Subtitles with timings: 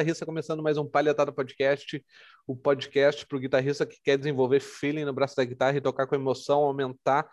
[0.00, 2.02] guitarrista, começando mais um Palhetada Podcast,
[2.46, 6.06] o podcast para o guitarrista que quer desenvolver feeling no braço da guitarra e tocar
[6.06, 7.30] com emoção, aumentar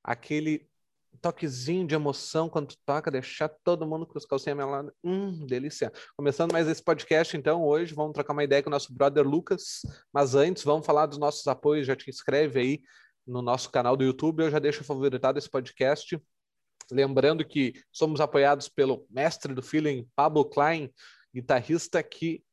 [0.00, 0.64] aquele
[1.20, 4.92] toquezinho de emoção quando tu toca, deixar todo mundo com os calcinhas meladas.
[5.02, 5.92] Hum, delícia.
[6.16, 9.80] Começando mais esse podcast, então, hoje vamos trocar uma ideia com o nosso brother Lucas,
[10.12, 12.80] mas antes vamos falar dos nossos apoios, já te inscreve aí
[13.26, 16.16] no nosso canal do YouTube, eu já deixo favoritado esse podcast,
[16.90, 20.92] Lembrando que somos apoiados pelo mestre do feeling, Pablo Klein,
[21.34, 22.44] guitarrista que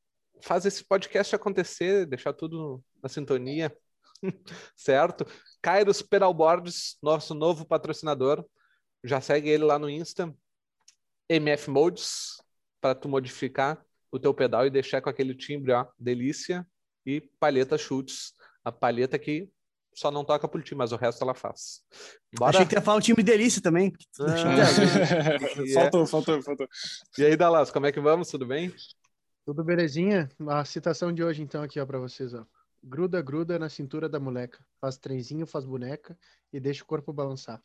[0.41, 3.75] faz esse podcast acontecer, deixar tudo na sintonia,
[4.75, 5.25] certo?
[5.61, 8.43] Kairos Pedalboards, nosso novo patrocinador.
[9.03, 10.33] Já segue ele lá no Insta.
[11.29, 12.41] MF Modes,
[12.81, 16.67] para tu modificar o teu pedal e deixar com aquele timbre, ó, delícia.
[17.05, 19.49] E palheta chutes, a palheta que
[19.93, 21.81] só não toca por ti, mas o resto ela faz.
[22.37, 22.57] Bora.
[22.57, 23.93] Achei que ia falar o time delícia também.
[24.19, 24.67] Ah,
[25.73, 26.67] faltou, faltou, faltou.
[27.17, 28.29] E aí, Dallas, como é que vamos?
[28.29, 28.73] Tudo bem?
[29.45, 30.29] Tudo belezinha?
[30.47, 32.45] A citação de hoje, então, aqui, ó, para vocês, ó.
[32.83, 34.59] Gruda, gruda na cintura da moleca.
[34.79, 36.17] Faz trenzinho, faz boneca
[36.51, 37.61] e deixa o corpo balançar.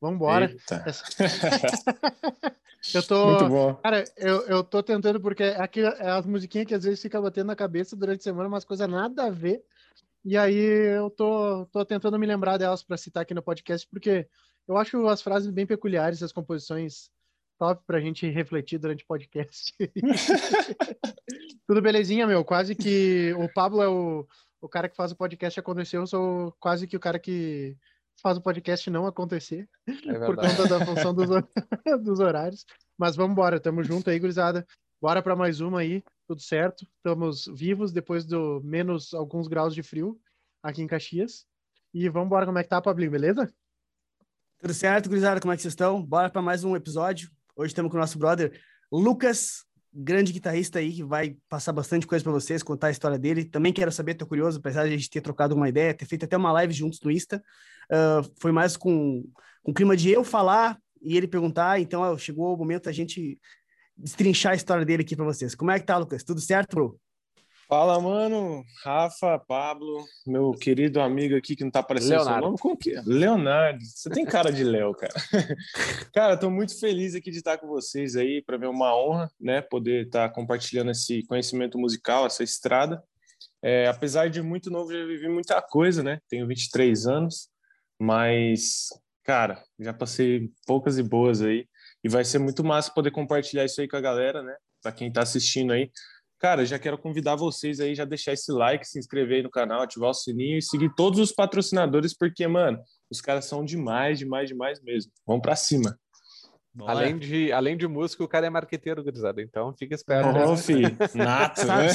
[0.00, 0.54] Vambora.
[0.86, 1.04] Essa...
[2.94, 3.26] eu tô.
[3.30, 3.74] Muito bom.
[3.74, 7.48] Cara, eu, eu tô tentando, porque aqui é as musiquinhas que às vezes fica batendo
[7.48, 9.62] na cabeça durante a semana, umas coisas nada a ver.
[10.24, 14.28] E aí eu tô, tô tentando me lembrar delas para citar aqui no podcast, porque
[14.68, 17.10] eu acho as frases bem peculiares, as composições
[17.58, 19.74] top para a gente refletir durante o podcast.
[21.66, 22.44] Tudo belezinha, meu?
[22.44, 24.26] Quase que o Pablo é o,
[24.60, 27.76] o cara que faz o podcast acontecer, eu sou quase que o cara que
[28.22, 31.28] faz o podcast não acontecer, é por conta da função dos,
[32.04, 32.64] dos horários.
[32.98, 34.66] Mas vamos embora, tamo junto aí, gurizada.
[35.00, 36.86] Bora para mais uma aí tudo certo.
[36.96, 40.20] Estamos vivos depois do menos alguns graus de frio
[40.62, 41.46] aqui em Caxias.
[41.92, 43.52] E vamos embora, como é que tá, Pablinho, beleza?
[44.60, 46.00] Tudo certo, gurizada, como é que vocês estão?
[46.00, 47.30] Bora para mais um episódio.
[47.56, 48.60] Hoje estamos com o nosso brother
[48.92, 53.44] Lucas, grande guitarrista aí, que vai passar bastante coisa para vocês, contar a história dele.
[53.44, 56.26] Também quero saber, tô curioso, apesar de a gente ter trocado uma ideia, ter feito
[56.26, 57.42] até uma live juntos no Insta.
[57.90, 59.24] Uh, foi mais com,
[59.64, 63.40] o clima de eu falar e ele perguntar, então chegou o momento da gente
[64.02, 65.54] destrinchar a história dele aqui para vocês.
[65.54, 66.24] Como é que tá, Lucas?
[66.24, 67.00] Tudo certo, bro?
[67.70, 68.64] Fala, mano.
[68.82, 72.32] Rafa, Pablo, meu querido amigo aqui que não tá aparecendo Leonardo.
[72.32, 72.58] seu nome.
[72.58, 73.02] Como que é?
[73.06, 73.78] Leonardo.
[73.84, 75.14] Você tem cara de Léo, cara.
[76.12, 79.60] cara, tô muito feliz aqui de estar com vocês aí, para ver uma honra, né,
[79.62, 83.00] poder estar tá compartilhando esse conhecimento musical, essa estrada.
[83.62, 86.18] É, apesar de muito novo, já vivi muita coisa, né?
[86.28, 87.48] Tenho 23 anos,
[88.00, 88.88] mas,
[89.22, 91.68] cara, já passei poucas e boas aí.
[92.02, 94.54] E vai ser muito massa poder compartilhar isso aí com a galera, né?
[94.82, 95.90] Para quem está assistindo aí.
[96.38, 99.82] Cara, já quero convidar vocês aí, já deixar esse like, se inscrever aí no canal,
[99.82, 102.80] ativar o sininho e seguir todos os patrocinadores, porque, mano,
[103.10, 105.12] os caras são demais, demais, demais mesmo.
[105.26, 105.98] Vamos para cima.
[106.86, 109.42] Além de, além de músico, o cara é marqueteiro, gurizada.
[109.42, 110.28] Então fica esperto.
[110.28, 110.96] Oh, filho.
[111.14, 111.88] Nato, né?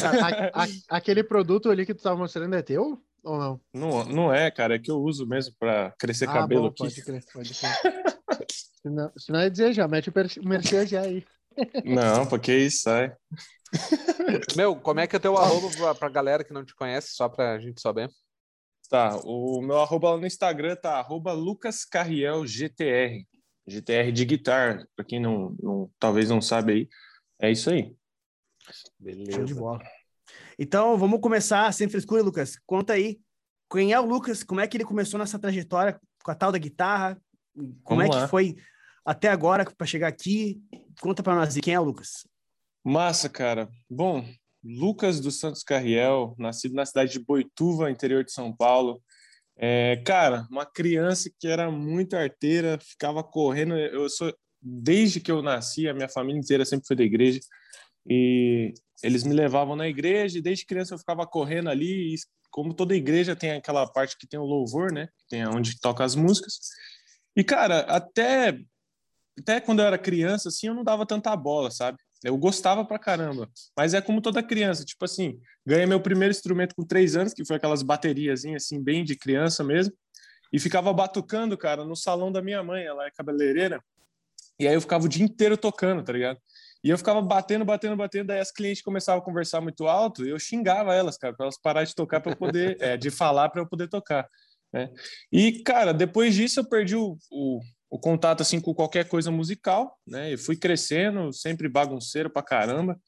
[0.53, 3.61] A, a, aquele produto ali que tu tava mostrando é teu ou não?
[3.73, 4.75] Não, não é, cara.
[4.75, 6.83] É que eu uso mesmo para crescer ah, cabelo bom, aqui.
[6.83, 8.15] Pode crer, pode crer.
[8.85, 11.25] Senão, senão ia dizer já, mete o merchan já aí.
[11.83, 13.11] Não, porque isso sai.
[14.55, 17.27] Meu, como é que é teu arroba pra, pra galera que não te conhece, só
[17.27, 18.11] pra gente saber?
[18.87, 23.25] Tá, o meu arroba lá no Instagram tá arroba lucascarrielgtr.
[23.67, 26.89] GTR de guitarra, pra quem não, não, talvez não sabe aí.
[27.39, 27.95] É isso aí.
[28.99, 29.31] Beleza.
[29.31, 29.79] Show de bola.
[30.59, 32.59] Então, vamos começar sem frescura, Lucas.
[32.67, 33.19] Conta aí,
[33.71, 34.43] quem é o Lucas?
[34.43, 37.19] Como é que ele começou nessa trajetória com a tal da guitarra?
[37.83, 38.25] Como vamos é lá.
[38.25, 38.55] que foi
[39.05, 40.61] até agora para chegar aqui?
[40.99, 42.27] Conta para nós, quem é o Lucas?
[42.83, 43.69] Massa, cara.
[43.89, 44.25] Bom,
[44.63, 49.01] Lucas dos Santos Carriel, nascido na cidade de Boituva, interior de São Paulo.
[49.57, 53.77] É, cara, uma criança que era muito arteira, ficava correndo.
[53.77, 57.39] Eu sou desde que eu nasci, a minha família inteira sempre foi da igreja
[58.07, 58.73] e
[59.03, 60.37] eles me levavam na igreja.
[60.37, 62.15] E desde criança eu ficava correndo ali.
[62.15, 62.17] E
[62.49, 65.09] como toda igreja tem aquela parte que tem o louvor, né?
[65.29, 66.59] Tem onde toca as músicas.
[67.35, 68.57] E cara, até
[69.37, 71.97] até quando eu era criança, assim, eu não dava tanta bola, sabe?
[72.23, 73.49] Eu gostava pra caramba.
[73.77, 77.45] Mas é como toda criança, tipo assim, ganhei meu primeiro instrumento com três anos, que
[77.45, 79.93] foi aquelas baterias, assim, bem de criança mesmo.
[80.51, 83.81] E ficava batucando, cara, no salão da minha mãe, ela é cabeleireira.
[84.59, 86.39] E aí eu ficava o dia inteiro tocando, tá ligado?
[86.83, 90.29] E eu ficava batendo, batendo, batendo, daí as clientes começavam a conversar muito alto e
[90.29, 93.49] eu xingava elas, cara, para elas pararem de tocar para eu poder, é, de falar
[93.49, 94.29] para eu poder tocar.
[94.71, 94.89] Né?
[95.31, 97.59] E, cara, depois disso eu perdi o, o,
[97.95, 100.33] o contato assim com qualquer coisa musical, né?
[100.33, 102.99] Eu fui crescendo, sempre bagunceiro pra caramba.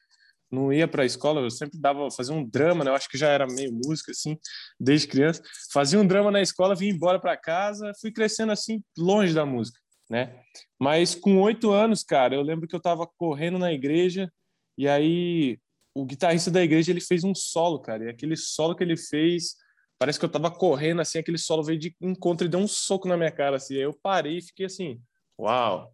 [0.49, 2.89] Não ia para a escola, eu sempre dava fazia um drama, né?
[2.89, 4.37] Eu acho que já era meio música assim,
[4.79, 5.43] desde criança.
[5.73, 9.77] Fazia um drama na escola, vim embora para casa, fui crescendo assim longe da música,
[10.09, 10.39] né?
[10.79, 14.31] Mas com oito anos, cara, eu lembro que eu estava correndo na igreja
[14.77, 15.59] e aí
[15.93, 19.55] o guitarrista da igreja ele fez um solo, cara, e aquele solo que ele fez,
[19.97, 23.07] parece que eu tava correndo assim, aquele solo veio de encontro e deu um soco
[23.07, 25.01] na minha cara, assim, aí eu parei e fiquei assim,
[25.39, 25.93] uau,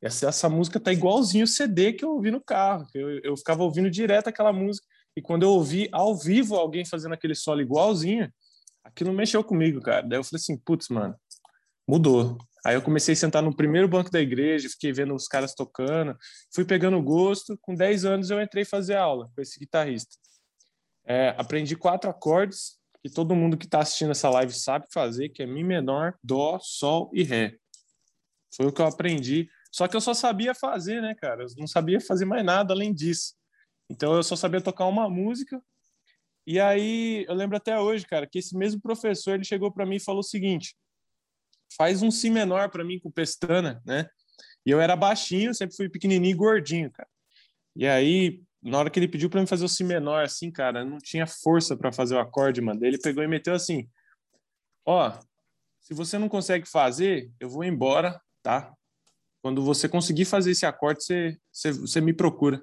[0.00, 3.62] essa, essa música tá igualzinho o CD que eu ouvi no carro, eu, eu ficava
[3.62, 4.86] ouvindo direto aquela música,
[5.16, 8.32] e quando eu ouvi ao vivo alguém fazendo aquele solo igualzinho,
[8.84, 11.14] aquilo mexeu comigo, cara, daí eu falei assim, putz, mano,
[11.88, 15.54] mudou, Aí eu comecei a sentar no primeiro banco da igreja, fiquei vendo os caras
[15.54, 16.18] tocando,
[16.52, 17.56] fui pegando gosto.
[17.62, 20.16] Com 10 anos eu entrei fazer aula com esse guitarrista.
[21.06, 22.75] É, aprendi quatro acordes
[23.06, 26.58] que todo mundo que está assistindo essa live sabe fazer, que é Mi menor, Dó,
[26.60, 27.56] Sol e Ré.
[28.52, 29.48] Foi o que eu aprendi.
[29.70, 31.44] Só que eu só sabia fazer, né, cara?
[31.44, 33.34] Eu não sabia fazer mais nada além disso.
[33.88, 35.62] Então eu só sabia tocar uma música.
[36.44, 39.96] E aí eu lembro até hoje, cara, que esse mesmo professor ele chegou para mim
[39.96, 40.74] e falou o seguinte:
[41.76, 44.08] faz um si menor para mim com pestana, né?
[44.64, 47.08] E eu era baixinho, sempre fui pequenininho e gordinho, cara.
[47.76, 50.84] E aí, na hora que ele pediu para mim fazer o si menor, assim, cara,
[50.84, 52.84] não tinha força para fazer o acorde, mano.
[52.84, 53.88] Ele pegou e meteu assim:
[54.84, 55.12] Ó,
[55.80, 58.72] se você não consegue fazer, eu vou embora, tá?
[59.42, 62.60] Quando você conseguir fazer esse acorde, você, você, você me procura.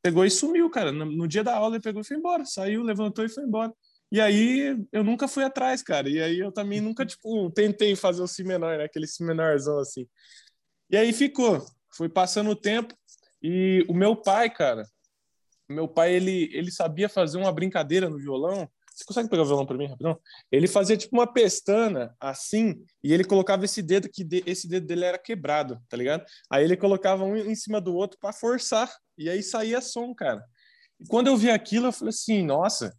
[0.00, 0.92] Pegou e sumiu, cara.
[0.92, 2.44] No, no dia da aula, ele pegou e foi embora.
[2.44, 3.72] Saiu, levantou e foi embora.
[4.10, 6.08] E aí eu nunca fui atrás, cara.
[6.08, 8.84] E aí eu também nunca, tipo, tentei fazer o si menor, né?
[8.84, 10.06] Aquele si menorzão assim.
[10.90, 11.64] E aí ficou.
[11.90, 12.94] Foi passando o tempo
[13.42, 14.84] e o meu pai, cara,
[15.68, 18.68] meu pai, ele, ele sabia fazer uma brincadeira no violão.
[18.94, 20.18] Você consegue pegar o violão para mim, rapidão?
[20.50, 24.86] Ele fazia tipo uma pestana assim, e ele colocava esse dedo que de, esse dedo
[24.86, 26.24] dele era quebrado, tá ligado?
[26.50, 30.44] Aí ele colocava um em cima do outro para forçar, e aí saía som, cara.
[30.98, 32.92] E quando eu vi aquilo, eu falei assim, nossa,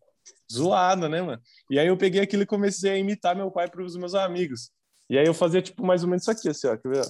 [0.51, 1.41] zoada, né, mano?
[1.69, 4.71] E aí eu peguei aquilo e comecei a imitar meu pai para os meus amigos.
[5.09, 7.05] E aí eu fazia, tipo, mais ou menos isso aqui, assim, ó, quer ver?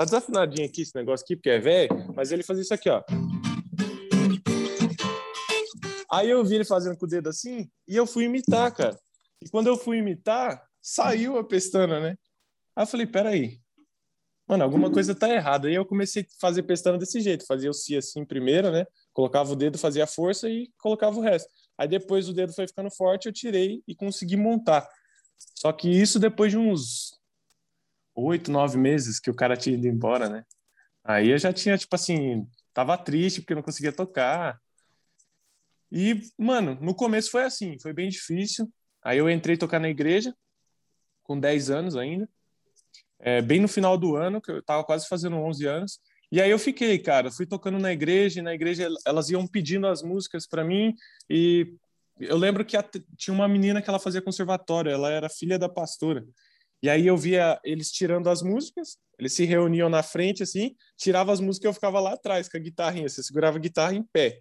[0.00, 3.04] Tá desafinadinho aqui esse negócio aqui, porque é velho, mas ele fazia isso aqui, ó.
[6.10, 8.98] Aí eu vi ele fazendo com o dedo assim, e eu fui imitar, cara.
[9.42, 12.16] E quando eu fui imitar, saiu a pestana, né?
[12.74, 13.60] Aí eu falei, peraí,
[14.48, 15.68] mano, alguma coisa tá errada.
[15.68, 18.86] Aí eu comecei a fazer pestana desse jeito, fazia o si assim primeiro, né?
[19.12, 21.50] Colocava o dedo, fazia a força e colocava o resto.
[21.76, 24.88] Aí depois o dedo foi ficando forte, eu tirei e consegui montar.
[25.54, 27.19] Só que isso depois de uns
[28.20, 30.44] oito, nove meses que o cara tinha ido embora, né?
[31.04, 34.60] Aí eu já tinha, tipo assim, tava triste porque não conseguia tocar.
[35.90, 38.70] E, mano, no começo foi assim, foi bem difícil.
[39.02, 40.34] Aí eu entrei tocar na igreja,
[41.22, 42.28] com 10 anos ainda.
[43.18, 46.00] É, bem no final do ano, que eu tava quase fazendo 11 anos.
[46.32, 49.86] E aí eu fiquei, cara, fui tocando na igreja, e na igreja elas iam pedindo
[49.86, 50.94] as músicas para mim
[51.28, 51.74] e
[52.20, 52.76] eu lembro que
[53.16, 56.24] tinha uma menina que ela fazia conservatório, ela era filha da pastora.
[56.82, 61.32] E aí eu via eles tirando as músicas, eles se reuniam na frente assim, tirava
[61.32, 64.02] as músicas e eu ficava lá atrás com a guitarrinha, você segurava a guitarra em
[64.02, 64.40] pé.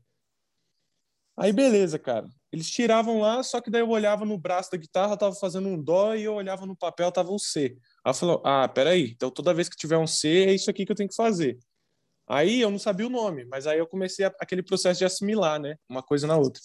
[1.38, 2.28] Aí beleza, cara.
[2.52, 5.82] Eles tiravam lá, só que daí eu olhava no braço da guitarra, tava fazendo um
[5.82, 7.78] dó e eu olhava no papel, tava um C.
[8.04, 10.92] Aí falei, ah, peraí, então toda vez que tiver um C, é isso aqui que
[10.92, 11.58] eu tenho que fazer.
[12.28, 15.60] Aí eu não sabia o nome, mas aí eu comecei a, aquele processo de assimilar,
[15.60, 15.76] né?
[15.88, 16.62] Uma coisa na outra.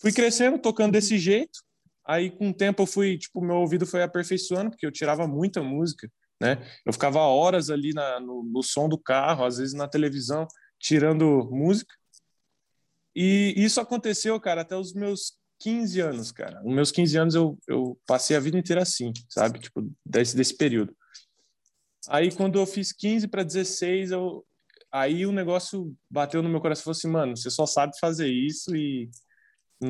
[0.00, 1.60] Fui crescendo, tocando desse jeito.
[2.06, 5.62] Aí com o tempo eu fui, tipo, meu ouvido foi aperfeiçoando, porque eu tirava muita
[5.62, 6.58] música, né?
[6.84, 10.46] Eu ficava horas ali na, no, no som do carro, às vezes na televisão,
[10.78, 11.94] tirando música.
[13.14, 16.60] E isso aconteceu, cara, até os meus 15 anos, cara.
[16.62, 19.60] Nos meus 15 anos eu, eu passei a vida inteira assim, sabe?
[19.60, 20.94] Tipo, desse, desse período.
[22.08, 24.44] Aí quando eu fiz 15 para 16, eu,
[24.90, 28.28] aí o negócio bateu no meu coração e falou assim, mano, você só sabe fazer
[28.28, 29.08] isso e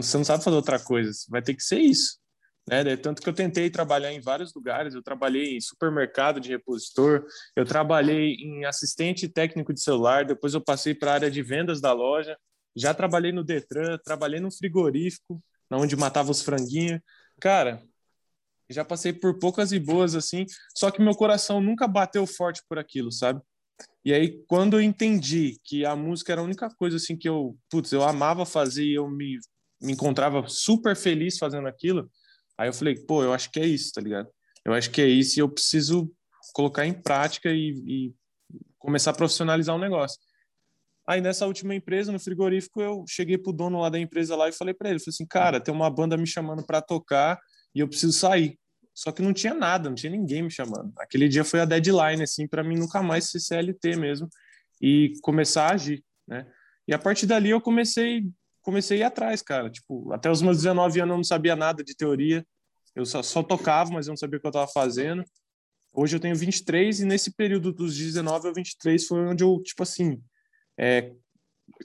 [0.00, 2.18] você não sabe fazer outra coisa, vai ter que ser isso.
[2.68, 2.96] Né?
[2.96, 7.24] Tanto que eu tentei trabalhar em vários lugares, eu trabalhei em supermercado de repositor,
[7.56, 11.80] eu trabalhei em assistente técnico de celular, depois eu passei para a área de vendas
[11.80, 12.36] da loja,
[12.74, 17.00] já trabalhei no Detran, trabalhei no frigorífico, onde matava os franguinhos.
[17.40, 17.82] Cara,
[18.70, 22.78] já passei por poucas e boas assim, só que meu coração nunca bateu forte por
[22.78, 23.40] aquilo, sabe?
[24.04, 27.56] E aí, quando eu entendi que a música era a única coisa assim que eu,
[27.70, 29.38] putz, eu amava fazer e eu me,
[29.82, 32.10] me encontrava super feliz fazendo aquilo,
[32.56, 34.28] aí eu falei, pô, eu acho que é isso, tá ligado?
[34.64, 36.10] Eu acho que é isso e eu preciso
[36.52, 38.14] colocar em prática e, e
[38.78, 40.18] começar a profissionalizar o negócio.
[41.06, 44.52] Aí nessa última empresa, no frigorífico, eu cheguei pro dono lá da empresa lá e
[44.52, 47.40] falei para ele, falei assim, cara, tem uma banda me chamando para tocar
[47.74, 48.58] e eu preciso sair.
[48.94, 50.92] Só que não tinha nada, não tinha ninguém me chamando.
[50.98, 54.28] Aquele dia foi a deadline, assim, para mim nunca mais ser CLT mesmo
[54.80, 56.46] e começar a agir, né?
[56.86, 58.24] E a partir dali eu comecei,
[58.62, 59.68] comecei a ir atrás, cara.
[59.70, 62.46] Tipo, até os meus 19 anos eu não sabia nada de teoria.
[62.94, 65.24] Eu só, só tocava, mas eu não sabia o que eu estava fazendo.
[65.92, 69.82] Hoje eu tenho 23 e nesse período dos 19 ao 23 foi onde eu, tipo
[69.82, 70.22] assim,
[70.78, 71.12] é,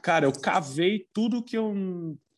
[0.01, 1.73] cara, eu cavei tudo que eu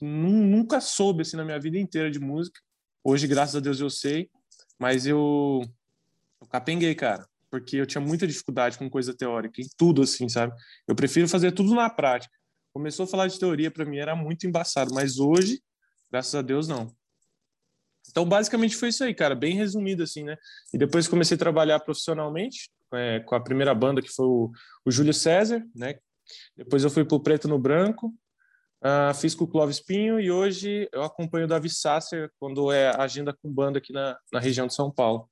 [0.01, 2.59] nunca soube assim na minha vida inteira de música.
[3.03, 4.29] Hoje, graças a Deus, eu sei,
[4.79, 5.61] mas eu,
[6.41, 10.53] eu capenguei, cara, porque eu tinha muita dificuldade com coisa teórica, em tudo assim, sabe?
[10.87, 12.35] Eu prefiro fazer tudo na prática.
[12.79, 15.61] Começou a falar de teoria para mim era muito embaçado, mas hoje,
[16.09, 16.89] graças a Deus, não.
[18.09, 20.37] Então, basicamente foi isso aí, cara, bem resumido assim, né?
[20.73, 24.49] E depois comecei a trabalhar profissionalmente é, com a primeira banda que foi o,
[24.85, 25.99] o Júlio César, né?
[26.55, 28.15] Depois eu fui pro Preto no Branco,
[28.81, 32.95] uh, fiz com o Clóvis Pinho e hoje eu acompanho o Davi Sasser quando é
[32.95, 35.29] agenda com banda aqui na, na região de São Paulo.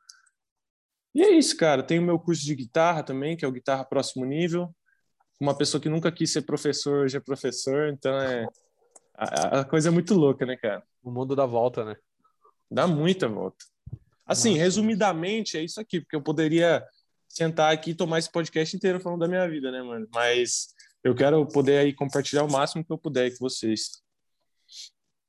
[1.15, 1.81] E é isso, cara.
[1.81, 4.75] Tenho meu curso de guitarra também, que é o Guitarra Próximo Nível.
[5.39, 8.47] Uma pessoa que nunca quis ser professor, hoje é professor, então é.
[9.13, 10.83] A, a coisa é muito louca, né, cara?
[11.03, 11.95] O mundo dá volta, né?
[12.69, 13.65] Dá muita volta.
[14.25, 14.63] Assim, Nossa.
[14.63, 16.85] resumidamente, é isso aqui, porque eu poderia
[17.27, 20.07] sentar aqui e tomar esse podcast inteiro falando da minha vida, né, mano?
[20.13, 24.01] Mas eu quero poder aí compartilhar o máximo que eu puder com vocês.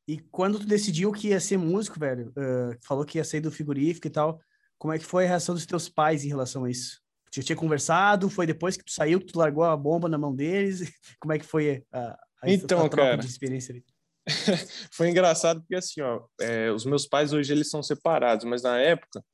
[0.07, 3.53] E quando tu decidiu que ia ser músico, velho, uh, falou que ia sair do
[3.53, 4.41] frigorífico e tal,
[4.79, 7.01] como é que foi a reação dos teus pais em relação a isso?
[7.33, 8.31] Tu tinha conversado?
[8.31, 10.81] Foi depois que tu saiu que tu largou a bomba na mão deles?
[11.21, 13.85] Como é que foi a, a, então, a troca cara, de experiência ali?
[14.93, 18.79] foi engraçado porque assim, ó, é, os meus pais hoje eles são separados, mas na
[18.79, 19.25] época,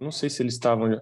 [0.00, 1.00] não sei se eles estavam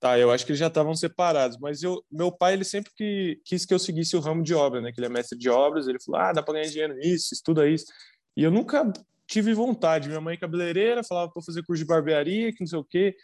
[0.00, 3.38] Tá, eu acho que eles já estavam separados, mas eu, meu pai, ele sempre que,
[3.44, 4.90] quis que eu seguisse o ramo de obra, né?
[4.92, 7.68] Que ele é mestre de obras, ele falou, ah, dá para ganhar dinheiro nisso, estuda
[7.68, 7.84] isso.
[8.34, 8.90] E eu nunca
[9.26, 10.08] tive vontade.
[10.08, 13.14] Minha mãe cabeleireira falava para fazer curso de barbearia, que não sei o quê.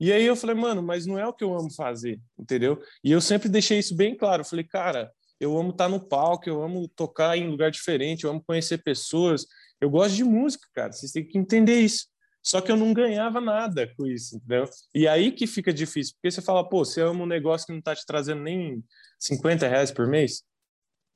[0.00, 2.80] E aí eu falei, mano, mas não é o que eu amo fazer, entendeu?
[3.02, 4.42] E eu sempre deixei isso bem claro.
[4.42, 5.10] Eu falei, cara,
[5.40, 9.46] eu amo estar no palco, eu amo tocar em lugar diferente, eu amo conhecer pessoas.
[9.80, 10.92] Eu gosto de música, cara.
[10.92, 12.06] Vocês têm que entender isso.
[12.42, 14.68] Só que eu não ganhava nada com isso, entendeu?
[14.94, 17.78] E aí que fica difícil, porque você fala, pô, você ama um negócio que não
[17.78, 18.84] está te trazendo nem
[19.18, 20.42] 50 reais por mês.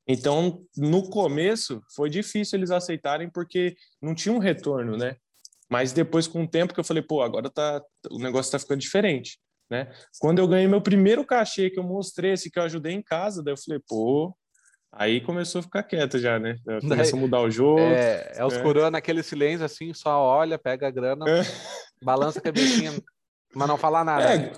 [0.06, 5.16] Então, no começo, foi difícil eles aceitarem porque não tinha um retorno, né?
[5.68, 8.80] Mas depois, com o tempo, que eu falei, pô, agora tá, o negócio tá ficando
[8.80, 9.38] diferente,
[9.70, 9.92] né?
[10.18, 13.42] Quando eu ganhei meu primeiro cachê, que eu mostrei esse que eu ajudei em casa,
[13.42, 14.34] daí eu falei, pô,
[14.90, 16.56] Aí começou a ficar quieto já, né?
[16.80, 17.80] Começou a mudar o jogo.
[17.80, 18.62] É, é os é.
[18.62, 21.42] coroa naquele silêncio assim, só olha, pega a grana, é.
[22.02, 22.92] balança a cabecinha,
[23.54, 24.34] mas não fala nada.
[24.34, 24.52] É,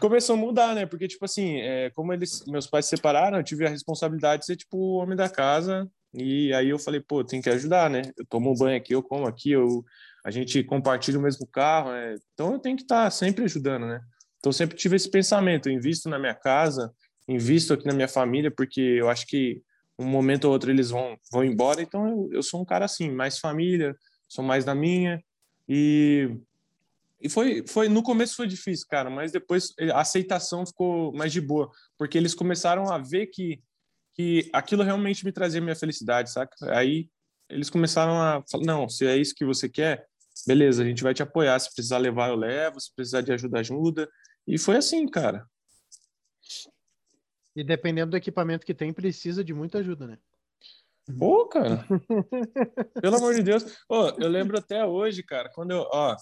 [0.00, 0.86] começou a mudar, né?
[0.86, 4.46] Porque, tipo assim, é, como eles, meus pais se separaram, eu tive a responsabilidade de
[4.46, 5.88] ser, tipo, o homem da casa.
[6.12, 8.02] E aí eu falei, pô, tem que ajudar, né?
[8.18, 9.84] Eu tomo um banho aqui, eu como aqui, eu,
[10.24, 12.16] a gente compartilha o mesmo carro, né?
[12.34, 14.00] Então eu tenho que estar tá sempre ajudando, né?
[14.38, 16.92] Então sempre tive esse pensamento, eu invisto na minha casa,
[17.28, 19.62] invisto aqui na minha família, porque eu acho que
[19.98, 23.10] um momento ou outro eles vão, vão embora, então eu, eu sou um cara assim,
[23.10, 23.94] mais família,
[24.26, 25.22] sou mais da minha,
[25.68, 26.36] e,
[27.20, 31.40] e foi, foi, no começo foi difícil, cara, mas depois a aceitação ficou mais de
[31.40, 33.62] boa, porque eles começaram a ver que,
[34.14, 36.56] que aquilo realmente me trazia minha felicidade, saca?
[36.74, 37.08] Aí
[37.48, 40.06] eles começaram a falar, não, se é isso que você quer,
[40.46, 43.60] beleza, a gente vai te apoiar, se precisar levar eu levo, se precisar de ajuda,
[43.60, 44.08] ajuda,
[44.46, 45.46] e foi assim, cara.
[47.54, 50.18] E dependendo do equipamento que tem, precisa de muita ajuda, né?
[51.18, 51.84] Pô, cara.
[53.02, 53.64] Pelo amor de Deus.
[53.88, 56.16] Oh, eu lembro até hoje, cara, quando eu, ó,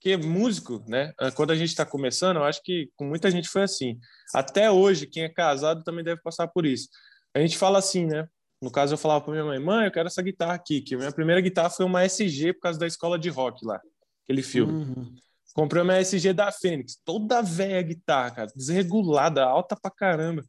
[0.00, 1.12] que músico, né?
[1.18, 3.98] Ah, quando a gente está começando, eu acho que com muita gente foi assim.
[4.34, 6.88] Até hoje, quem é casado também deve passar por isso.
[7.34, 8.26] A gente fala assim, né?
[8.60, 10.98] No caso, eu falava para minha mãe, mãe, eu quero essa guitarra aqui, que a
[10.98, 13.80] minha primeira guitarra foi uma SG por causa da escola de rock lá,
[14.24, 14.72] aquele filme.
[14.72, 15.14] Uhum.
[15.54, 20.44] Comprei uma SG da Fênix, toda velha guitarra, cara, desregulada, alta pra caramba.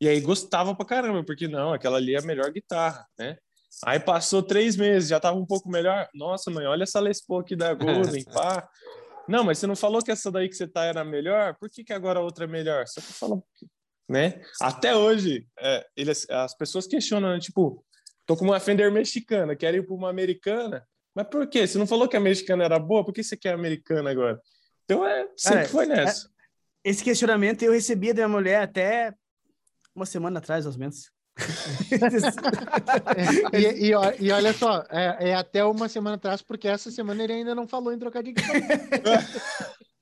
[0.00, 3.36] E aí gostava pra caramba, porque não, aquela ali é a melhor guitarra, né?
[3.84, 6.08] Aí passou três meses, já tava um pouco melhor.
[6.14, 8.68] Nossa, mãe, olha essa Les Paul aqui da Golden, pá.
[9.28, 11.54] Não, mas você não falou que essa daí que você tá era melhor?
[11.56, 12.86] Por que, que agora a outra é melhor?
[12.86, 13.42] Só que fala,
[14.08, 14.40] né?
[14.60, 17.40] Até hoje, é, eles, as pessoas questionam, né?
[17.40, 17.84] tipo,
[18.24, 21.66] tô com uma Fender mexicana, quero ir para uma americana, mas por quê?
[21.66, 24.40] Você não falou que a mexicana era boa, por que você quer a americana agora?
[24.84, 26.26] Então, é, sempre Cara, foi nessa.
[26.26, 29.12] É, esse questionamento eu recebia da minha mulher até
[29.94, 31.10] uma semana atrás, mais ou menos.
[33.52, 37.24] é, e, e, e, olha só, é, é, até uma semana atrás, porque essa semana
[37.24, 38.32] ele ainda não falou em trocar de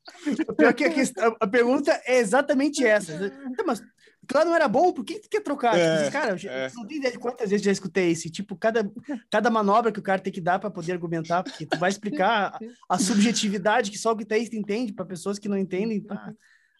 [0.56, 3.14] Pior que a, questão, a, pergunta é exatamente essa.
[3.46, 3.82] Então, mas
[4.26, 5.78] claro, não era bom, por que tu quer trocar?
[5.78, 6.70] É, tipo, cara, é.
[6.74, 8.30] não tem ideia de quantas vezes já escutei isso.
[8.30, 8.90] Tipo, cada,
[9.30, 12.58] cada manobra que o cara tem que dar para poder argumentar, porque tu vai explicar
[12.88, 16.02] a, a subjetividade que só o guitarrista entende para pessoas que não entendem.
[16.02, 16.32] Tá?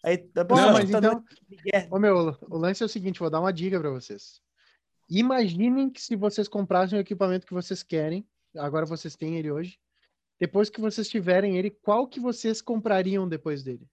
[0.03, 1.23] Aí, tá bom, não, mas tá então,
[1.89, 4.39] ô meu, o lance é o seguinte, vou dar uma dica para vocês.
[5.09, 9.77] Imaginem que se vocês comprassem o equipamento que vocês querem, agora vocês têm ele hoje,
[10.39, 13.87] depois que vocês tiverem ele, qual que vocês comprariam depois dele?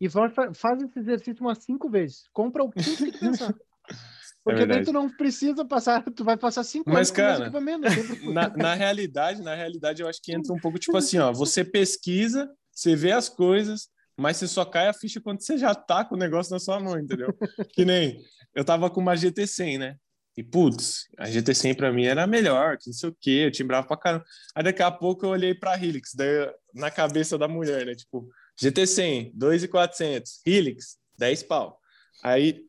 [0.00, 2.24] E faz esse exercício umas cinco vezes.
[2.32, 3.54] Compra o que você pensar.
[4.44, 7.50] Porque daí tu não precisa passar, tu vai passar cinco Mas, anos cara,
[8.32, 11.62] na, na realidade, na realidade, eu acho que entra um pouco tipo assim, ó, você
[11.62, 16.02] pesquisa, você vê as coisas, mas você só cai a ficha quando você já tá
[16.02, 17.36] com o negócio na sua mão, entendeu?
[17.74, 18.18] que nem
[18.54, 19.96] eu tava com uma GT100, né?
[20.38, 23.88] E, putz, a GT100 pra mim era melhor, que não sei o quê, eu timbrava
[23.88, 24.24] pra caramba.
[24.54, 27.96] Aí daqui a pouco eu olhei pra Helix, daí, na cabeça da mulher, né?
[27.96, 28.24] Tipo,
[28.62, 31.80] GT100, 2,400, Helix, 10 pau.
[32.22, 32.64] Aí,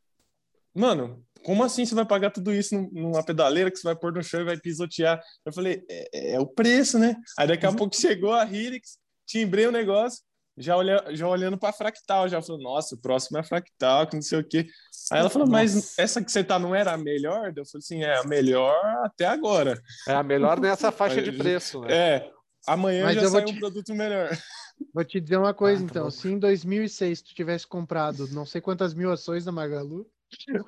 [0.73, 4.23] mano, como assim você vai pagar tudo isso numa pedaleira que você vai pôr no
[4.23, 5.21] chão e vai pisotear?
[5.45, 7.15] Eu falei, é, é o preço, né?
[7.37, 8.97] Aí daqui a pouco chegou a Helix,
[9.27, 10.23] timbrei o negócio,
[10.59, 14.21] já, olha, já olhando para fractal, já falou, nossa, o próximo é fractal, que não
[14.21, 14.67] sei o quê.
[15.11, 16.01] Aí ela falou, mas nossa.
[16.01, 17.53] essa que você tá não era a melhor?
[17.55, 18.75] Eu falei assim, é a melhor
[19.05, 19.81] até agora.
[20.07, 21.93] É a melhor nessa faixa de preço, né?
[21.93, 22.31] É,
[22.67, 23.53] amanhã mas já sai te...
[23.53, 24.29] um produto melhor.
[24.93, 26.03] Vou te dizer uma coisa, ah, tá então.
[26.05, 26.11] Bom.
[26.11, 30.05] Se em 2006 tu tivesse comprado não sei quantas mil ações da Magalu,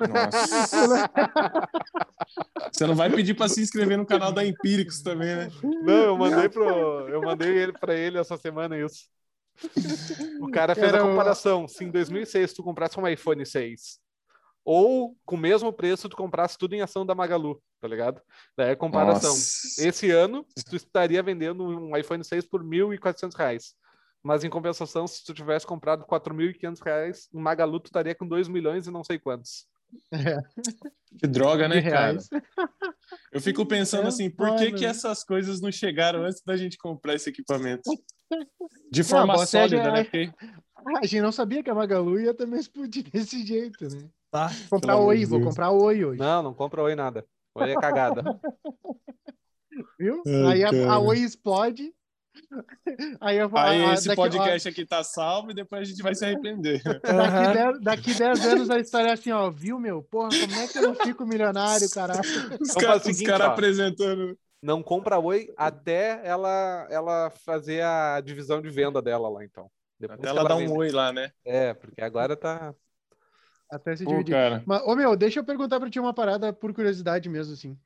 [0.10, 1.08] nossa.
[2.72, 5.50] Você não vai pedir para se inscrever no canal da Empíricos também, né?
[5.62, 9.10] Não, eu mandei pro, eu mandei ele para ele essa semana isso.
[10.42, 11.68] O cara fez Era a comparação.
[11.68, 14.00] Se em 2006 tu comprasse um iPhone 6
[14.64, 18.22] ou com o mesmo preço tu comprasse tudo em ação da Magalu, tá ligado?
[18.56, 19.32] Daí é a comparação.
[19.32, 19.88] Nossa.
[19.88, 23.76] Esse ano tu estaria vendendo um iPhone 6 por 1.400 reais.
[24.24, 28.48] Mas em compensação, se tu tivesse comprado 4.500 reais, no Magalu tu estaria com 2
[28.48, 29.66] milhões e não sei quantos.
[30.12, 30.38] É.
[31.20, 32.18] Que droga, né, cara?
[33.32, 36.78] Eu fico pensando é assim, por que, que essas coisas não chegaram antes da gente
[36.78, 37.90] comprar esse equipamento?
[38.92, 39.92] De forma não, sólida, é...
[39.92, 40.04] né?
[40.04, 40.32] Porque...
[40.98, 44.10] A gente não sabia que a Magalu ia também explodir desse jeito, né?
[44.32, 44.50] Tá.
[44.70, 46.20] Comprar Oi, vou comprar Oi hoje.
[46.20, 47.26] Não, não compra Oi nada.
[47.56, 48.24] Oi é cagada.
[50.00, 50.24] Viu?
[50.48, 51.94] Ai, Aí a, a Oi explode,
[53.20, 56.02] Aí, eu, Aí a, esse daqui, podcast ó, aqui tá salvo e depois a gente
[56.02, 56.82] vai se arrepender.
[56.84, 60.02] Daqui 10, daqui 10 anos a história é assim, ó, viu, meu?
[60.04, 62.22] Porra, como é que eu não fico milionário, caralho?
[62.60, 64.38] Os caras cara apresentando.
[64.62, 69.72] Não compra Oi até ela, ela fazer a divisão de venda dela lá, então.
[70.00, 71.32] Depois até ela, ela dar um oi lá, né?
[71.44, 72.74] É, porque agora tá.
[73.70, 74.34] Até se Pô, dividir.
[74.34, 74.64] Cara.
[74.66, 77.78] Mas, ô meu, deixa eu perguntar pra ti uma parada por curiosidade mesmo, assim.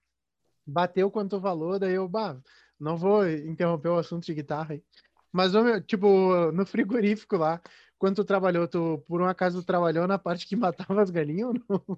[0.65, 2.37] Bateu quanto valor, daí eu, bah,
[2.79, 4.83] não vou interromper o assunto de guitarra aí.
[5.31, 5.51] Mas,
[5.85, 7.61] tipo, no frigorífico lá,
[7.97, 11.53] quando tu trabalhou, tu por um acaso trabalhou na parte que matava as galinhas ou
[11.69, 11.97] não?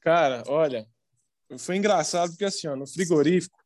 [0.00, 0.88] Cara, olha,
[1.58, 3.59] foi engraçado porque assim, ó, no frigorífico,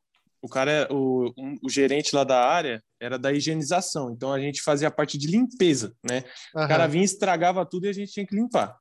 [0.45, 4.39] o cara, é, o, um, o gerente lá da área era da higienização, então a
[4.39, 6.23] gente fazia a parte de limpeza, né?
[6.55, 6.67] Aham.
[6.67, 8.77] O cara vinha, estragava tudo e a gente tinha que limpar.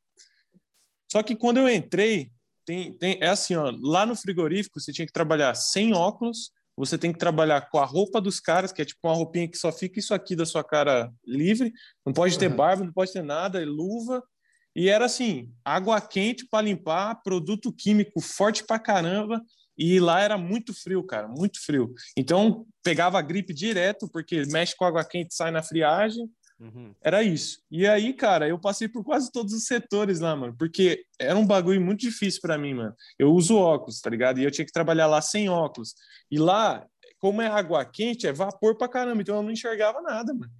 [1.09, 2.29] Só que quando eu entrei,
[2.65, 6.97] tem, tem, é assim, ó, lá no frigorífico você tinha que trabalhar sem óculos, você
[6.97, 9.71] tem que trabalhar com a roupa dos caras, que é tipo uma roupinha que só
[9.71, 11.71] fica isso aqui da sua cara livre,
[12.05, 12.57] não pode ter uhum.
[12.57, 14.21] barba, não pode ter nada, luva.
[14.75, 19.41] E era assim, água quente para limpar, produto químico forte para caramba,
[19.77, 21.93] e lá era muito frio, cara, muito frio.
[22.17, 26.95] Então pegava a gripe direto, porque mexe com água quente, sai na friagem, Uhum.
[27.01, 27.59] Era isso.
[27.69, 31.45] E aí, cara, eu passei por quase todos os setores lá, mano, porque era um
[31.45, 32.95] bagulho muito difícil para mim, mano.
[33.19, 34.39] Eu uso óculos, tá ligado?
[34.39, 35.93] E eu tinha que trabalhar lá sem óculos.
[36.31, 36.85] E lá,
[37.19, 40.51] como é água quente, é vapor pra caramba, então eu não enxergava nada, mano.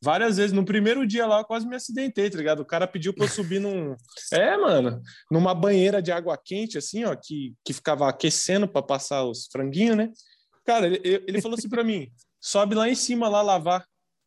[0.00, 2.60] Várias vezes, no primeiro dia lá, eu quase me acidentei, tá ligado?
[2.60, 3.96] O cara pediu pra eu subir num.
[4.32, 9.24] É, mano, numa banheira de água quente, assim, ó, que, que ficava aquecendo para passar
[9.24, 10.10] os franguinhos, né?
[10.64, 13.84] Cara, ele, ele falou assim para mim: sobe lá em cima lá lavar.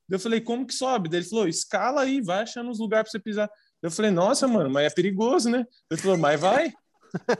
[0.09, 1.07] Eu falei, como que sobe?
[1.07, 3.49] Daí ele falou, escala aí, vai achando os lugares para você pisar.
[3.81, 5.65] Eu falei, nossa, mano, mas é perigoso, né?
[5.89, 6.73] Ele falou, mas vai.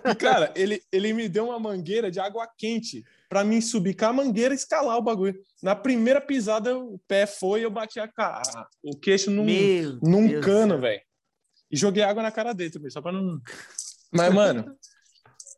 [0.06, 4.04] E, cara, ele, ele me deu uma mangueira de água quente para mim subir com
[4.04, 5.34] a mangueira e escalar o bagulho.
[5.63, 9.46] Na primeira pisada, o pé foi e eu bati a cara, o queixo num,
[10.04, 11.00] num Deus cano, velho.
[11.72, 13.39] E joguei água na cara dele também, só para não.
[14.12, 14.76] Mas, mano,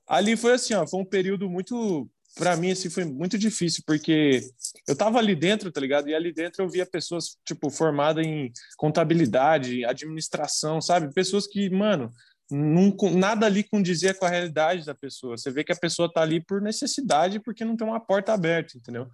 [0.07, 4.41] ali foi assim, ó, foi um período muito para mim assim foi muito difícil porque
[4.88, 6.09] eu tava ali dentro, tá ligado?
[6.09, 11.13] E ali dentro eu via pessoas tipo formadas em contabilidade, administração, sabe?
[11.13, 12.12] Pessoas que, mano,
[12.51, 15.38] não, nada ali condizia com a realidade da pessoa.
[15.38, 18.77] Você vê que a pessoa tá ali por necessidade, porque não tem uma porta aberta,
[18.77, 19.08] entendeu?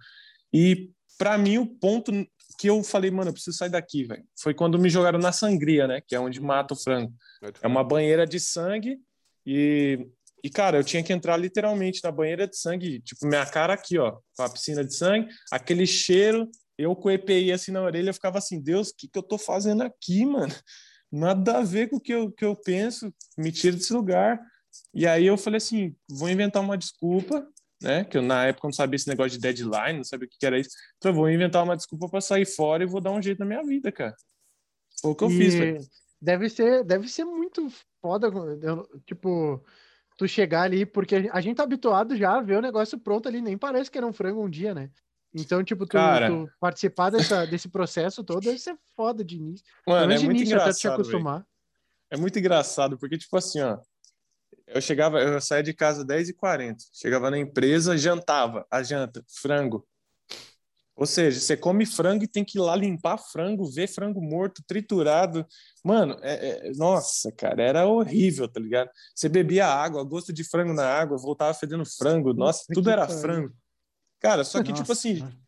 [0.52, 2.12] E para mim o ponto
[2.58, 5.86] que eu falei, mano, eu preciso sair daqui, velho, foi quando me jogaram na sangria,
[5.86, 6.00] né?
[6.06, 7.12] Que é onde mata o frango.
[7.62, 8.98] É uma banheira de sangue
[9.46, 10.06] e
[10.42, 13.98] e, cara, eu tinha que entrar literalmente na banheira de sangue, tipo, minha cara aqui,
[13.98, 18.08] ó, com a piscina de sangue, aquele cheiro, eu com o EPI assim na orelha,
[18.08, 20.54] eu ficava assim, Deus, o que, que eu tô fazendo aqui, mano?
[21.10, 24.40] Nada a ver com o que eu, que eu penso, me tira desse lugar.
[24.94, 27.46] E aí eu falei assim, vou inventar uma desculpa,
[27.82, 28.04] né?
[28.04, 30.58] Que eu na época não sabia esse negócio de deadline, não sabia o que, era
[30.58, 30.70] isso.
[30.98, 33.46] Então eu vou inventar uma desculpa para sair fora e vou dar um jeito na
[33.46, 34.14] minha vida, cara.
[35.00, 35.36] Foi o que eu e...
[35.36, 35.80] fiz, velho.
[36.22, 37.66] Deve ser, deve ser muito
[38.02, 38.30] foda,
[39.06, 39.64] tipo,
[40.18, 43.40] tu chegar ali, porque a gente tá habituado já a ver o negócio pronto ali,
[43.40, 44.90] nem parece que era um frango um dia, né?
[45.34, 49.64] Então, tipo, tu, tu participar dessa, desse processo todo deve ser foda de início.
[49.86, 51.34] Mano, é muito início, engraçado, até te acostumar.
[51.36, 51.46] Véio.
[52.10, 53.78] É muito engraçado, porque, tipo assim, ó,
[54.66, 59.86] eu chegava, eu saía de casa 10h40, chegava na empresa, jantava, a janta, frango.
[60.96, 64.62] Ou seja, você come frango e tem que ir lá limpar frango, ver frango morto,
[64.66, 65.46] triturado.
[65.82, 68.90] Mano, é, é, nossa, cara, era horrível, tá ligado?
[69.14, 73.54] Você bebia água, gosto de frango na água, voltava fedendo frango, nossa, tudo era frango.
[74.20, 75.38] Cara, só que, tipo nossa, tipo assim,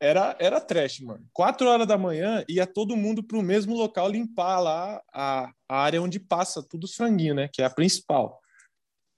[0.00, 1.26] era, era trash, mano.
[1.32, 6.02] Quatro horas da manhã ia todo mundo pro mesmo local limpar lá a, a área
[6.02, 7.48] onde passa tudo os franguinhos, né?
[7.52, 8.40] Que é a principal.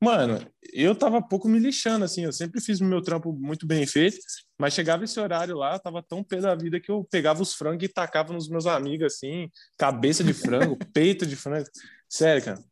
[0.01, 3.87] Mano, eu tava pouco me lixando, assim, eu sempre fiz o meu trampo muito bem
[3.87, 4.19] feito,
[4.61, 7.55] mas chegava esse horário lá, eu tava tão pé da vida que eu pegava os
[7.55, 11.67] frangos e tacava nos meus amigos, assim, cabeça de frango, peito de frango.
[12.09, 12.63] Sério, cara.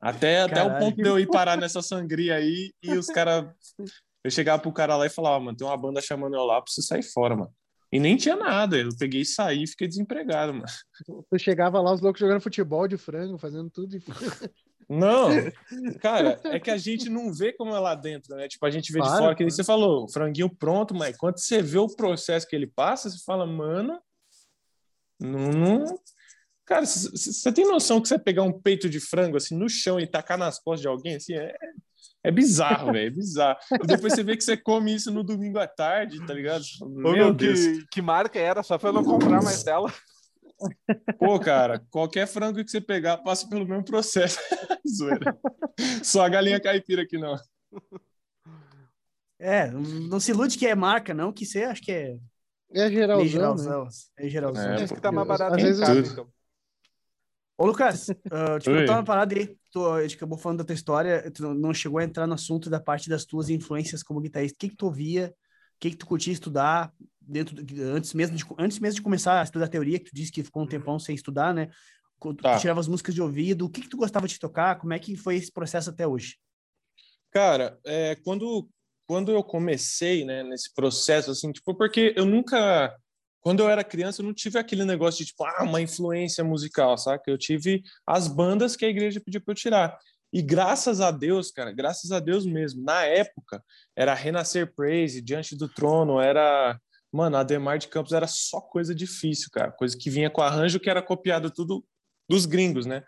[0.00, 3.46] Até, até o ponto de eu ir parar nessa sangria aí e os caras.
[4.24, 6.70] Eu chegava pro cara lá e falava, mano, tem uma banda chamando eu lá pra
[6.70, 7.52] você sair fora, mano.
[7.92, 10.64] E nem tinha nada, eu peguei e saí e fiquei desempregado, mano.
[11.28, 13.98] Tu chegava lá, os loucos jogando futebol de frango, fazendo tudo.
[13.98, 14.02] De...
[14.88, 15.28] Não,
[16.00, 18.46] cara, é que a gente não vê como é lá dentro, né?
[18.46, 21.38] Tipo, a gente vê claro, de fora, que nem você falou, franguinho pronto, mas quando
[21.38, 23.98] você vê o processo que ele passa, você fala, mano,
[25.18, 25.50] não.
[25.50, 25.98] não...
[26.66, 30.06] Cara, você tem noção que você pegar um peito de frango assim no chão e
[30.06, 31.54] tacar nas costas de alguém, assim, é,
[32.24, 33.58] é bizarro, velho, é bizarro.
[33.82, 36.64] E depois você vê que você come isso no domingo à tarde, tá ligado?
[36.80, 37.60] Meu, meu Deus.
[37.60, 38.62] Que, que marca era?
[38.62, 39.92] Só pra eu não comprar mais dela.
[41.18, 44.38] Pô, cara, qualquer frango que você pegar passa pelo mesmo processo.
[44.88, 45.36] Zoeira.
[46.02, 47.36] Só a galinha caipira aqui não.
[49.40, 52.16] É, não se ilude que é marca, não, que você acha que é.
[52.74, 53.26] É geralzão.
[53.26, 53.84] geralzão.
[53.84, 53.90] Né?
[54.18, 54.72] É geralzão.
[54.74, 56.28] É, que tá mais barato Às vezes casa, então.
[57.56, 59.56] Ô, Lucas, uh, te perguntar uma parada aí.
[59.70, 62.68] Tu, a gente acabou falando da tua história, tu não chegou a entrar no assunto
[62.68, 64.56] da parte das tuas influências como guitarrista.
[64.56, 65.34] O que, que tu ouvia?
[65.76, 66.92] O que, que tu curtia estudar?
[67.26, 67.56] dentro
[67.94, 70.62] antes mesmo de, antes mesmo de começar a estudar teoria, que tu disse que ficou
[70.62, 71.70] um tempão sem estudar, né?
[72.20, 72.58] Tu tá.
[72.58, 74.78] tirava as músicas de ouvido, o que, que tu gostava de tocar?
[74.78, 76.36] Como é que foi esse processo até hoje?
[77.30, 78.68] Cara, é, quando,
[79.06, 82.96] quando eu comecei, né, nesse processo, assim, tipo, porque eu nunca,
[83.42, 86.96] quando eu era criança, eu não tive aquele negócio de, tipo, ah, uma influência musical,
[86.96, 87.30] saca?
[87.30, 89.98] Eu tive as bandas que a igreja pediu para eu tirar.
[90.32, 93.62] E graças a Deus, cara, graças a Deus mesmo, na época,
[93.94, 96.78] era Renascer Praise, Diante do Trono, era
[97.12, 99.70] Mano, a Demar de Campos era só coisa difícil, cara.
[99.72, 101.84] Coisa que vinha com arranjo que era copiado tudo
[102.28, 103.02] dos gringos, né?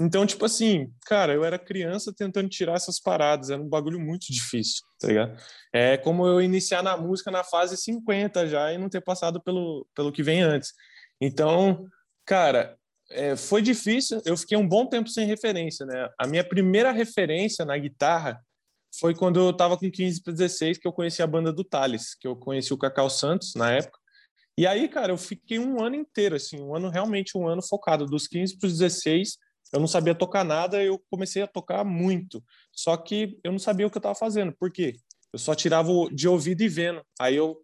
[0.00, 4.32] Então, tipo assim, cara, eu era criança tentando tirar essas paradas, era um bagulho muito
[4.32, 5.36] difícil, tá ligado?
[5.72, 9.86] É como eu iniciar na música na fase 50 já e não ter passado pelo,
[9.96, 10.72] pelo que vem antes.
[11.20, 11.84] Então,
[12.24, 12.78] cara,
[13.10, 16.08] é, foi difícil, eu fiquei um bom tempo sem referência, né?
[16.16, 18.40] A minha primeira referência na guitarra
[19.00, 22.14] foi quando eu estava com 15 para 16 que eu conheci a banda do Thales,
[22.14, 23.98] que eu conheci o Cacau Santos na época.
[24.56, 28.06] E aí, cara, eu fiquei um ano inteiro, assim, um ano realmente um ano focado.
[28.06, 29.38] Dos 15 para os 16,
[29.72, 32.42] eu não sabia tocar nada, eu comecei a tocar muito.
[32.72, 34.52] Só que eu não sabia o que eu estava fazendo.
[34.52, 34.96] Por quê?
[35.32, 37.02] Eu só tirava de ouvido e vendo.
[37.20, 37.58] Aí eu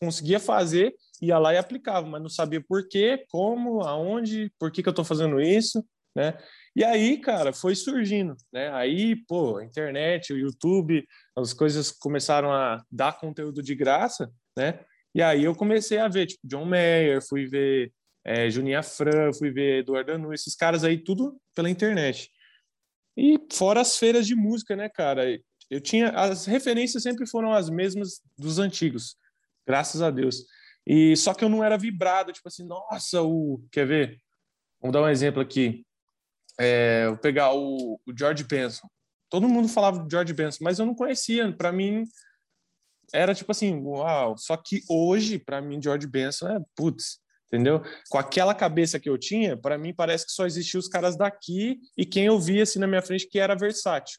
[0.00, 4.82] conseguia fazer, ia lá e aplicava, mas não sabia por quê, como, aonde, por que,
[4.82, 5.82] que eu estou fazendo isso,
[6.14, 6.36] né?
[6.74, 8.70] E aí, cara, foi surgindo, né?
[8.74, 14.80] Aí, pô, a internet, o YouTube, as coisas começaram a dar conteúdo de graça, né?
[15.14, 17.90] E aí eu comecei a ver, tipo, John Mayer, fui ver
[18.26, 22.30] é, Juninha Fran, fui ver Eduardo Anu, esses caras aí, tudo pela internet.
[23.16, 25.24] E fora as feiras de música, né, cara?
[25.70, 26.10] Eu tinha.
[26.10, 29.16] As referências sempre foram as mesmas dos antigos,
[29.66, 30.44] graças a Deus.
[30.86, 33.64] E só que eu não era vibrado, tipo assim, nossa, o.
[33.72, 34.20] Quer ver?
[34.80, 35.86] Vamos dar um exemplo aqui
[36.58, 38.88] é, vou pegar o, o, George Benson.
[39.28, 41.52] Todo mundo falava de George Benson, mas eu não conhecia.
[41.52, 42.04] Para mim,
[43.12, 44.36] era tipo assim, uau.
[44.38, 47.82] Só que hoje, para mim, George Benson é putz, entendeu?
[48.10, 51.78] Com aquela cabeça que eu tinha, para mim parece que só existiam os caras daqui
[51.96, 54.18] e quem eu via assim na minha frente que era versátil,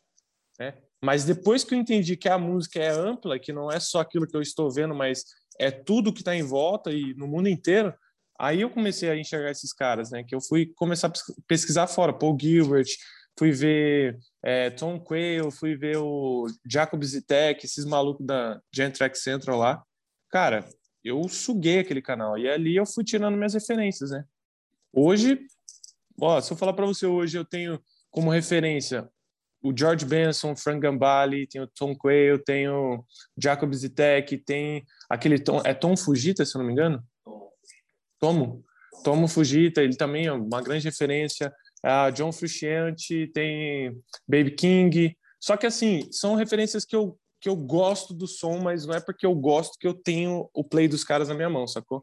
[0.59, 0.73] né?
[1.03, 4.25] Mas depois que eu entendi que a música é ampla, que não é só aquilo
[4.25, 5.23] que eu estou vendo, mas
[5.59, 7.93] é tudo que está em volta e no mundo inteiro,
[8.39, 10.23] Aí eu comecei a enxergar esses caras, né?
[10.23, 11.13] Que eu fui começar a
[11.47, 12.85] pesquisar fora, Paul Gilbert,
[13.37, 19.17] fui ver é, Tom Quayle, fui ver o Jacob Zitek, esses malucos da Gen Track
[19.17, 19.83] Central lá.
[20.29, 20.67] Cara,
[21.07, 24.23] eu suguei aquele canal e ali eu fui tirando minhas referências, né?
[24.93, 25.39] Hoje,
[26.19, 29.09] ó, se eu falar para você hoje, eu tenho como referência
[29.61, 33.03] o George Benson, Frank Gambale, tem o Tom Quayle, tem o
[33.37, 37.03] Jacob Zitek, tem aquele Tom, é Tom Fujita, se eu não me engano?
[38.19, 38.63] Tomo,
[39.03, 41.53] Tomo Fujita, ele também é uma grande referência.
[41.83, 43.95] a John Frusciante, tem
[44.27, 45.17] Baby King.
[45.39, 48.99] Só que, assim, são referências que eu, que eu gosto do som, mas não é
[48.99, 52.01] porque eu gosto que eu tenho o play dos caras na minha mão, sacou?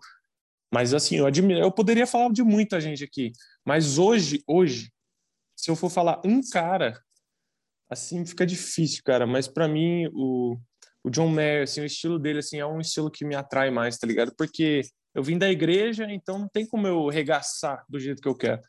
[0.73, 1.61] Mas, assim, eu admiro.
[1.61, 3.33] Eu poderia falar de muita gente aqui,
[3.65, 4.93] mas hoje, hoje,
[5.57, 7.01] se eu for falar um cara,
[7.89, 9.27] assim, fica difícil, cara.
[9.27, 10.59] Mas para mim, o,
[11.03, 13.99] o John Mayer, assim, o estilo dele, assim, é um estilo que me atrai mais,
[13.99, 14.35] tá ligado?
[14.37, 14.83] Porque
[15.15, 18.61] eu vim da igreja, então não tem como eu regaçar do jeito que eu quero.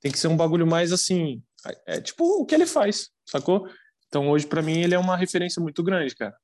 [0.00, 3.68] Tem que ser um bagulho mais assim, é, é tipo o que ele faz, sacou?
[4.10, 6.36] Então hoje para mim ele é uma referência muito grande, cara.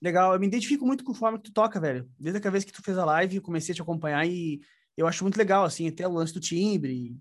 [0.00, 2.08] Legal, eu me identifico muito com a forma que tu toca, velho.
[2.18, 4.60] Desde a vez que tu fez a live, eu comecei a te acompanhar e
[4.96, 7.18] eu acho muito legal, assim, até o lance do timbre.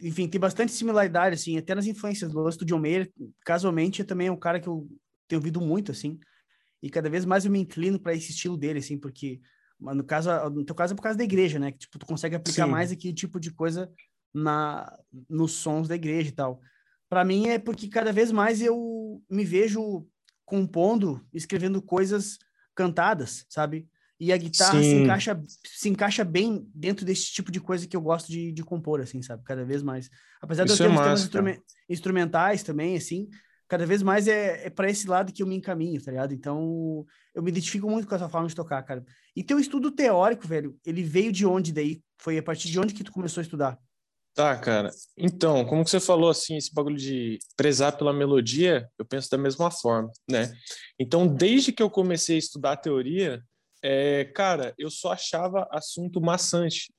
[0.00, 3.10] Enfim, tem bastante similaridade, assim, até nas influências do lance do John Mayer.
[3.44, 4.88] Casualmente, também é um cara que eu
[5.28, 6.18] tenho ouvido muito, assim.
[6.82, 9.40] E cada vez mais eu me inclino para esse estilo dele, assim, porque
[9.78, 11.72] no caso, no teu caso é por causa da igreja, né?
[11.72, 12.70] Que tipo, tu consegue aplicar Sim.
[12.70, 13.90] mais aquele tipo de coisa
[14.32, 14.90] na
[15.28, 16.60] nos sons da igreja e tal.
[17.08, 20.06] Para mim é porque cada vez mais eu me vejo
[20.44, 22.38] compondo, escrevendo coisas
[22.74, 23.88] cantadas, sabe?
[24.18, 28.00] E a guitarra se encaixa, se encaixa bem dentro desse tipo de coisa que eu
[28.00, 29.42] gosto de, de compor, assim, sabe?
[29.44, 30.08] Cada vez mais.
[30.40, 33.28] Apesar Isso de eu ter é massa, instrumentais também, assim,
[33.68, 36.32] cada vez mais é, é para esse lado que eu me encaminho, tá ligado?
[36.32, 39.04] Então, eu me identifico muito com essa forma de tocar, cara.
[39.34, 42.02] E teu estudo teórico, velho, ele veio de onde daí?
[42.18, 43.78] Foi a partir de onde que tu começou a estudar?
[44.36, 44.90] Tá, cara.
[45.16, 49.38] Então, como que você falou assim, esse bagulho de prezar pela melodia, eu penso da
[49.38, 50.52] mesma forma, né?
[51.00, 53.42] Então, desde que eu comecei a estudar teoria,
[53.82, 56.92] é, cara, eu só achava assunto maçante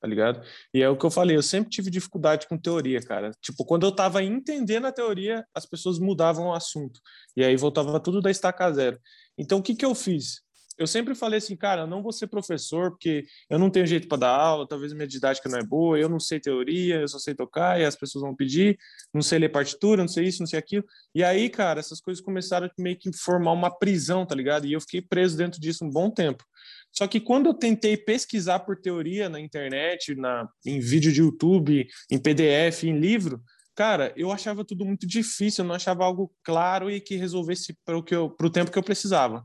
[0.00, 0.42] tá ligado?
[0.72, 3.32] E é o que eu falei, eu sempre tive dificuldade com teoria, cara.
[3.42, 6.98] Tipo, quando eu tava entendendo a teoria, as pessoas mudavam o assunto.
[7.36, 8.98] E aí voltava tudo da estaca zero.
[9.36, 10.40] Então, o que que eu fiz?
[10.80, 14.08] Eu sempre falei assim, cara, eu não vou ser professor porque eu não tenho jeito
[14.08, 17.18] para dar aula, talvez minha didática não é boa, eu não sei teoria, eu só
[17.18, 18.78] sei tocar e as pessoas vão pedir,
[19.12, 20.82] não sei ler partitura, não sei isso, não sei aquilo.
[21.14, 24.66] E aí, cara, essas coisas começaram a meio que formar uma prisão, tá ligado?
[24.66, 26.42] E eu fiquei preso dentro disso um bom tempo.
[26.90, 31.86] Só que quando eu tentei pesquisar por teoria na internet, na, em vídeo de YouTube,
[32.10, 33.42] em PDF, em livro,
[33.74, 37.98] cara, eu achava tudo muito difícil, eu não achava algo claro e que resolvesse para
[37.98, 39.44] o tempo que eu precisava.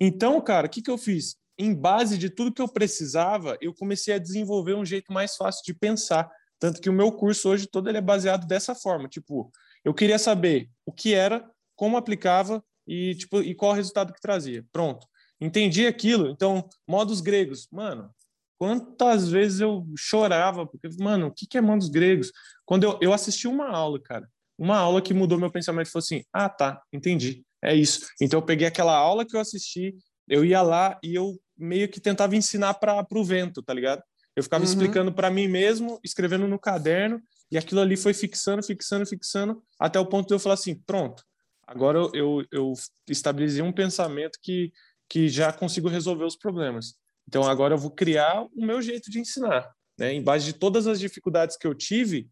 [0.00, 1.36] Então, cara, o que, que eu fiz?
[1.58, 5.62] Em base de tudo que eu precisava, eu comecei a desenvolver um jeito mais fácil
[5.64, 6.30] de pensar.
[6.58, 9.08] Tanto que o meu curso hoje todo ele é baseado dessa forma.
[9.08, 9.50] Tipo,
[9.84, 14.20] eu queria saber o que era, como aplicava e, tipo, e qual o resultado que
[14.20, 14.64] trazia.
[14.72, 15.06] Pronto
[15.40, 16.28] entendi aquilo.
[16.30, 18.10] Então, modos gregos, mano,
[18.58, 22.32] quantas vezes eu chorava, porque, mano, o que, que é modos gregos?
[22.64, 26.24] Quando eu, eu assisti uma aula, cara, uma aula que mudou meu pensamento, foi assim,
[26.32, 28.06] ah, tá, entendi, é isso.
[28.20, 29.96] Então, eu peguei aquela aula que eu assisti,
[30.28, 34.02] eu ia lá e eu meio que tentava ensinar para o vento, tá ligado?
[34.36, 34.70] Eu ficava uhum.
[34.70, 39.98] explicando para mim mesmo, escrevendo no caderno, e aquilo ali foi fixando, fixando, fixando, até
[39.98, 41.24] o ponto de eu falar assim, pronto,
[41.66, 42.72] agora eu, eu, eu
[43.08, 44.72] estabeleci um pensamento que
[45.08, 46.94] que já consigo resolver os problemas.
[47.26, 50.12] Então agora eu vou criar o meu jeito de ensinar, né?
[50.12, 52.28] Em base de todas as dificuldades que eu tive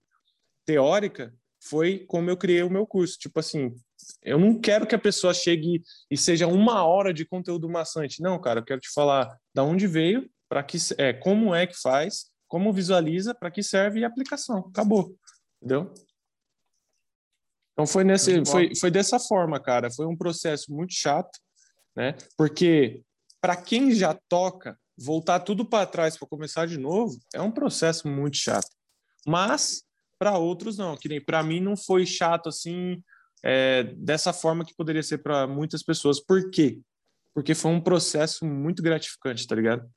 [0.64, 3.18] teórica, foi como eu criei o meu curso.
[3.18, 3.74] Tipo assim,
[4.22, 8.20] eu não quero que a pessoa chegue e seja uma hora de conteúdo maçante.
[8.20, 11.78] Não, cara, eu quero te falar da onde veio, para que é, como é que
[11.80, 14.66] faz, como visualiza, para que serve e aplicação.
[14.68, 15.16] Acabou,
[15.60, 15.92] entendeu?
[17.72, 19.90] Então foi nesse, foi, foi dessa forma, cara.
[19.90, 21.38] Foi um processo muito chato,
[21.94, 22.16] né?
[22.36, 23.02] Porque
[23.40, 28.08] para quem já toca, voltar tudo para trás para começar de novo é um processo
[28.08, 28.68] muito chato.
[29.26, 29.82] Mas
[30.18, 33.02] para outros não, que nem para mim não foi chato assim
[33.42, 36.20] é, dessa forma que poderia ser para muitas pessoas.
[36.20, 36.80] Por quê?
[37.34, 39.88] Porque foi um processo muito gratificante, tá ligado?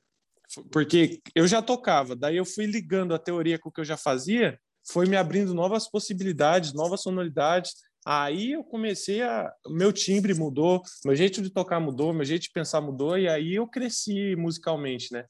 [0.70, 3.96] Porque eu já tocava, daí eu fui ligando a teoria com o que eu já
[3.96, 4.58] fazia,
[4.90, 7.72] foi me abrindo novas possibilidades, novas sonoridades,
[8.04, 9.52] Aí eu comecei a.
[9.68, 13.54] Meu timbre mudou, meu jeito de tocar mudou, meu jeito de pensar mudou, e aí
[13.54, 15.26] eu cresci musicalmente, né?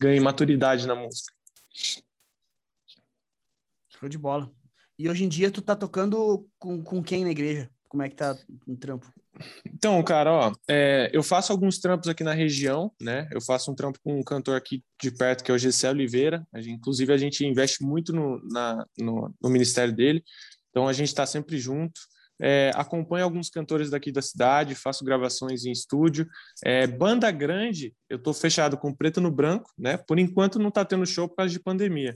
[0.00, 1.32] Ganhei maturidade na música.
[3.90, 4.50] Show de bola.
[4.98, 7.68] E hoje em dia tu tá tocando com, com quem na igreja?
[7.88, 9.12] Como é que tá o trampo?
[9.66, 13.28] Então, cara, ó, é, eu faço alguns trampos aqui na região, né?
[13.32, 16.46] Eu faço um trampo com um cantor aqui de perto, que é o Gessé Oliveira.
[16.52, 20.22] A gente, inclusive, a gente investe muito no, na, no, no ministério dele.
[20.70, 22.00] Então, a gente está sempre junto.
[22.40, 26.26] É, acompanho alguns cantores daqui da cidade, faço gravações em estúdio.
[26.64, 29.96] É, banda grande, eu estou fechado com Preto no Branco, né?
[29.96, 32.14] Por enquanto não está tendo show por causa de pandemia.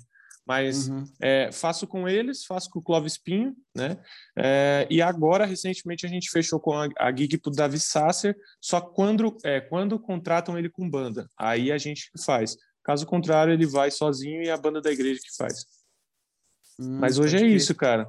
[0.49, 1.05] Mas uhum.
[1.21, 4.03] é, faço com eles, faço com o Clóvis Pinho, né?
[4.35, 8.81] É, e agora, recentemente, a gente fechou com a, a gig pro Davi Sasser, só
[8.81, 11.29] quando, é, quando contratam ele com banda.
[11.39, 12.57] Aí a gente faz.
[12.83, 15.67] Caso contrário, ele vai sozinho e a banda da igreja que faz.
[16.81, 18.09] Hum, Mas hoje é isso, cara.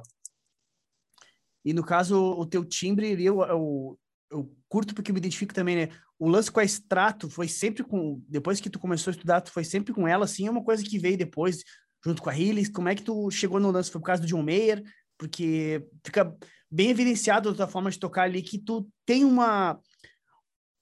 [1.62, 3.98] E no caso, o teu timbre, eu, eu,
[4.30, 5.88] eu curto porque eu me identifico também, né?
[6.18, 8.22] O lance com a extrato foi sempre com.
[8.26, 10.82] Depois que tu começou a estudar, tu foi sempre com ela, assim, é uma coisa
[10.82, 11.62] que veio depois,
[12.04, 12.68] junto com a Hillis.
[12.68, 13.90] Como é que tu chegou no lance?
[13.90, 14.82] Foi por causa do John Mayer?
[15.18, 16.36] Porque fica
[16.70, 19.78] bem evidenciado da tua forma de tocar ali que tu tem uma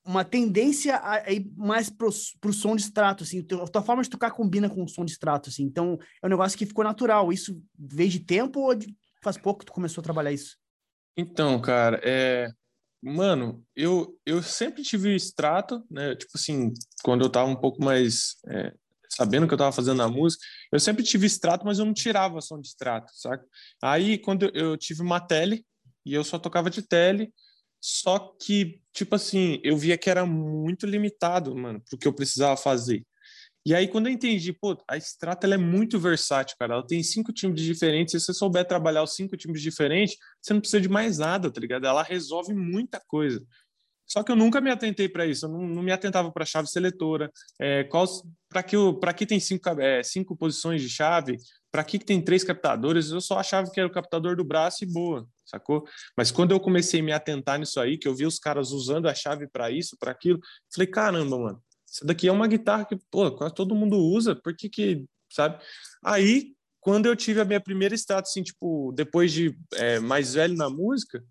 [0.08, 2.08] uma tendência a, ir mais pro,
[2.40, 5.12] pro som de extrato, assim, a tua forma de tocar combina com o som de
[5.12, 8.96] extrato, assim, então é um negócio que ficou natural, isso veio de tempo ou de,
[9.22, 10.56] faz pouco que tu começou a trabalhar isso?
[11.14, 12.50] Então, cara, é...
[13.00, 16.72] Mano, eu, eu sempre tive extrato, né, tipo assim,
[17.04, 18.74] quando eu tava um pouco mais é,
[19.08, 22.40] sabendo que eu tava fazendo a música, eu sempre tive extrato, mas eu não tirava
[22.40, 23.44] som de extrato, saca?
[23.82, 25.64] Aí, quando eu, tive uma tele,
[26.04, 27.32] e eu só tocava de tele,
[27.80, 32.56] só que, tipo assim, eu via que era muito limitado, mano, pro que eu precisava
[32.56, 33.04] fazer.
[33.66, 36.74] E aí, quando eu entendi, pô, a Strata ela é muito versátil, cara.
[36.74, 38.12] Ela tem cinco timbres diferentes.
[38.12, 41.60] Se você souber trabalhar os cinco timbres diferentes, você não precisa de mais nada, tá
[41.60, 41.86] ligado?
[41.86, 43.44] Ela resolve muita coisa.
[44.08, 46.66] Só que eu nunca me atentei para isso, eu não, não, me atentava para chave
[46.66, 47.86] seletora, é,
[48.48, 48.76] para que,
[49.16, 51.36] que tem cinco, é, cinco posições de chave,
[51.70, 54.82] para que, que tem três captadores, eu só achava que era o captador do braço
[54.82, 55.84] e boa, sacou?
[56.16, 59.08] Mas quando eu comecei a me atentar nisso aí, que eu vi os caras usando
[59.08, 60.40] a chave para isso, para aquilo,
[60.72, 64.56] falei, caramba, mano, isso daqui é uma guitarra que, pô, quase todo mundo usa, por
[64.56, 65.62] que que, sabe?
[66.02, 70.56] Aí, quando eu tive a minha primeira status, assim, tipo, depois de é, mais velho
[70.56, 71.22] na música,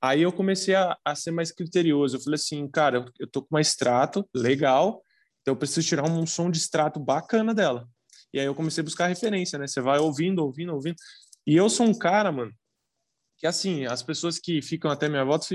[0.00, 2.16] Aí eu comecei a, a, ser mais criterioso.
[2.16, 5.02] Eu falei assim, cara, eu tô com uma extrato legal,
[5.40, 7.88] então eu preciso tirar um, som de extrato bacana dela.
[8.32, 9.66] E aí eu comecei a buscar referência, né?
[9.66, 10.96] Você vai ouvindo, ouvindo, ouvindo.
[11.46, 12.52] E eu sou um cara, mano,
[13.38, 15.46] que assim, as pessoas que ficam até minha volta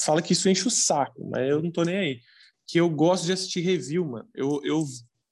[0.00, 2.20] falam que isso enche o saco, mas eu não tô nem aí.
[2.66, 4.28] Que eu gosto de assistir review, mano.
[4.34, 4.84] Eu, eu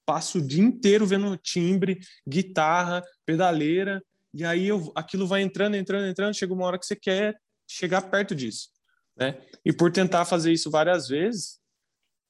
[0.07, 6.07] passo o dia inteiro vendo timbre, guitarra, pedaleira, e aí eu, aquilo vai entrando, entrando,
[6.07, 8.68] entrando, chega uma hora que você quer chegar perto disso,
[9.16, 9.40] né?
[9.64, 11.59] E por tentar fazer isso várias vezes,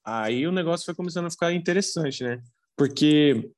[0.03, 2.41] aí o negócio foi começando a ficar interessante, né?
[2.75, 3.51] Porque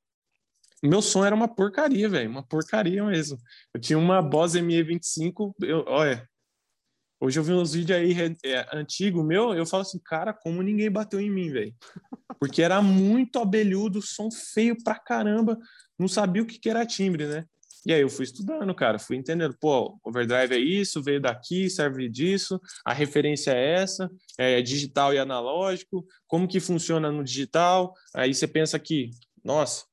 [0.82, 3.38] meu som era uma porcaria, velho, uma porcaria mesmo.
[3.74, 6.26] Eu tinha uma Boss ME25, eu, olha,
[7.20, 10.90] hoje eu vi uns vídeos aí é, antigo meu, eu falo assim, cara, como ninguém
[10.90, 11.74] bateu em mim, velho?
[12.38, 15.58] Porque era muito abelhudo, som feio pra caramba,
[15.98, 17.44] não sabia o que, que era timbre, né?
[17.86, 22.08] E aí eu fui estudando, cara, fui entendendo, pô, overdrive é isso, veio daqui, serve
[22.08, 27.94] disso, a referência é essa, é digital e analógico, como que funciona no digital?
[28.14, 29.10] Aí você pensa aqui,
[29.42, 29.84] nossa,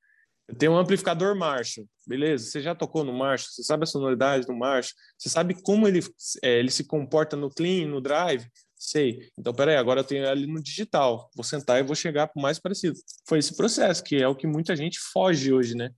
[0.47, 2.45] eu tenho um amplificador Marshall, beleza?
[2.45, 5.99] Você já tocou no Marshall, você sabe a sonoridade do Marshall, você sabe como ele,
[6.41, 8.45] é, ele se comporta no clean, no drive?
[8.77, 9.29] Sei.
[9.37, 11.29] Então, peraí, agora eu tenho ali no digital.
[11.35, 12.95] Vou sentar e vou chegar para mais parecido.
[13.27, 15.89] Foi esse processo, que é o que muita gente foge hoje, né?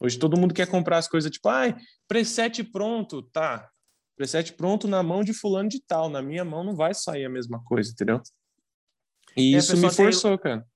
[0.00, 3.68] Hoje todo mundo quer comprar as coisas tipo, ai, preset pronto, tá.
[4.16, 7.30] Preset pronto na mão de fulano de tal, na minha mão não vai sair a
[7.30, 8.20] mesma coisa, entendeu?
[9.36, 10.66] E é, isso me forçou, tem, cara.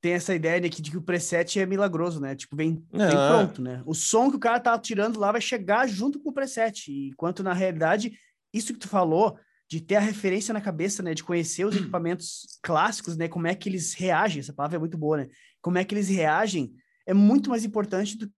[0.00, 2.34] Tem essa ideia de que, de que o preset é milagroso, né?
[2.34, 3.82] Tipo, vem, vem pronto, né?
[3.84, 6.90] O som que o cara tá tirando lá vai chegar junto com o preset.
[7.08, 8.18] Enquanto, na realidade,
[8.52, 11.14] isso que tu falou, de ter a referência na cabeça, né?
[11.14, 13.28] De conhecer os equipamentos clássicos, né?
[13.28, 15.28] Como é que eles reagem, essa palavra é muito boa, né?
[15.60, 16.72] Como é que eles reagem
[17.06, 18.30] é muito mais importante do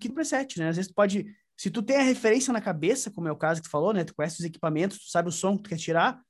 [0.00, 0.68] que no preset, né?
[0.68, 1.26] Às vezes tu pode,
[1.56, 4.04] se tu tem a referência na cabeça, como é o caso que tu falou, né?
[4.04, 6.20] Tu conhece os equipamentos, tu sabe o som que tu quer tirar,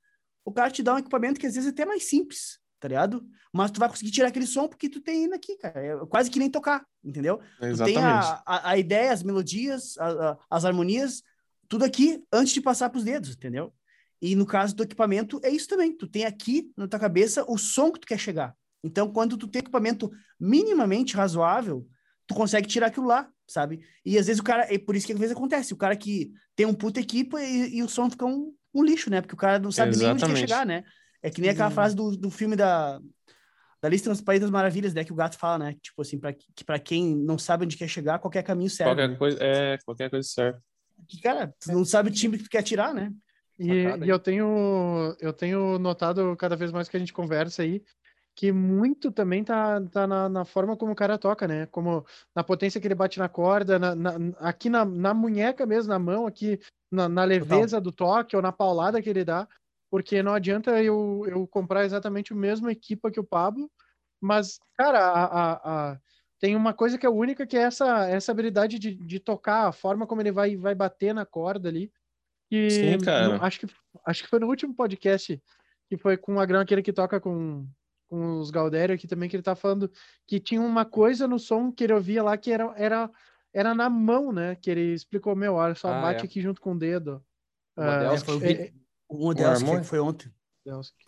[0.43, 3.25] o cara te dá um equipamento que às vezes é até mais simples, tá ligado?
[3.51, 5.79] Mas tu vai conseguir tirar aquele som porque tu tem ele aqui, cara.
[5.79, 7.39] É quase que nem tocar, entendeu?
[7.61, 7.79] Exatamente.
[7.79, 11.23] Tu tem a, a, a ideia, as melodias, a, a, as harmonias,
[11.67, 13.73] tudo aqui antes de passar pros dedos, entendeu?
[14.21, 15.95] E no caso do equipamento, é isso também.
[15.95, 18.55] Tu tem aqui na tua cabeça o som que tu quer chegar.
[18.83, 21.87] Então, quando tu tem equipamento minimamente razoável,
[22.27, 23.81] tu consegue tirar aquilo lá sabe?
[24.03, 26.31] E às vezes o cara, é por isso que às vezes acontece, o cara que
[26.55, 29.21] tem um puta equipe e, e o som fica um, um, lixo, né?
[29.21, 30.21] Porque o cara não sabe Exatamente.
[30.21, 30.83] nem onde quer chegar, né?
[31.21, 31.75] É que nem aquela uhum.
[31.75, 32.99] frase do, do filme da,
[33.81, 35.03] da lista dos Países das Maravilhas, né?
[35.03, 35.75] Que o gato fala, né?
[35.81, 38.91] Tipo assim, pra, que para quem não sabe onde quer chegar, qualquer caminho serve.
[38.91, 39.15] Qualquer né?
[39.15, 40.59] coisa, é, qualquer coisa serve.
[41.07, 43.11] Que, cara, tu não sabe o time que tu quer tirar, né?
[43.57, 47.81] E, e, eu tenho eu tenho notado cada vez mais que a gente conversa aí
[48.35, 51.65] que muito também tá, tá na, na, forma como o cara toca, né?
[51.67, 52.05] Como
[52.35, 55.97] na potência que ele bate na corda, na, na, aqui na, na munheca mesmo, na
[55.97, 56.59] mão, aqui
[56.91, 57.81] na, leveza Total.
[57.81, 59.47] do toque ou na paulada que ele dá,
[59.89, 63.71] porque não adianta eu, eu comprar exatamente o mesmo equipa que o Pablo,
[64.21, 65.99] mas, cara, a, a, a,
[66.37, 69.71] tem uma coisa que é única, que é essa, essa habilidade de, de tocar, a
[69.71, 71.89] forma como ele vai, vai bater na corda ali.
[72.51, 73.37] E Sim, cara.
[73.37, 73.67] No, acho, que,
[74.05, 75.41] acho que foi no último podcast
[75.87, 77.65] que foi com o Agrão, aquele que toca com
[78.07, 79.91] com os Galdério aqui também, que ele tá falando
[80.27, 83.09] que tinha uma coisa no som que ele ouvia lá que era, era,
[83.53, 84.55] era na mão, né?
[84.55, 86.25] Que ele explicou, meu, olha só, ah, bate é.
[86.25, 87.23] aqui junto com o dedo.
[87.75, 88.73] O Modelski, uh, foi,
[89.07, 90.31] o, o Modelski foi ontem.
[90.65, 91.05] Modelski.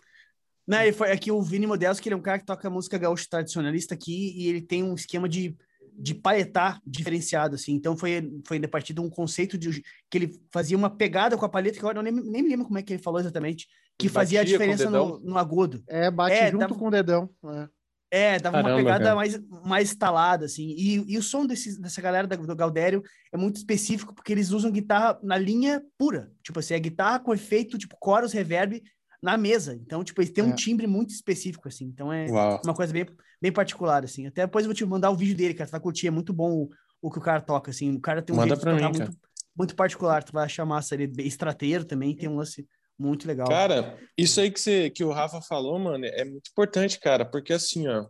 [0.68, 3.26] Não, ele foi aqui o Vini Modelski, ele é um cara que toca música gaúcha
[3.30, 5.56] tradicionalista aqui e ele tem um esquema de,
[5.98, 7.72] de palhetar diferenciado, assim.
[7.72, 11.44] Então foi, foi a partir de um conceito de que ele fazia uma pegada com
[11.46, 13.66] a palheta, que eu nem, nem me lembro como é que ele falou exatamente,
[13.98, 15.82] que fazia a diferença no, no, agudo.
[15.88, 17.28] É, bate é, junto dava, com o dedão.
[17.44, 17.68] É.
[18.10, 19.16] É, dava Caramba, uma pegada cara.
[19.16, 20.74] mais, mais instalada, assim.
[20.78, 24.70] E, e o som desse, dessa galera do Galdério é muito específico, porque eles usam
[24.70, 26.30] guitarra na linha pura.
[26.42, 28.82] Tipo assim, é guitarra com efeito, tipo, chorus, reverb
[29.22, 29.74] na mesa.
[29.74, 30.54] Então, tipo, eles têm um é.
[30.54, 31.84] timbre muito específico, assim.
[31.84, 32.60] Então é Uau.
[32.64, 33.06] uma coisa bem,
[33.42, 34.26] bem particular, assim.
[34.26, 35.68] Até depois eu vou te mandar o vídeo dele, cara.
[35.68, 36.70] Tu vai curtir, é muito bom o,
[37.02, 37.94] o que o cara toca, assim.
[37.94, 39.18] O cara tem um Manda jeito de tocar mim, muito,
[39.54, 40.24] muito particular.
[40.24, 40.94] Tu vai achar massa.
[40.94, 42.66] Ele é estrateiro também, tem um lance
[42.98, 43.48] muito legal.
[43.48, 47.52] Cara, isso aí que, você, que o Rafa falou, mano, é muito importante, cara, porque
[47.52, 48.06] assim, ó,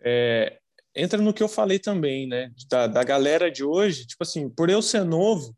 [0.00, 0.58] é,
[0.94, 4.70] entra no que eu falei também, né, da, da galera de hoje, tipo assim, por
[4.70, 5.56] eu ser novo,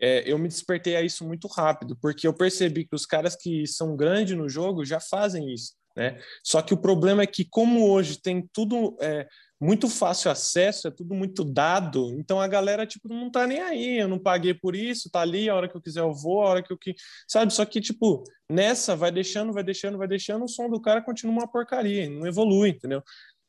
[0.00, 3.66] é, eu me despertei a isso muito rápido, porque eu percebi que os caras que
[3.66, 6.20] são grandes no jogo já fazem isso, né?
[6.42, 9.26] Só que o problema é que, como hoje tem tudo é,
[9.60, 13.98] muito fácil acesso, é tudo muito dado, então a galera, tipo, não tá nem aí,
[13.98, 16.50] eu não paguei por isso, tá ali, a hora que eu quiser eu vou, a
[16.50, 16.94] hora que eu que...
[17.26, 17.52] Sabe?
[17.52, 21.34] Só que, tipo, nessa, vai deixando, vai deixando, vai deixando, o som do cara continua
[21.34, 23.02] uma porcaria, não evolui, entendeu?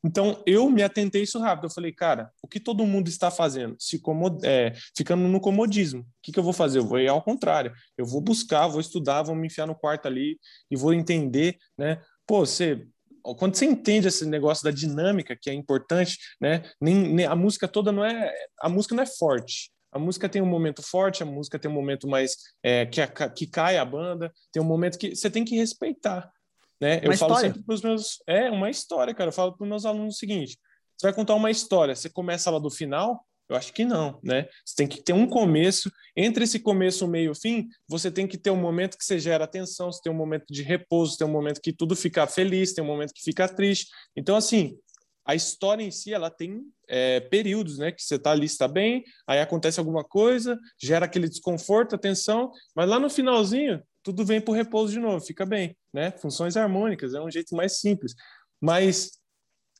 [0.04, 1.64] Então, eu me atentei isso rápido.
[1.64, 3.74] Eu falei, cara, o que todo mundo está fazendo?
[3.76, 4.38] Se comod...
[4.46, 6.02] é, ficando no comodismo.
[6.02, 6.78] O que, que eu vou fazer?
[6.78, 7.72] Eu vou ir ao contrário.
[7.98, 10.38] Eu vou buscar, vou estudar, vou me enfiar no quarto ali
[10.70, 12.00] e vou entender, né?
[12.24, 12.86] Pô, você
[13.34, 16.62] quando você entende esse negócio da dinâmica que é importante, né?
[16.80, 19.70] Nem, nem, a música toda não é a música não é forte.
[19.90, 23.06] A música tem um momento forte, a música tem um momento mais é, que, a,
[23.06, 26.30] que cai a banda, tem um momento que você tem que respeitar.
[26.78, 27.00] Né?
[27.02, 28.22] eu falo sempre para os meus.
[28.26, 29.28] É uma história, cara.
[29.28, 30.58] Eu falo para os meus alunos o seguinte:
[30.96, 33.24] você vai contar uma história, você começa lá do final?
[33.48, 34.48] Eu acho que não, né?
[34.64, 35.90] Você tem que ter um começo.
[36.16, 39.92] Entre esse começo, meio fim, você tem que ter um momento que você gera atenção,
[39.92, 42.86] você tem um momento de repouso, tem um momento que tudo fica feliz, tem um
[42.86, 43.88] momento que fica triste.
[44.16, 44.76] Então, assim,
[45.24, 47.92] a história em si, ela tem é, períodos, né?
[47.92, 52.88] Que você tá ali, está bem, aí acontece alguma coisa, gera aquele desconforto, atenção, mas
[52.88, 56.12] lá no finalzinho, tudo vem para o repouso de novo, fica bem, né?
[56.12, 58.14] Funções harmônicas, é um jeito mais simples.
[58.60, 59.20] Mas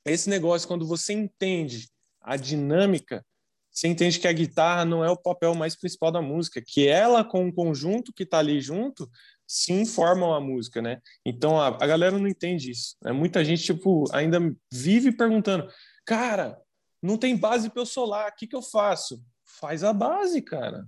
[0.04, 1.88] esse negócio, quando você entende
[2.20, 3.24] a dinâmica,
[3.76, 7.22] você entende que a guitarra não é o papel mais principal da música, que ela
[7.22, 9.06] com o conjunto que está ali junto,
[9.46, 11.02] sim formam a música, né?
[11.26, 12.96] Então a, a galera não entende isso.
[13.02, 13.12] Né?
[13.12, 14.38] Muita gente tipo ainda
[14.72, 15.68] vive perguntando,
[16.06, 16.58] cara,
[17.02, 19.22] não tem base para eu solar, o que que eu faço?
[19.44, 20.86] Faz a base, cara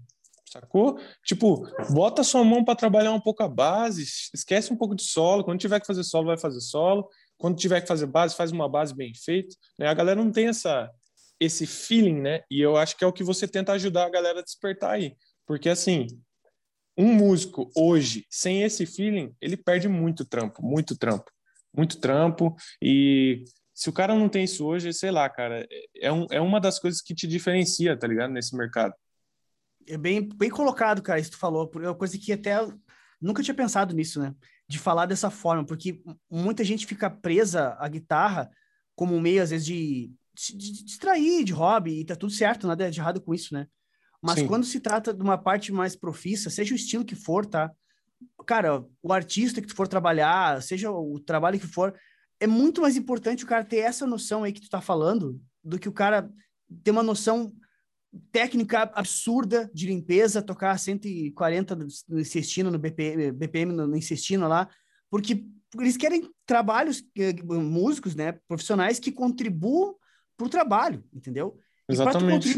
[0.51, 0.99] sacou?
[1.22, 4.03] Tipo, bota sua mão para trabalhar um pouco a base,
[4.34, 5.45] esquece um pouco de solo.
[5.45, 7.07] Quando tiver que fazer solo, vai fazer solo.
[7.36, 9.55] Quando tiver que fazer base, faz uma base bem feita.
[9.78, 9.86] Né?
[9.86, 10.91] A galera não tem essa,
[11.41, 12.43] esse feeling, né?
[12.51, 15.16] E eu acho que é o que você tenta ajudar a galera a despertar aí.
[15.47, 16.07] Porque, assim,
[16.97, 21.30] um músico hoje, sem esse feeling, ele perde muito trampo, muito trampo,
[21.74, 22.57] muito trampo.
[22.82, 25.66] E se o cara não tem isso hoje, sei lá, cara,
[25.97, 28.32] é, um, é uma das coisas que te diferencia, tá ligado?
[28.32, 28.95] Nesse mercado
[29.89, 31.70] é bem, bem colocado, cara, isso tu falou.
[31.76, 32.57] É uma coisa que até
[33.20, 34.34] nunca tinha pensado nisso, né?
[34.68, 38.51] De falar dessa forma, porque muita gente fica presa à guitarra
[38.95, 40.12] como um meio, às vezes, de,
[40.57, 43.66] de distrair, de hobby, e tá tudo certo, nada de errado com isso, né?
[44.22, 44.47] Mas Sim.
[44.47, 47.70] quando se trata de uma parte mais profissa, seja o estilo que for, tá?
[48.47, 51.95] Cara, o artista que tu for trabalhar, seja o trabalho que for,
[52.41, 55.78] é muito mais importante o cara ter essa noção aí que tu tá falando do
[55.78, 56.30] que o cara
[56.82, 57.53] ter uma noção
[58.32, 61.76] técnica absurda de limpeza, tocar 140
[62.09, 64.68] no incestino, no BPM, BPM no, incestino lá,
[65.11, 65.45] porque
[65.78, 69.95] eles querem trabalhos, eh, músicos, né, profissionais que contribuam
[70.39, 71.59] para o trabalho, entendeu?
[71.91, 72.49] Exatamente.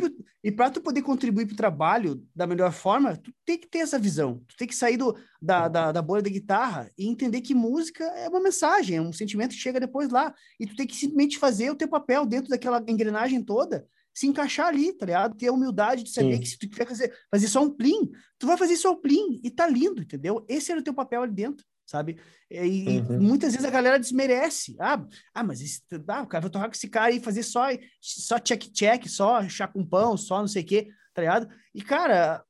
[0.43, 3.68] E para tu, tu, poder contribuir para o trabalho da melhor forma, tu tem que
[3.68, 4.43] ter essa visão.
[4.49, 8.05] Tu tem que sair do, da, da, da bolha da guitarra e entender que música
[8.05, 10.35] é uma mensagem, é um sentimento que chega depois lá.
[10.59, 14.66] E tu tem que simplesmente fazer o teu papel dentro daquela engrenagem toda se encaixar
[14.66, 15.37] ali, tá ligado?
[15.37, 16.41] Ter a humildade de saber Sim.
[16.41, 19.41] que se tu quer fazer, fazer só um plim, tu vai fazer só um plim
[19.43, 20.45] e tá lindo, entendeu?
[20.49, 22.16] Esse era o teu papel ali dentro, sabe?
[22.49, 23.20] E, uhum.
[23.20, 24.76] muitas vezes a galera desmerece.
[24.78, 27.66] Ah, ah mas esse, ah, cara, vou tocar com esse cara e fazer só
[28.01, 31.49] só check-check, só chá com pão, só não sei o quê, tá ligado?
[31.74, 32.45] E, cara,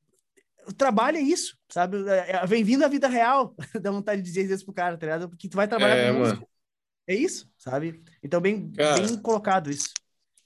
[0.68, 2.06] o trabalho é isso, sabe?
[2.06, 5.06] É, é, vem vindo a vida real, dá vontade de dizer isso pro cara, tá
[5.06, 5.28] ligado?
[5.30, 6.46] Porque tu vai trabalhar é, com música.
[7.08, 8.04] É isso, sabe?
[8.22, 9.88] Então, bem, cara, bem colocado isso.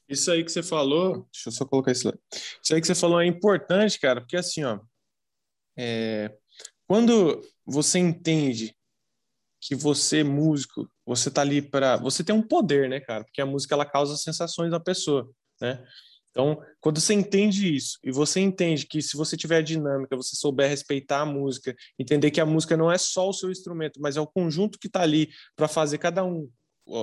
[0.08, 2.14] Isso aí que você falou, deixa eu só colocar isso lá.
[2.62, 4.78] Isso aí que você falou é importante, cara, porque assim, ó,
[5.76, 6.32] é,
[6.86, 8.73] quando você entende
[9.66, 11.96] que você, músico, você tá ali para.
[11.96, 13.24] Você tem um poder, né, cara?
[13.24, 15.28] Porque a música ela causa sensações na pessoa,
[15.60, 15.82] né?
[16.30, 20.68] Então, quando você entende isso e você entende que se você tiver dinâmica, você souber
[20.68, 24.20] respeitar a música, entender que a música não é só o seu instrumento, mas é
[24.20, 26.50] o conjunto que está ali para fazer cada um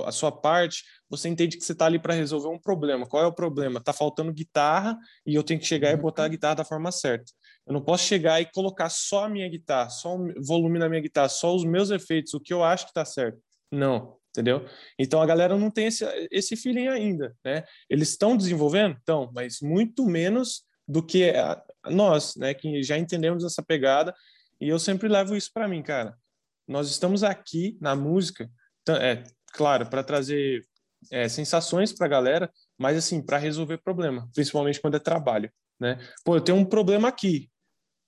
[0.06, 3.06] a sua parte, você entende que você está ali para resolver um problema.
[3.06, 3.80] Qual é o problema?
[3.80, 4.96] Está faltando guitarra
[5.26, 7.32] e eu tenho que chegar e botar a guitarra da forma certa.
[7.66, 11.00] Eu não posso chegar e colocar só a minha guitarra, só o volume na minha
[11.00, 13.38] guitarra, só os meus efeitos, o que eu acho que está certo.
[13.70, 14.66] Não, entendeu?
[14.98, 17.64] Então a galera não tem esse, esse feeling ainda, né?
[17.88, 18.96] Eles estão desenvolvendo?
[18.96, 21.32] Estão, mas muito menos do que
[21.88, 22.52] nós, né?
[22.52, 24.14] Que já entendemos essa pegada
[24.60, 26.16] e eu sempre levo isso para mim, cara.
[26.66, 28.50] Nós estamos aqui na música,
[29.00, 30.64] é, claro, para trazer
[31.10, 35.98] é, sensações para a galera, mas assim, para resolver problema, principalmente quando é trabalho, né?
[36.24, 37.50] Pô, eu tenho um problema aqui.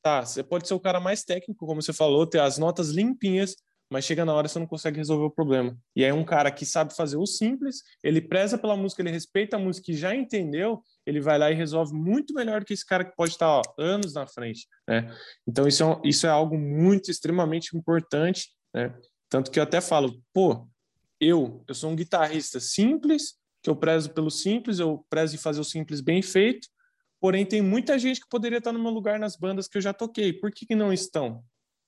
[0.04, 3.56] Tá, você pode ser o cara mais técnico, como você falou, ter as notas limpinhas,
[3.90, 5.74] mas chega na hora você não consegue resolver o problema.
[5.96, 9.56] E aí um cara que sabe fazer o simples, ele preza pela música, ele respeita
[9.56, 12.84] a música e já entendeu, ele vai lá e resolve muito melhor do que esse
[12.84, 15.10] cara que pode estar ó, anos na frente, né?
[15.48, 18.94] Então isso é, isso é algo muito, extremamente importante, né?
[19.30, 20.68] Tanto que eu até falo, pô,
[21.18, 25.60] eu, eu sou um guitarrista simples, que eu prezo pelo simples, eu prezo em fazer
[25.60, 26.68] o simples bem feito,
[27.24, 29.94] porém tem muita gente que poderia estar no meu lugar nas bandas que eu já
[29.94, 30.30] toquei.
[30.30, 31.42] Por que, que não estão?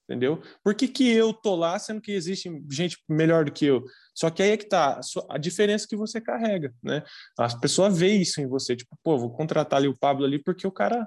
[0.08, 0.40] Entendeu?
[0.64, 3.84] Por que, que eu tô lá, sendo que existe gente melhor do que eu?
[4.14, 7.02] Só que aí é que tá a diferença que você carrega, né?
[7.38, 10.66] As pessoas veem isso em você, tipo, pô, vou contratar ali o Pablo ali porque
[10.66, 11.06] o cara,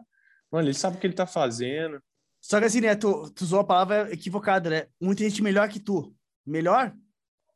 [0.52, 2.00] mano, ele sabe o que ele tá fazendo.
[2.40, 4.86] Só que assim, né, tu, tu usou a palavra equivocada, né?
[5.02, 6.16] Muita gente melhor que tu.
[6.46, 6.96] Melhor?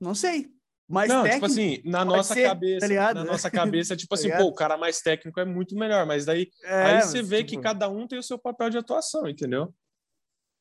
[0.02, 0.52] Não sei.
[0.88, 4.16] Mais não, técnico, tipo assim, na nossa ser, cabeça, tá na nossa cabeça, tipo tá
[4.16, 7.38] assim, pô, o cara mais técnico é muito melhor, mas daí é, aí você vê
[7.38, 7.50] tipo...
[7.50, 9.74] que cada um tem o seu papel de atuação, entendeu?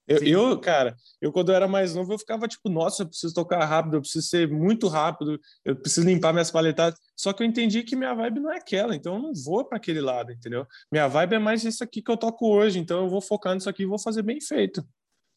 [0.07, 3.33] Eu, eu, cara, eu quando eu era mais novo, eu ficava tipo, nossa, eu preciso
[3.33, 6.99] tocar rápido, eu preciso ser muito rápido, eu preciso limpar minhas paletadas.
[7.17, 9.79] Só que eu entendi que minha vibe não é aquela, então eu não vou para
[9.79, 10.67] aquele lado, entendeu?
[10.91, 13.71] Minha vibe é mais isso aqui que eu toco hoje, então eu vou focar nisso
[13.71, 14.85] aqui e vou fazer bem feito.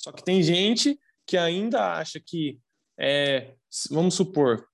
[0.02, 2.60] Só que tem gente que ainda acha que,
[3.00, 3.54] é,
[3.92, 4.68] vamos supor,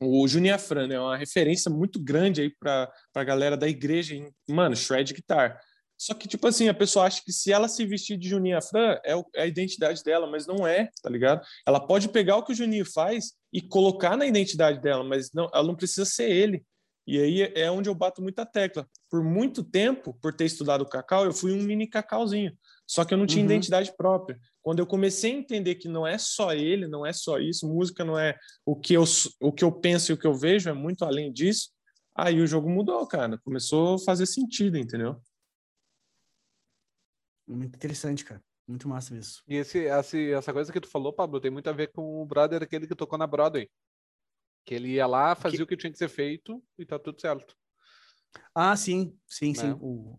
[0.00, 4.30] o Juninho Afran é uma referência muito grande aí para a galera da igreja, hein?
[4.48, 5.60] mano, shred guitar.
[6.00, 8.98] Só que, tipo assim, a pessoa acha que se ela se vestir de Juninho Afran,
[9.04, 11.46] é, é a identidade dela, mas não é, tá ligado?
[11.66, 15.50] Ela pode pegar o que o Juninho faz e colocar na identidade dela, mas não,
[15.52, 16.64] ela não precisa ser ele.
[17.06, 18.88] E aí é onde eu bato muita tecla.
[19.08, 22.56] Por muito tempo, por ter estudado cacau, eu fui um mini cacauzinho.
[22.86, 23.50] Só que eu não tinha uhum.
[23.50, 24.38] identidade própria.
[24.62, 28.04] Quando eu comecei a entender que não é só ele, não é só isso, música
[28.04, 29.04] não é o que eu,
[29.40, 31.70] o que eu penso e o que eu vejo, é muito além disso,
[32.14, 33.38] aí o jogo mudou, cara.
[33.38, 35.20] Começou a fazer sentido, entendeu?
[37.46, 38.42] Muito interessante, cara.
[38.68, 39.42] Muito massa isso.
[39.48, 42.24] E esse, esse, essa coisa que tu falou, Pablo, tem muito a ver com o
[42.24, 43.68] brother aquele que tocou na Broadway.
[44.64, 45.62] Que ele ia lá, fazia que...
[45.62, 47.56] o que tinha que ser feito e tá tudo certo.
[48.54, 49.68] Ah, sim, sim, sim.
[49.68, 49.76] Né?
[49.80, 50.18] O,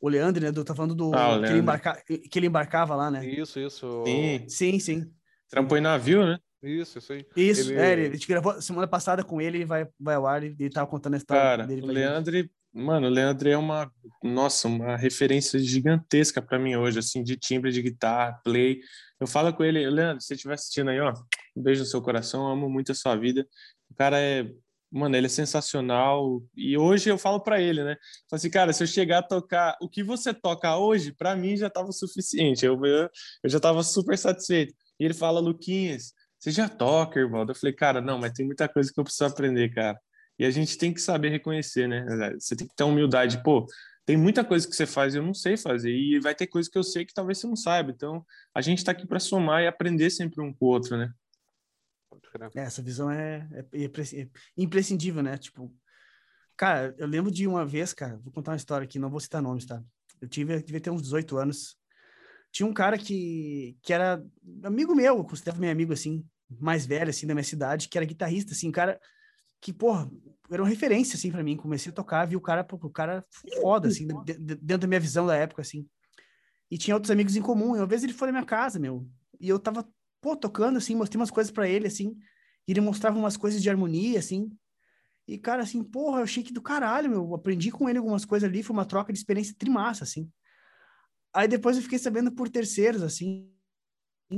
[0.00, 0.50] o Leandro, né?
[0.50, 3.26] Do, tá falando do ah, que, ele embarca, que ele embarcava lá, né?
[3.26, 4.04] Isso, isso.
[4.06, 4.78] Sim, sim.
[4.78, 5.12] sim.
[5.48, 6.38] Trampou em navio, né?
[6.62, 7.26] Isso, isso aí.
[7.36, 7.80] Isso, ele...
[7.80, 10.86] é, ele, a gente gravou semana passada com ele, vai, vai ao ar, ele tava
[10.86, 11.82] contando a história Cara, dele.
[11.82, 13.90] O Leandro, mano, o Leandro é uma,
[14.22, 18.80] nossa, uma referência gigantesca para mim hoje, assim, de timbre de guitarra, play.
[19.20, 21.12] Eu falo com ele, Leandro, se você estiver assistindo aí, ó,
[21.56, 23.46] um beijo no seu coração, amo muito a sua vida.
[23.90, 24.50] O cara é,
[24.90, 26.42] mano, ele é sensacional.
[26.56, 27.96] E hoje eu falo para ele, né?
[28.28, 31.56] Falo assim, cara, se eu chegar a tocar o que você toca hoje, para mim
[31.56, 32.64] já tava suficiente.
[32.66, 33.08] Eu, eu,
[33.42, 34.74] eu já tava super satisfeito.
[35.00, 37.46] E ele fala, Luquinhas, você já toca, irmão?
[37.48, 39.98] Eu falei, cara, não, mas tem muita coisa que eu preciso aprender, cara.
[40.38, 42.04] E a gente tem que saber reconhecer, né?
[42.38, 43.42] Você tem que ter humildade.
[43.42, 43.66] Pô,
[44.04, 45.92] tem muita coisa que você faz e eu não sei fazer.
[45.92, 47.90] E vai ter coisa que eu sei que talvez você não saiba.
[47.90, 48.24] Então,
[48.54, 51.12] a gente está aqui para somar e aprender sempre um com o outro, né?
[52.54, 55.36] É, essa visão é, é, é, imprescindível, né?
[55.36, 55.74] Tipo,
[56.56, 59.42] cara, eu lembro de uma vez, cara, vou contar uma história aqui, não vou citar
[59.42, 59.82] nomes, tá?
[60.20, 61.76] Eu tive, devia ter uns 18 anos.
[62.50, 64.22] Tinha um cara que, que era
[64.64, 66.24] amigo meu, eu considerava meu amigo, assim,
[66.60, 69.00] mais velho, assim, da minha cidade, que era guitarrista, assim, cara
[69.62, 70.10] que, porra,
[70.50, 71.56] era uma referência, assim, para mim.
[71.56, 73.24] Comecei a tocar, vi o cara, o cara
[73.60, 75.88] foda, assim, dentro da minha visão da época, assim.
[76.68, 77.76] E tinha outros amigos em comum.
[77.76, 79.08] E uma vez ele foi na minha casa, meu,
[79.40, 79.88] e eu tava,
[80.22, 82.16] pô, tocando, assim, mostrei umas coisas para ele, assim,
[82.66, 84.48] e ele mostrava umas coisas de harmonia, assim.
[85.26, 87.34] E, cara, assim, porra, eu achei que do caralho, meu.
[87.34, 90.30] Aprendi com ele algumas coisas ali, foi uma troca de experiência trimassa, assim.
[91.34, 93.50] Aí depois eu fiquei sabendo por terceiros, assim.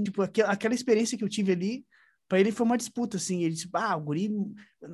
[0.05, 1.87] Tipo, aquela experiência que eu tive ali,
[2.28, 3.43] para ele foi uma disputa, assim.
[3.43, 4.30] Ele disse, ah, o guri,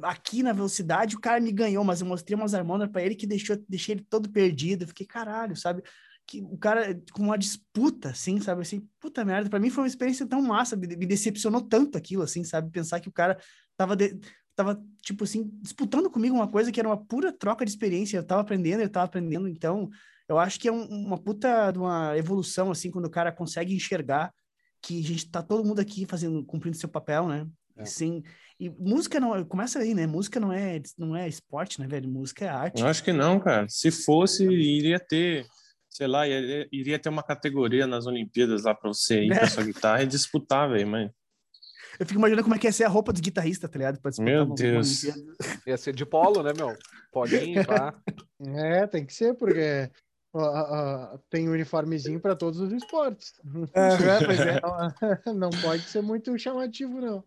[0.03, 3.26] aqui na velocidade, o cara me ganhou, mas eu mostrei umas harmônias para ele que
[3.26, 4.82] deixou, deixei ele todo perdido.
[4.82, 5.82] Eu fiquei, caralho, sabe?
[6.31, 8.62] Que o cara com uma disputa, assim, sabe?
[8.62, 12.22] Assim, puta merda, para mim foi uma experiência tão massa, me, me, decepcionou tanto aquilo,
[12.22, 12.70] assim, sabe?
[12.70, 13.37] Pensar que o cara
[13.76, 13.97] tava.
[13.97, 14.16] De...
[14.55, 18.16] tava, tipo assim, disputando comigo uma coisa que era uma pura troca de experiência.
[18.16, 19.49] Eu tava aprendendo, eu tava aprendendo.
[19.49, 19.91] Então,
[20.28, 23.74] eu acho que é um, uma puta de uma evolução, assim, quando o cara consegue
[23.74, 24.33] enxergar
[24.81, 27.45] que a gente tá todo mundo aqui fazendo, cumprindo seu papel, né?
[27.76, 27.85] É.
[27.85, 28.22] Sim.
[28.59, 30.07] E música não, começa aí, né?
[30.07, 32.09] Música não é, não é esporte, né, velho?
[32.09, 32.83] Música é arte.
[32.83, 33.66] Eu acho que não, cara.
[33.68, 35.47] Se fosse, iria ter,
[36.01, 39.39] sei lá, iria, iria ter uma categoria nas Olimpíadas lá para você ir é.
[39.39, 41.11] com a sua guitarra e disputar, velho, mãe.
[41.99, 44.01] Eu fico imaginando como é que ia ser a roupa do guitarrista, tá ligado?
[44.19, 45.03] Meu Deus.
[45.67, 46.75] Ia ser de polo, né, meu?
[47.13, 47.95] Polinho, pá.
[48.47, 49.91] É, tem que ser, porque
[50.33, 53.35] uh, uh, tem uniformezinho para todos os esportes.
[53.75, 55.33] É, pois é.
[55.35, 57.23] Não pode ser muito chamativo, não.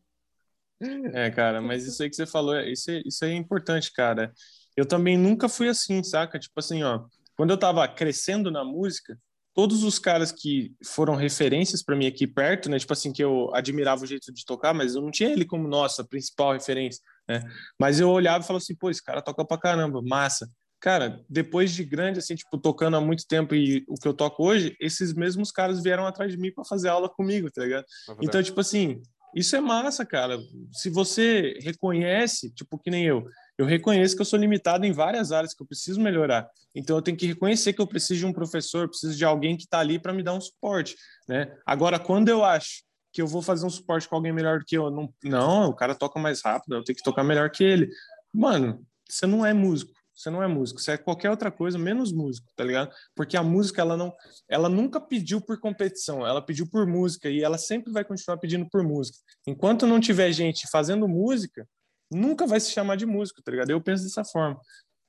[1.14, 4.34] É, cara, mas isso aí que você falou, isso, é, isso aí é importante, cara.
[4.76, 6.40] Eu também nunca fui assim, saca?
[6.40, 7.06] Tipo assim, ó,
[7.36, 9.18] quando eu tava crescendo na música,
[9.54, 12.80] todos os caras que foram referências para mim aqui perto, né?
[12.80, 15.68] Tipo assim, que eu admirava o jeito de tocar, mas eu não tinha ele como
[15.68, 17.42] nossa principal referência, né?
[17.80, 20.50] Mas eu olhava e falava assim, pô, esse cara toca pra caramba, massa.
[20.80, 24.44] Cara, depois de grande, assim, tipo, tocando há muito tempo e o que eu toco
[24.44, 27.86] hoje, esses mesmos caras vieram atrás de mim para fazer aula comigo, tá ligado?
[28.22, 29.02] Então, tipo assim,
[29.34, 30.38] isso é massa, cara.
[30.74, 33.24] Se você reconhece, tipo que nem eu,
[33.58, 36.49] eu reconheço que eu sou limitado em várias áreas que eu preciso melhorar.
[36.74, 39.64] Então eu tenho que reconhecer que eu preciso de um professor, preciso de alguém que
[39.64, 40.95] está ali para me dar um suporte,
[41.28, 41.56] né?
[41.66, 44.76] Agora, quando eu acho que eu vou fazer um suporte com alguém melhor do que
[44.76, 47.89] eu, não, não, o cara toca mais rápido, eu tenho que tocar melhor que ele.
[48.34, 49.93] Mano, você não é músico.
[50.16, 52.91] Você não é músico, você é qualquer outra coisa menos músico, tá ligado?
[53.16, 54.14] Porque a música ela não,
[54.47, 58.68] ela nunca pediu por competição, ela pediu por música e ela sempre vai continuar pedindo
[58.70, 59.18] por música.
[59.47, 61.68] Enquanto não tiver gente fazendo música,
[62.12, 63.70] nunca vai se chamar de músico, tá ligado?
[63.70, 64.60] Eu penso dessa forma.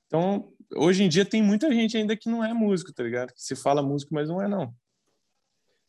[0.07, 3.32] Então, hoje em dia tem muita gente ainda que não é músico, tá ligado?
[3.32, 4.74] Que se fala músico, mas não é não.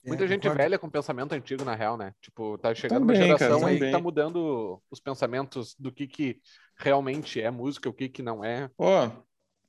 [0.05, 0.57] Muita é, gente concordo.
[0.57, 2.13] velha com pensamento antigo, na real, né?
[2.21, 6.07] Tipo, tá chegando também, uma geração cara, aí que tá mudando os pensamentos do que,
[6.07, 6.39] que
[6.77, 8.69] realmente é música, o que, que não é.
[8.77, 9.11] Ó,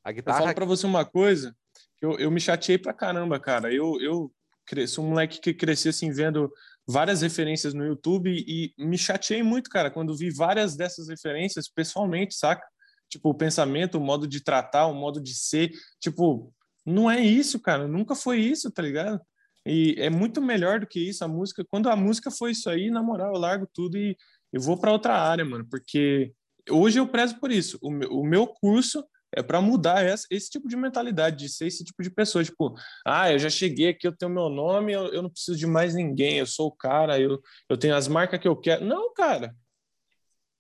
[0.05, 0.39] a guitarra.
[0.39, 1.57] Eu falo pra você uma coisa,
[1.97, 3.73] que eu, eu me chateei pra caramba, cara.
[3.73, 4.33] Eu, eu
[4.67, 6.53] cresci, um moleque que cresci assim, vendo
[6.87, 12.35] várias referências no YouTube e me chateei muito, cara, quando vi várias dessas referências pessoalmente,
[12.35, 12.65] saca?
[13.09, 15.71] Tipo, o pensamento, o modo de tratar, o modo de ser.
[16.01, 16.53] Tipo,
[16.85, 17.87] não é isso, cara.
[17.87, 19.21] Nunca foi isso, tá ligado?
[19.65, 21.65] E é muito melhor do que isso a música.
[21.69, 24.17] Quando a música foi isso aí, na moral, eu largo tudo e
[24.53, 26.33] eu vou para outra área, mano, porque
[26.71, 27.79] hoje eu prezo por isso.
[27.83, 29.05] O meu, o meu curso
[29.37, 32.43] é para mudar essa, esse tipo de mentalidade, de ser esse tipo de pessoa.
[32.43, 32.75] Tipo,
[33.07, 35.95] ah, eu já cheguei aqui, eu tenho meu nome, eu, eu não preciso de mais
[35.95, 38.85] ninguém, eu sou o cara, eu, eu tenho as marcas que eu quero.
[38.85, 39.55] Não, cara.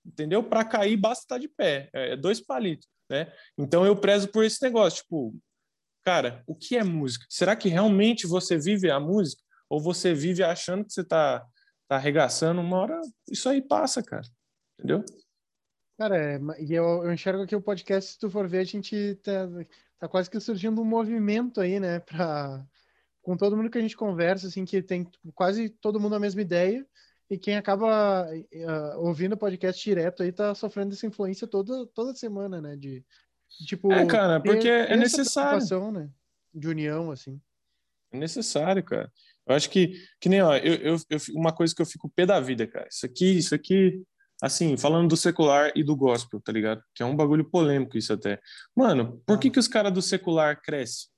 [0.05, 0.43] Entendeu?
[0.45, 1.89] Para cair, basta estar de pé.
[1.93, 3.33] É, é dois palitos, né?
[3.57, 5.03] Então eu prezo por esse negócio.
[5.03, 5.35] Tipo,
[6.05, 7.25] cara, o que é música?
[7.31, 9.43] Será que realmente você vive a música?
[9.71, 11.41] Ou você vive achando que você está
[11.89, 12.61] tá arregaçando?
[12.61, 13.01] Uma hora
[13.31, 14.29] isso aí passa, cara.
[14.79, 15.03] Entendeu?
[15.99, 19.15] Cara, é, e eu, eu, enxergo que o podcast, se tu for ver, a gente
[19.17, 19.49] tá,
[19.99, 22.01] tá quase que surgindo um movimento aí, né?
[22.01, 22.63] Pra,
[23.23, 26.43] com todo mundo que a gente conversa, assim, que tem quase todo mundo a mesma
[26.43, 26.87] ideia,
[27.31, 32.15] e quem acaba uh, ouvindo o podcast direto aí tá sofrendo essa influência toda, toda
[32.15, 32.77] semana, né?
[32.77, 33.03] De,
[33.67, 35.93] tipo, é, cara, porque ter, é necessário.
[35.93, 36.11] Né?
[36.55, 37.41] De união, assim.
[38.13, 39.11] É necessário, cara.
[39.47, 42.27] Eu acho que, que nem, ó, eu, eu, eu, uma coisa que eu fico pé
[42.27, 42.87] da vida, cara.
[42.89, 44.05] Isso aqui, isso aqui
[44.43, 46.83] assim, falando do secular e do gospel, tá ligado?
[46.95, 48.41] Que é um bagulho polêmico isso até.
[48.75, 51.09] Mano, por que, que os caras do secular crescem?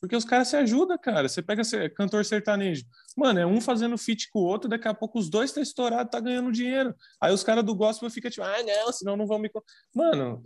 [0.00, 1.28] Porque os caras se ajudam, cara.
[1.28, 1.62] Você pega
[1.96, 2.84] cantor sertanejo.
[3.16, 6.08] Mano, é um fazendo feat com o outro, daqui a pouco os dois tá estourado,
[6.08, 6.94] tá ganhando dinheiro.
[7.20, 9.50] Aí os caras do gospel ficam tipo, ah, não, senão não vão me.
[9.92, 10.44] Mano,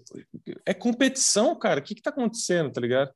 [0.65, 1.81] é competição, cara.
[1.81, 3.13] O que que tá acontecendo, tá ligado?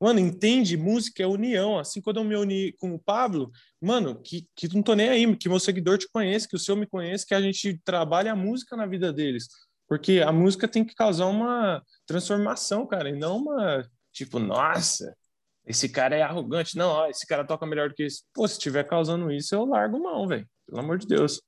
[0.00, 0.76] Mano, entende?
[0.76, 1.78] Música é união.
[1.78, 5.36] Assim, quando eu me uni com o Pablo, mano, que, que não tô nem aí,
[5.36, 8.36] que meu seguidor te conhece, que o seu me conhece, que a gente trabalha a
[8.36, 9.48] música na vida deles.
[9.88, 15.16] Porque a música tem que causar uma transformação, cara, e não uma, tipo, nossa,
[15.64, 16.76] esse cara é arrogante.
[16.76, 18.24] Não, ó, esse cara toca melhor do que isso.
[18.34, 20.48] Pô, se estiver causando isso, eu largo mão, velho.
[20.66, 21.40] Pelo amor de Deus.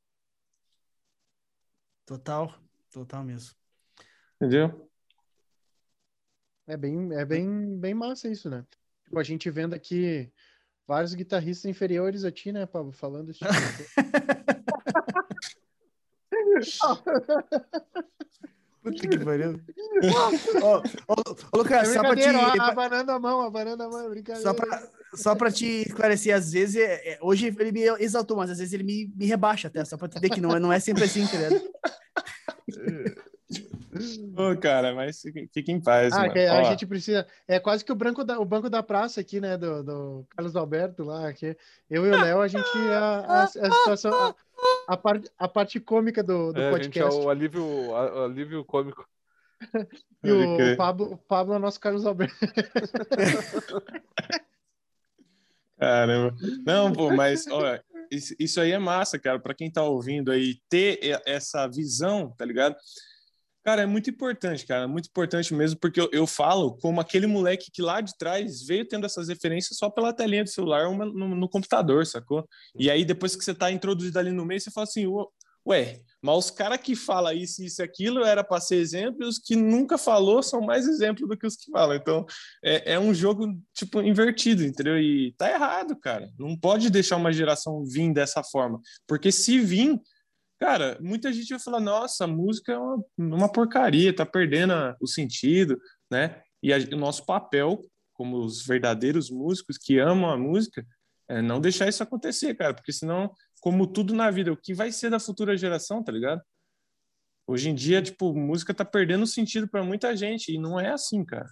[2.06, 2.54] Total,
[2.90, 3.54] total mesmo.
[4.36, 4.87] Entendeu?
[6.68, 8.62] É bem, é bem, bem massa isso, né?
[9.02, 10.30] Tipo, a gente vendo aqui
[10.86, 12.92] vários guitarristas inferiores a ti, né, Pablo?
[12.92, 13.40] Falando isso.
[18.82, 19.58] Puta que pariu.
[20.62, 21.16] Ô, ô,
[21.56, 22.28] Lucas, é só pra te.
[22.28, 24.48] Abanando a mão, abanando a mão, é brincadeira.
[24.48, 28.50] Só pra, só pra te esclarecer, às vezes, é, é, hoje ele me exaltou, mas
[28.50, 30.72] às vezes ele me, me rebaixa até, só pra te dizer que não, é, não
[30.72, 31.72] é sempre assim, entendeu?
[34.36, 35.22] Ô, cara, mas
[35.52, 36.12] fique em paz.
[36.12, 36.26] Ah,
[36.58, 37.26] a gente precisa.
[37.46, 39.56] É quase que o, branco da, o banco da praça aqui, né?
[39.56, 41.28] Do, do Carlos Alberto lá.
[41.28, 41.56] Aqui.
[41.88, 42.68] Eu e o Léo, a gente.
[42.90, 44.12] A, a, a situação.
[44.12, 44.34] A,
[44.88, 47.12] a, parte, a parte cômica do, do é, podcast.
[47.12, 49.06] Gente, é o alívio, o alívio cômico.
[50.22, 52.36] e o, o, Pablo, o Pablo é o nosso Carlos Alberto.
[55.78, 56.34] Caramba.
[56.66, 60.98] Não, pô, mas olha, isso aí é massa, cara, para quem tá ouvindo aí, ter
[61.24, 62.76] essa visão, tá ligado?
[63.68, 67.70] Cara, é muito importante, cara, muito importante mesmo, porque eu, eu falo como aquele moleque
[67.70, 71.34] que lá de trás veio tendo essas referências só pela telinha do celular uma, no,
[71.34, 72.48] no, computador, sacou?
[72.78, 75.06] E aí, depois que você tá introduzido ali no meio, você fala assim,
[75.66, 79.26] ué, mas os caras que falam isso, isso e aquilo era para ser exemplo, e
[79.26, 81.94] os que nunca falou são mais exemplo do que os que falam.
[81.94, 82.24] Então,
[82.64, 84.98] é, é um jogo, tipo, invertido, entendeu?
[84.98, 86.30] E tá errado, cara.
[86.38, 90.00] Não pode deixar uma geração vir dessa forma, porque se vir
[90.58, 95.06] Cara, muita gente vai falar, nossa, a música é uma, uma porcaria, tá perdendo o
[95.06, 95.80] sentido,
[96.10, 96.42] né?
[96.60, 97.80] E a, o nosso papel,
[98.12, 100.84] como os verdadeiros músicos que amam a música,
[101.28, 104.90] é não deixar isso acontecer, cara, porque senão, como tudo na vida, o que vai
[104.90, 106.42] ser da futura geração, tá ligado?
[107.46, 111.24] Hoje em dia, tipo, música tá perdendo sentido para muita gente e não é assim,
[111.24, 111.48] cara.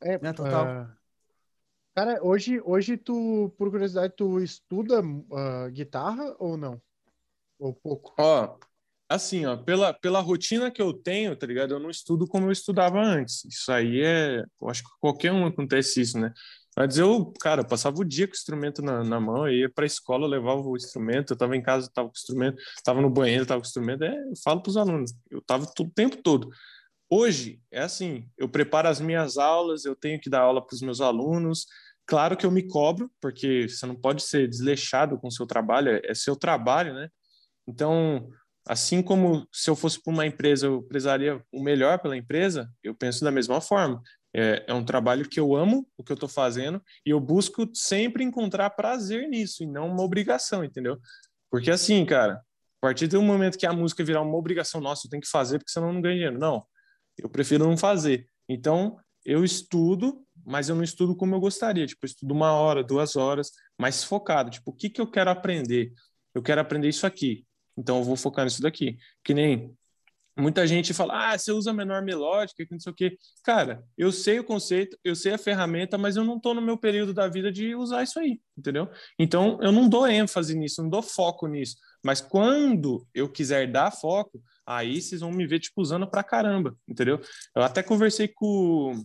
[0.00, 0.66] É, é total.
[0.66, 0.92] Uh,
[1.94, 6.80] cara, hoje, hoje tu, por curiosidade, tu estuda uh, guitarra ou não?
[7.58, 8.14] Ou pouco?
[8.18, 8.56] Ó,
[9.08, 11.74] assim, ó, pela, pela rotina que eu tenho, tá ligado?
[11.74, 13.44] Eu não estudo como eu estudava antes.
[13.44, 14.44] Isso aí é.
[14.60, 16.32] Eu acho que qualquer um acontece isso, né?
[16.76, 19.84] Mas eu, cara, passava o dia com o instrumento na, na mão, eu ia pra
[19.84, 23.44] escola, levava o instrumento, eu tava em casa, tava com o instrumento, tava no banheiro,
[23.44, 24.04] tava com o instrumento.
[24.04, 26.48] É, eu falo pros alunos, eu tava o tempo todo.
[27.10, 30.82] Hoje, é assim, eu preparo as minhas aulas, eu tenho que dar aula para os
[30.82, 31.66] meus alunos.
[32.06, 35.90] Claro que eu me cobro, porque você não pode ser desleixado com o seu trabalho,
[35.90, 37.08] é, é seu trabalho, né?
[37.68, 38.30] Então,
[38.66, 42.94] assim como se eu fosse para uma empresa, eu prezaria o melhor pela empresa, eu
[42.94, 44.02] penso da mesma forma.
[44.34, 47.68] É, é um trabalho que eu amo, o que eu estou fazendo, e eu busco
[47.74, 50.98] sempre encontrar prazer nisso, e não uma obrigação, entendeu?
[51.50, 55.10] Porque assim, cara, a partir do momento que a música virar uma obrigação, nossa, eu
[55.10, 56.38] tenho que fazer porque senão eu não ganho dinheiro.
[56.38, 56.64] Não,
[57.18, 58.26] eu prefiro não fazer.
[58.48, 61.86] Então, eu estudo, mas eu não estudo como eu gostaria.
[61.86, 64.50] Tipo, eu estudo uma hora, duas horas, mais focado.
[64.50, 65.92] Tipo, o que, que eu quero aprender?
[66.34, 67.44] Eu quero aprender isso aqui.
[67.78, 68.98] Então eu vou focar nisso daqui.
[69.22, 69.72] Que nem
[70.36, 73.18] muita gente fala, ah, você usa menor melódica, que não sei o quê.
[73.44, 76.76] Cara, eu sei o conceito, eu sei a ferramenta, mas eu não estou no meu
[76.76, 78.88] período da vida de usar isso aí, entendeu?
[79.18, 81.76] Então eu não dou ênfase nisso, não dou foco nisso.
[82.04, 86.76] Mas quando eu quiser dar foco, aí vocês vão me ver, tipo, usando pra caramba,
[86.86, 87.20] entendeu?
[87.54, 89.04] Eu até conversei com,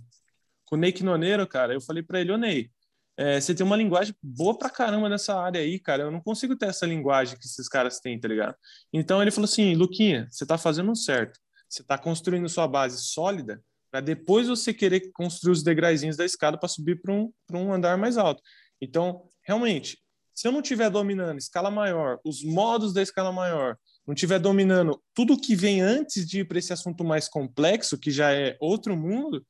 [0.66, 2.70] com o Ney Noneiro, cara, eu falei para ele, ô Ney,
[3.18, 6.04] é, você tem uma linguagem boa pra caramba nessa área aí, cara.
[6.04, 8.56] Eu não consigo ter essa linguagem que esses caras têm, tá ligado?
[8.92, 11.40] Então ele falou assim: Luquinha, você tá fazendo certo.
[11.70, 16.58] Você tá construindo sua base sólida para depois você querer construir os degraizinhos da escada
[16.58, 18.42] para subir para um, um andar mais alto.
[18.82, 20.00] Então, realmente,
[20.34, 25.00] se eu não estiver dominando escala maior, os modos da escala maior, não estiver dominando
[25.14, 28.98] tudo que vem antes de ir para esse assunto mais complexo, que já é outro
[28.98, 29.46] mundo,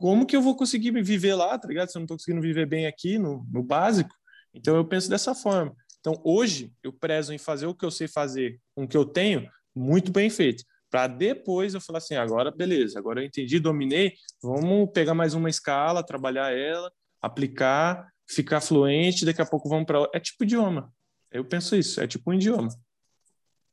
[0.00, 1.90] como que eu vou conseguir viver lá, tá ligado?
[1.90, 4.14] Se eu não estou conseguindo viver bem aqui no, no básico.
[4.54, 5.76] Então eu penso dessa forma.
[6.00, 9.04] Então hoje eu prezo em fazer o que eu sei fazer com o que eu
[9.04, 9.46] tenho
[9.76, 10.64] muito bem feito.
[10.90, 15.50] Para depois eu falar assim, agora beleza, agora eu entendi, dominei, vamos pegar mais uma
[15.50, 16.90] escala, trabalhar ela,
[17.20, 20.08] aplicar, ficar fluente, daqui a pouco vamos para.
[20.14, 20.90] É tipo idioma.
[21.30, 22.70] Eu penso isso, é tipo um idioma.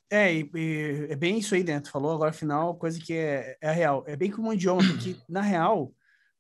[0.10, 1.80] É, e, e, é bem isso aí, né?
[1.80, 4.04] Tu falou agora, final, coisa que é, é real.
[4.06, 5.94] É bem como um idioma, porque, na real,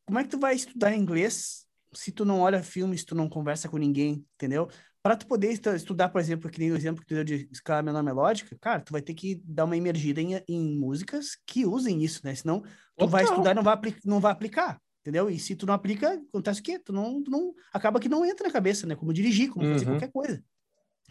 [0.07, 3.27] como é que tu vai estudar inglês se tu não olha filmes, se tu não
[3.27, 4.69] conversa com ninguém, entendeu?
[5.03, 7.81] Para tu poder estudar, por exemplo, que nem o exemplo que tu deu de escala
[7.81, 12.03] menor melódica, cara, tu vai ter que dar uma emergida em, em músicas que usem
[12.03, 12.33] isso, né?
[12.33, 13.09] Senão tu Total.
[13.09, 15.29] vai estudar e não vai, não vai aplicar, entendeu?
[15.29, 16.79] E se tu não aplica, acontece o quê?
[16.79, 18.95] Tu não, tu não acaba que não entra na cabeça, né?
[18.95, 19.73] Como dirigir, como uhum.
[19.73, 20.43] fazer qualquer coisa.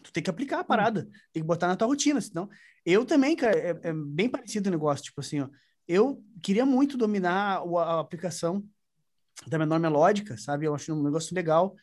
[0.03, 0.65] Tu tem que aplicar a hum.
[0.65, 1.11] parada, uhum.
[1.33, 2.49] tem que botar na tua rotina, senão...
[2.85, 5.49] Eu também, cara, é, é bem parecido o negócio, tipo assim, ó,
[5.89, 8.65] eu queria muito dominar a, a aplicação
[9.47, 10.67] da menor melódica, sabe?
[10.67, 11.75] Eu acho um negócio legal.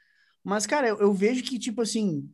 [0.43, 2.29] Mas, cara, eu, eu, vejo que, tipo assim,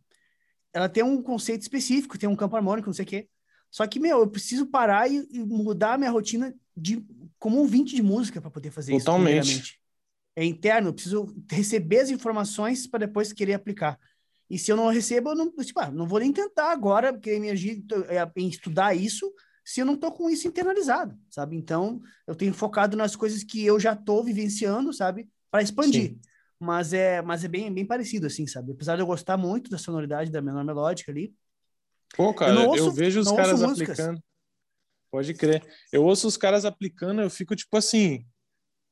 [0.73, 3.29] ela tem um conceito específico, tem um campo harmônico, não sei o quê.
[3.69, 7.05] Só que, meu, eu preciso parar e, e mudar a minha rotina de
[7.37, 9.43] como ouvinte de música para poder fazer Totalmente.
[9.43, 9.51] isso.
[9.51, 9.79] Totalmente.
[10.35, 13.99] É interno, eu preciso receber as informações para depois querer aplicar.
[14.49, 17.29] E se eu não recebo, eu não, tipo, ah, não vou nem tentar agora, porque
[17.29, 19.31] a energia é em estudar isso,
[19.69, 21.55] se eu não estou com isso internalizado, sabe?
[21.55, 25.29] Então, eu tenho focado nas coisas que eu já estou vivenciando, sabe?
[25.51, 26.13] Para expandir.
[26.13, 26.21] Sim.
[26.59, 28.71] Mas é, mas é bem, bem parecido, assim, sabe?
[28.71, 31.35] Apesar de eu gostar muito da sonoridade da menor melódica ali.
[32.17, 34.19] Pô, cara, eu, ouço, eu vejo os caras aplicando.
[35.11, 35.63] Pode crer.
[35.93, 38.25] Eu ouço os caras aplicando, eu fico tipo assim,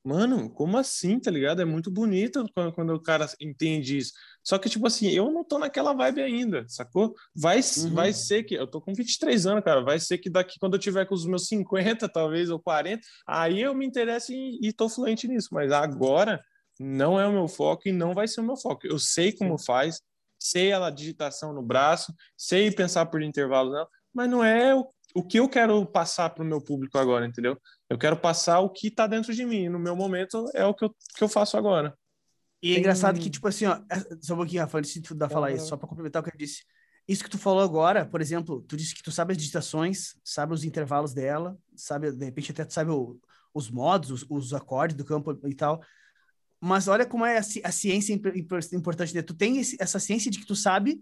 [0.04, 1.60] mano, como assim, tá ligado?
[1.60, 4.14] É muito bonito quando, quando o cara entende isso.
[4.48, 7.14] Só que, tipo assim, eu não tô naquela vibe ainda, sacou?
[7.36, 7.94] Vai, uhum.
[7.94, 8.56] vai ser que.
[8.56, 9.84] Eu tô com 23 anos, cara.
[9.84, 13.60] Vai ser que daqui, quando eu tiver com os meus 50, talvez, ou 40, aí
[13.60, 15.50] eu me interesso e, e tô fluente nisso.
[15.52, 16.42] Mas agora
[16.80, 18.88] não é o meu foco e não vai ser o meu foco.
[18.88, 20.02] Eu sei como faz,
[20.40, 25.24] sei a digitação no braço, sei pensar por intervalo, não, mas não é o, o
[25.24, 27.60] que eu quero passar para o meu público agora, entendeu?
[27.90, 29.68] Eu quero passar o que está dentro de mim.
[29.68, 31.94] No meu momento é o que eu, que eu faço agora.
[32.62, 35.14] E é engraçado que, tipo assim, ó, é, só um pouquinho, Rafa, antes de tu
[35.14, 36.64] dar falar isso, só para complementar o que eu disse.
[37.08, 40.54] Isso que tu falou agora, por exemplo, tu disse que tu sabe as digitações, sabe
[40.54, 43.18] os intervalos dela, sabe, de repente até tu sabe o,
[43.54, 45.82] os modos, os, os, acordes do campo e tal.
[46.60, 48.14] Mas olha como é a, a ciência
[48.74, 49.22] importante, né?
[49.22, 51.00] Tu tem esse, essa ciência de que tu sabe,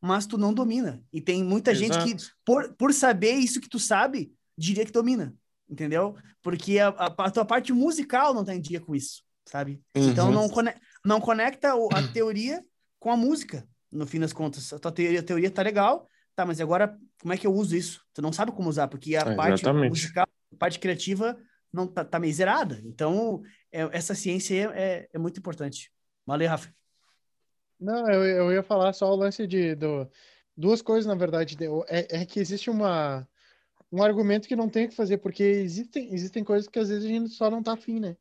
[0.00, 1.02] mas tu não domina.
[1.12, 2.06] E tem muita Exato.
[2.06, 5.34] gente que, por, por saber isso que tu sabe, diria que domina
[5.68, 6.16] entendeu?
[6.42, 9.80] Porque a, a, a, tua parte musical não tá em dia com isso, sabe?
[9.94, 10.08] Uhum.
[10.08, 10.72] Então não, cone,
[11.08, 12.62] não conecta a teoria
[13.00, 14.72] com a música, no fim das contas.
[14.72, 16.06] A tua teoria, a teoria tá legal,
[16.36, 18.04] tá, mas agora como é que eu uso isso?
[18.12, 21.36] Tu não sabe como usar, porque a é, parte musical, a parte criativa
[21.72, 22.80] não tá, tá meio zerada.
[22.84, 23.42] Então,
[23.72, 25.90] é, essa ciência é, é, muito importante.
[26.26, 26.72] Valeu, Rafa.
[27.80, 30.06] Não, eu, eu ia falar só o lance de do,
[30.56, 31.56] duas coisas, na verdade.
[31.88, 33.26] É, é que existe uma
[33.90, 37.06] um argumento que não tem o que fazer, porque existem, existem coisas que às vezes
[37.06, 38.18] a gente só não tá afim, né?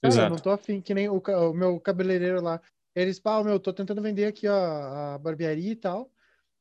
[0.00, 0.30] Cara, Exato.
[0.30, 2.60] não tô afim, que nem o, o meu cabeleireiro lá.
[2.94, 6.10] Eles, pá, meu, tô tentando vender aqui ó, a barbearia e tal.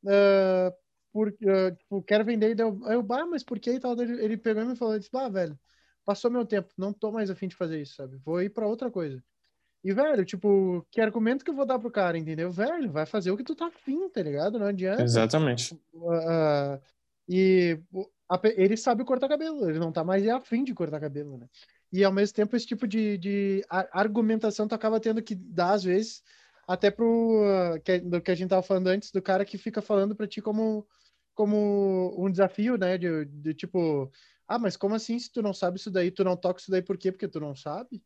[0.04, 0.72] Uh,
[1.12, 2.80] por, uh, tipo, quero vender deu.
[2.86, 4.00] Aí eu, bah, mas por que e tal?
[4.00, 5.58] Ele, ele pegou e me falou, disse, bah, velho,
[6.06, 8.18] passou meu tempo, não tô mais afim de fazer isso, sabe?
[8.18, 9.24] Vou ir para outra coisa.
[9.84, 12.52] E, velho, tipo, que argumento que eu vou dar pro cara, entendeu?
[12.52, 14.60] Velho, vai fazer o que tu tá afim, tá ligado?
[14.60, 15.02] Não adianta.
[15.02, 15.74] Exatamente.
[15.94, 16.80] Uh,
[17.28, 17.80] e
[18.30, 21.48] a, ele sabe cortar cabelo, ele não tá mais afim de cortar cabelo, né?
[21.92, 25.84] E ao mesmo tempo, esse tipo de, de argumentação tu acaba tendo que dar, às
[25.84, 26.22] vezes,
[26.68, 29.82] até pro uh, que, do que a gente tava falando antes, do cara que fica
[29.82, 30.86] falando para ti como,
[31.34, 32.98] como um desafio, né?
[32.98, 34.12] De, de tipo,
[34.48, 36.82] ah, mas como assim se tu não sabe isso daí, tu não toca isso daí
[36.82, 37.12] por quê?
[37.12, 38.04] Porque tu não sabe?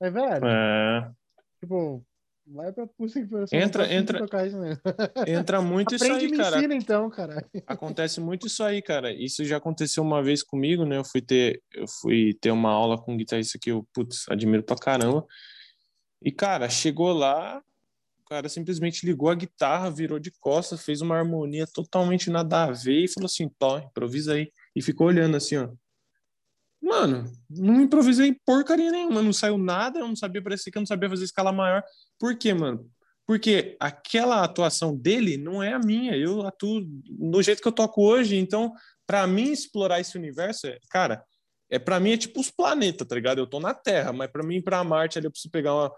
[0.00, 0.46] É, velho.
[0.46, 1.12] É.
[1.60, 2.04] Tipo,
[2.46, 4.26] Vai pra que Entra, entra,
[5.26, 6.58] entra muito isso aí, cara.
[6.58, 7.48] Ensina, então, cara.
[7.66, 9.10] Acontece muito isso aí, cara.
[9.12, 10.98] Isso já aconteceu uma vez comigo, né?
[10.98, 14.62] Eu fui ter, eu fui ter uma aula com um guitarrista que eu, putz, admiro
[14.62, 15.26] pra caramba.
[16.22, 17.62] E, cara, chegou lá,
[18.20, 22.72] o cara simplesmente ligou a guitarra, virou de costas, fez uma harmonia totalmente nada a
[22.72, 24.50] ver e falou assim: Tó, improvisa aí.
[24.76, 25.70] E ficou olhando assim, ó.
[26.84, 30.86] Mano, não improvisei porcaria nenhuma, não saiu nada, eu não sabia parecer que eu não
[30.86, 31.82] sabia fazer escala maior.
[32.18, 32.86] Por quê, mano?
[33.26, 38.02] Porque aquela atuação dele não é a minha, eu atuo do jeito que eu toco
[38.02, 38.70] hoje, então,
[39.06, 41.24] para mim explorar esse universo, é, cara,
[41.70, 43.38] é para mim é tipo os planetas, tá ligado?
[43.38, 45.92] Eu tô na Terra, mas para mim para Marte ali eu preciso pegar uma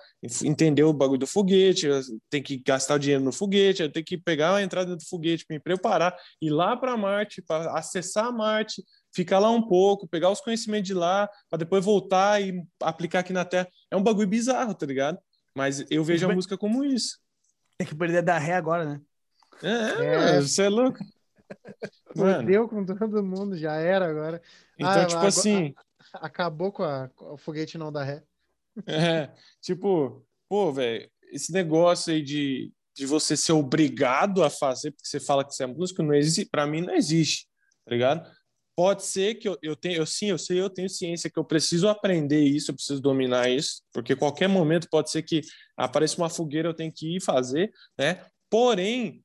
[0.45, 1.89] entender o bagulho do foguete,
[2.31, 5.45] tem que gastar o dinheiro no foguete, eu tenho que pegar a entrada do foguete,
[5.51, 8.85] me preparar, ir lá para Marte, para acessar Marte,
[9.17, 13.33] ficar lá um pouco, pegar os conhecimentos de lá, para depois voltar e aplicar aqui
[13.33, 13.67] na Terra.
[13.91, 15.19] É um bagulho bizarro, tá ligado?
[15.55, 17.19] Mas eu vejo a música como isso.
[17.79, 19.01] Tem que perder da ré agora, né?
[19.63, 20.41] É, é.
[20.43, 20.99] você é louco.
[22.15, 24.43] Perdeu com todo mundo, já era agora.
[24.79, 25.75] Então, ah, tipo agora, assim.
[26.15, 28.23] acabou com, a, com o foguete não da ré.
[28.87, 29.31] É,
[29.63, 35.19] tipo, pô, velho, esse negócio aí de, de você ser obrigado a fazer, porque você
[35.19, 37.49] fala que você é músico, não existe, para mim não existe,
[37.87, 38.36] tá ligado?
[38.77, 41.45] Pode ser que eu, eu tenho, eu, sim, eu sei, eu tenho ciência que eu
[41.45, 45.41] preciso aprender isso, eu preciso dominar isso, porque qualquer momento pode ser que
[45.75, 48.23] apareça uma fogueira, eu tenho que ir fazer, né?
[48.51, 49.25] Porém,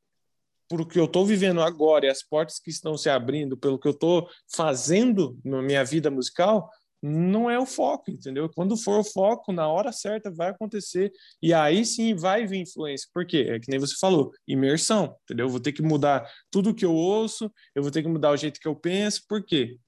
[0.70, 3.90] por que eu estou vivendo agora e as portas que estão se abrindo, pelo que
[3.90, 6.70] eu estou fazendo na minha vida musical,
[7.02, 8.48] não é o foco, entendeu?
[8.50, 13.10] Quando for o foco, na hora certa vai acontecer e aí sim vai vir influência.
[13.12, 13.48] Por quê?
[13.50, 15.48] É que nem você falou, imersão, entendeu?
[15.48, 18.38] Eu vou ter que mudar tudo que eu ouço, eu vou ter que mudar o
[18.38, 19.24] jeito que eu penso.
[19.28, 19.80] Por quê?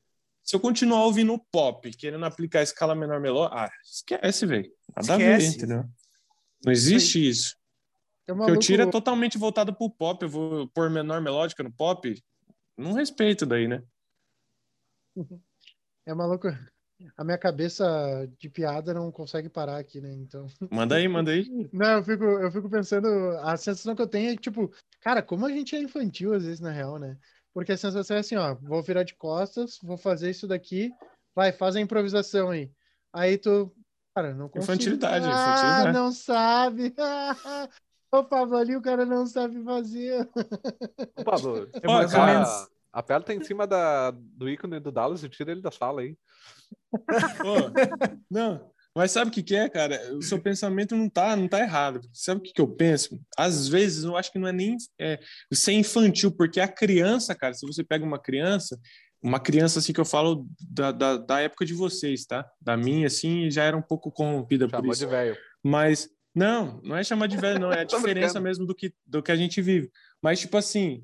[0.44, 4.72] Se eu continuar ouvindo pop, querendo aplicar a escala menor melódica, ah, esquece, velho.
[4.96, 5.24] Nada esquece.
[5.24, 5.86] a ver, entendeu?
[6.66, 7.56] Não existe isso.
[8.28, 10.24] É o que eu tiro é totalmente voltado pro pop.
[10.24, 12.22] Eu vou pôr menor melódica no pop.
[12.78, 13.84] Não respeito daí, né?
[16.06, 16.50] É maluco
[17.18, 20.12] a minha cabeça de piada não consegue parar aqui, né?
[20.14, 20.48] Então.
[20.72, 21.70] Manda aí, manda aí.
[21.72, 23.08] Não, eu fico, eu fico pensando,
[23.42, 26.60] a sensação que eu tenho é tipo, cara, como a gente é infantil às vezes,
[26.60, 27.18] na real, né?
[27.54, 30.92] Porque a sensação é assim, ó, vou virar de costas, vou fazer isso daqui,
[31.36, 32.72] vai, faz a improvisação aí.
[33.14, 33.72] Aí tu,
[34.16, 34.74] cara, não consigo.
[34.74, 35.94] Infantilidade, ah, infantilidade.
[35.94, 36.96] não sabe.
[38.12, 40.30] Ô, Pablo, ali o cara não sabe fazer.
[41.16, 42.74] Ô, Pablo, é mais ou menos.
[42.92, 46.02] A pedra tá em cima da, do ícone do Dallas e tira ele da sala
[46.02, 46.16] aí.
[47.42, 47.56] Pô,
[48.30, 50.00] não, Mas sabe o que, que é, cara?
[50.16, 52.02] O seu pensamento não tá, não tá errado.
[52.14, 53.20] Sabe o que, que eu penso?
[53.38, 55.20] Às vezes, eu acho que não é nem é,
[55.52, 58.80] ser infantil, porque a criança, cara, se você pega uma criança,
[59.22, 62.46] uma criança assim que eu falo da, da, da época de vocês, tá?
[62.62, 65.00] Da minha, assim, já era um pouco corrompida por isso.
[65.00, 65.38] de velho.
[65.64, 67.72] Mas, não, não é chamar de velho, não.
[67.72, 69.90] É a diferença mesmo do que, do que a gente vive.
[70.22, 71.04] Mas, tipo assim,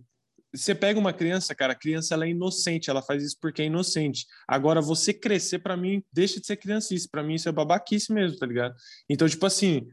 [0.53, 3.65] você pega uma criança, cara, a criança ela é inocente, ela faz isso porque é
[3.65, 4.25] inocente.
[4.47, 7.09] Agora, você crescer, para mim, deixa de ser criancice.
[7.09, 8.75] Para mim, isso é babaquice mesmo, tá ligado?
[9.07, 9.87] Então, tipo assim,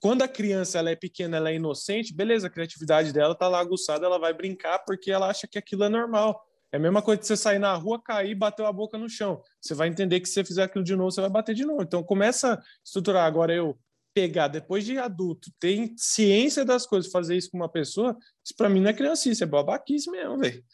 [0.00, 3.60] quando a criança ela é pequena, ela é inocente, beleza, a criatividade dela tá lá
[3.60, 6.44] aguçada, ela vai brincar porque ela acha que aquilo é normal.
[6.70, 9.08] É a mesma coisa de você sair na rua, cair e bater a boca no
[9.08, 9.40] chão.
[9.60, 11.82] Você vai entender que se você fizer aquilo de novo, você vai bater de novo.
[11.82, 13.24] Então, começa a estruturar.
[13.24, 13.78] Agora, eu
[14.14, 18.68] pegar depois de adulto, ter ciência das coisas, fazer isso com uma pessoa, isso para
[18.68, 20.64] mim não é criancice, é babaquice mesmo, velho.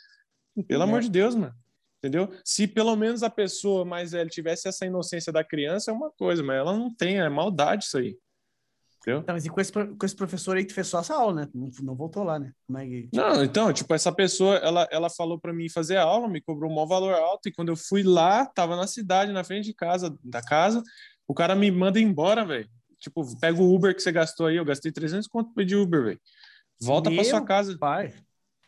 [0.68, 0.84] Pelo é.
[0.84, 1.54] amor de Deus, mano.
[1.98, 2.30] Entendeu?
[2.44, 6.42] Se pelo menos a pessoa mais velha tivesse essa inocência da criança, é uma coisa,
[6.42, 8.16] mas ela não tem, é maldade isso aí.
[8.98, 9.22] Entendeu?
[9.22, 11.48] Tá, mas e com esse, com esse professor aí que fez só essa aula, né?
[11.54, 12.52] Não, não voltou lá, né?
[12.76, 13.08] É que...
[13.14, 16.74] Não, então, tipo, essa pessoa, ela, ela falou para mim fazer aula, me cobrou um
[16.74, 20.14] maior valor alto, e quando eu fui lá, tava na cidade, na frente de casa,
[20.22, 20.82] da casa,
[21.26, 22.68] o cara me manda embora, velho
[23.00, 26.20] tipo, pega o Uber que você gastou aí, eu gastei 300 conto de Uber, velho.
[26.80, 27.76] Volta para sua casa.
[27.76, 28.14] Pai.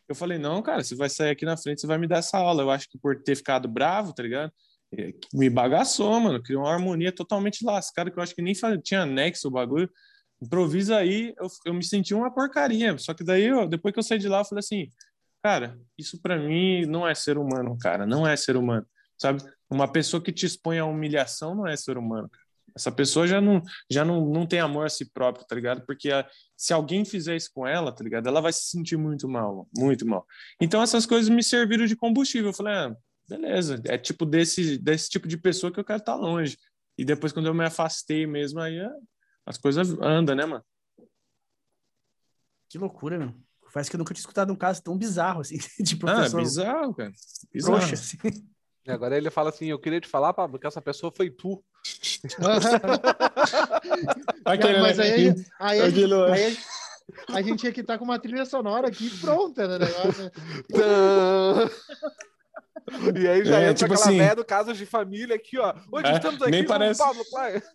[0.09, 2.37] Eu falei, não, cara, você vai sair aqui na frente, você vai me dar essa
[2.37, 2.63] aula.
[2.63, 4.53] Eu acho que por ter ficado bravo, tá ligado?
[4.95, 6.43] É, me bagaçou, mano.
[6.43, 9.91] Criou uma harmonia totalmente lascada, que eu acho que nem tinha anexo o bagulho.
[10.41, 12.97] Improvisa aí, eu, eu me senti uma porcaria.
[12.99, 14.91] Só que daí, eu, depois que eu saí de lá, eu falei assim,
[15.43, 18.05] cara, isso para mim não é ser humano, cara.
[18.07, 19.43] Não é ser humano, sabe?
[19.71, 22.42] Uma pessoa que te expõe à humilhação não é ser humano, cara.
[22.75, 25.85] Essa pessoa já não, já não, não tem amor a si próprio, tá ligado?
[25.85, 28.27] Porque a, se alguém fizer isso com ela, tá ligado?
[28.27, 30.27] Ela vai se sentir muito mal, muito mal.
[30.61, 32.51] Então essas coisas me serviram de combustível.
[32.51, 32.97] Eu falei, ah,
[33.29, 36.57] beleza, é tipo desse, desse tipo de pessoa que eu quero estar longe.
[36.97, 38.91] E depois, quando eu me afastei mesmo, aí é,
[39.47, 40.65] as coisas andam, né, mano?
[42.69, 43.35] Que loucura, meu.
[43.71, 46.41] Faz que eu nunca tinha escutado um caso tão bizarro, assim, de professor.
[46.41, 47.13] Ah, bizarro, cara.
[47.53, 47.79] Bizarro.
[47.79, 48.19] Trouxa, assim.
[48.85, 51.63] E agora ele fala assim: Eu queria te falar, Pablo, que essa pessoa foi tu.
[54.45, 55.29] Aquele, mas aí,
[55.59, 55.81] aí, aí,
[56.33, 56.59] aí,
[57.29, 59.87] a gente tinha que estar tá com uma trilha sonora aqui pronta, né?
[63.15, 65.75] e aí já é, entra tipo aquela assim, do caso de família aqui, ó.
[65.91, 66.99] Hoje é, estamos aqui nem parece...
[66.99, 67.63] Pablo Pai.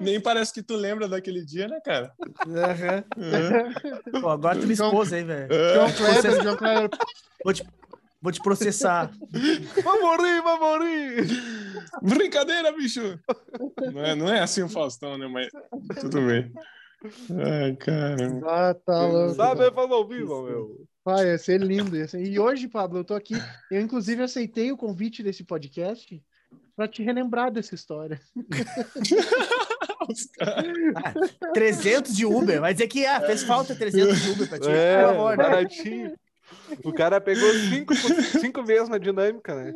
[0.00, 2.12] Nem parece que tu lembra daquele dia, né, cara?
[2.44, 3.04] Uhum.
[4.20, 5.48] Pô, agora tu me expôs aí, velho.
[5.48, 6.90] João Kleber, João Kleber.
[7.44, 7.64] Vou te,
[8.22, 9.10] Vou te processar.
[9.82, 11.26] vai morrer, vai morrer.
[12.02, 13.18] Brincadeira, bicho.
[13.92, 15.26] Não é, não é assim o Faustão, né?
[15.26, 15.48] Mas
[16.00, 16.52] tudo bem.
[17.30, 18.40] Ai, cara.
[18.46, 19.34] Ah, tá louco.
[19.34, 20.86] Sabe fazer ao vivo, meu.
[21.02, 21.96] Vai, ia ser lindo.
[21.96, 22.22] Ia ser...
[22.22, 23.34] E hoje, Pablo, eu tô aqui.
[23.70, 26.22] Eu, inclusive, aceitei o convite desse podcast
[26.76, 28.20] para te relembrar dessa história.
[30.40, 30.62] ah,
[31.54, 32.60] 300 de Uber.
[32.60, 34.68] Vai dizer que ah, fez falta 300 de Uber para ti.
[34.68, 35.44] É, Pelo amor, né?
[35.44, 36.14] baratinho.
[36.84, 37.94] O cara pegou cinco,
[38.40, 39.74] cinco vezes na dinâmica, né?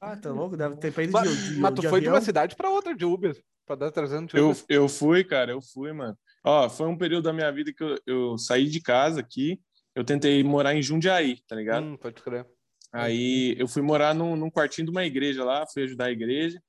[0.00, 0.56] Ah, tá louco?
[0.56, 2.12] Deve ter mas, de, de, Mas tu de foi avião.
[2.12, 4.64] de uma cidade para outra de Uber, para dar 300 de Uber.
[4.68, 6.18] Eu, eu fui, cara, eu fui, mano.
[6.44, 9.60] Ó, foi um período da minha vida que eu, eu saí de casa aqui,
[9.94, 11.84] eu tentei morar em Jundiaí, tá ligado?
[11.84, 12.46] Hum, pode crer.
[12.92, 16.60] Aí eu fui morar num, num quartinho de uma igreja lá, fui ajudar a igreja.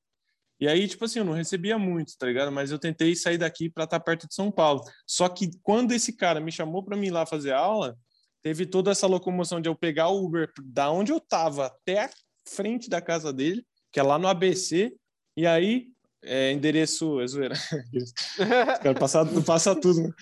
[0.64, 2.50] E aí, tipo assim, eu não recebia muito, tá ligado?
[2.50, 4.82] Mas eu tentei sair daqui para estar tá perto de São Paulo.
[5.06, 7.98] Só que quando esse cara me chamou para mim lá fazer aula,
[8.42, 12.10] teve toda essa locomoção de eu pegar o Uber da onde eu tava até a
[12.48, 13.62] frente da casa dele,
[13.92, 14.96] que é lá no ABC,
[15.36, 15.88] e aí
[16.24, 17.56] é, endereço, é zoeira.
[18.98, 20.02] passar, passa tudo.
[20.02, 20.14] Né?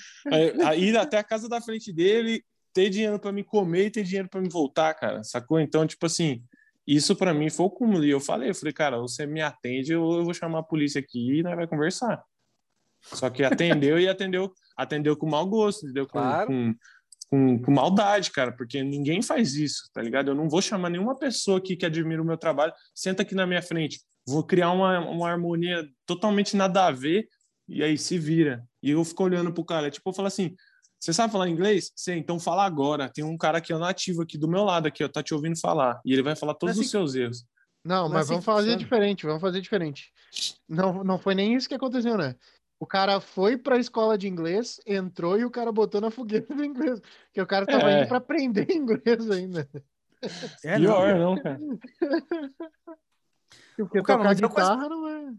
[0.66, 4.04] Aí, ir até a casa da frente dele, ter dinheiro para me comer e ter
[4.04, 5.24] dinheiro para me voltar, cara.
[5.24, 5.60] Sacou?
[5.60, 6.44] Então, tipo assim,
[6.86, 8.03] isso para mim foi o cúmulo.
[8.03, 10.99] E eu falei, eu falei, cara, você me atende, eu, eu vou chamar a polícia
[10.99, 12.23] aqui e nós vai conversar.
[13.01, 16.05] Só que atendeu e atendeu, atendeu com mau gosto, entendeu?
[16.05, 16.47] Com, claro.
[16.47, 16.75] com,
[17.29, 20.29] com, com, maldade, cara, porque ninguém faz isso, tá ligado?
[20.29, 23.47] Eu não vou chamar nenhuma pessoa aqui que admira o meu trabalho, senta aqui na
[23.47, 27.27] minha frente, vou criar uma, uma harmonia totalmente nada a ver,
[27.67, 28.63] e aí se vira.
[28.84, 30.55] E eu fico olhando pro cara, tipo, eu falo assim,
[31.02, 31.91] você sabe falar inglês?
[31.95, 33.10] Sim, então fala agora.
[33.10, 35.60] Tem um cara aqui, ó, nativo aqui do meu lado aqui, ó, tá te ouvindo
[35.60, 37.43] falar, e ele vai falar todos assim, os seus erros.
[37.84, 38.84] Não, mas, mas assim vamos fazer funciona.
[38.84, 40.14] diferente, vamos fazer diferente.
[40.70, 42.36] Não, não foi nem isso que aconteceu, né?
[42.80, 46.45] O cara foi para a escola de inglês, entrou e o cara botou na fogueira
[46.45, 46.99] do inglês.
[47.26, 47.99] Porque o cara tava é.
[47.99, 49.68] indo para aprender inglês ainda.
[50.64, 51.60] É, Pior, não, não cara.
[53.76, 55.34] Porque o tocar guitarra não é.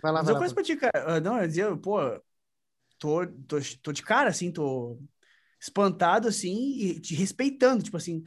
[0.00, 0.54] Vai lá, mas vai eu lá.
[0.54, 0.92] pra ti, cara.
[1.16, 1.98] Ah, não, eu dizia, pô,
[2.98, 4.98] tô, tô, tô de cara, assim, tô
[5.60, 7.82] espantado, assim, e te respeitando.
[7.82, 8.22] Tipo assim,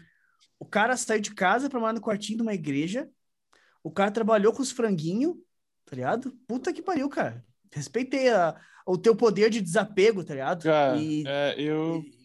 [0.59, 3.09] o cara saiu de casa pra morar no quartinho de uma igreja,
[3.83, 5.35] o cara trabalhou com os franguinhos,
[5.85, 6.31] tá ligado?
[6.47, 7.43] Puta que pariu, cara.
[7.71, 10.63] Respeitei a, o teu poder de desapego, tá ligado?
[10.63, 12.03] Cara, e, é, eu.
[12.03, 12.21] E,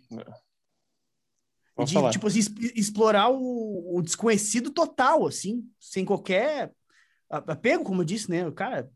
[1.84, 2.40] de, tipo assim,
[2.74, 6.72] explorar o, o, desconhecido total, assim, sem qualquer
[7.28, 8.51] apego, como eu disse, né?
[8.53, 8.90] Cara,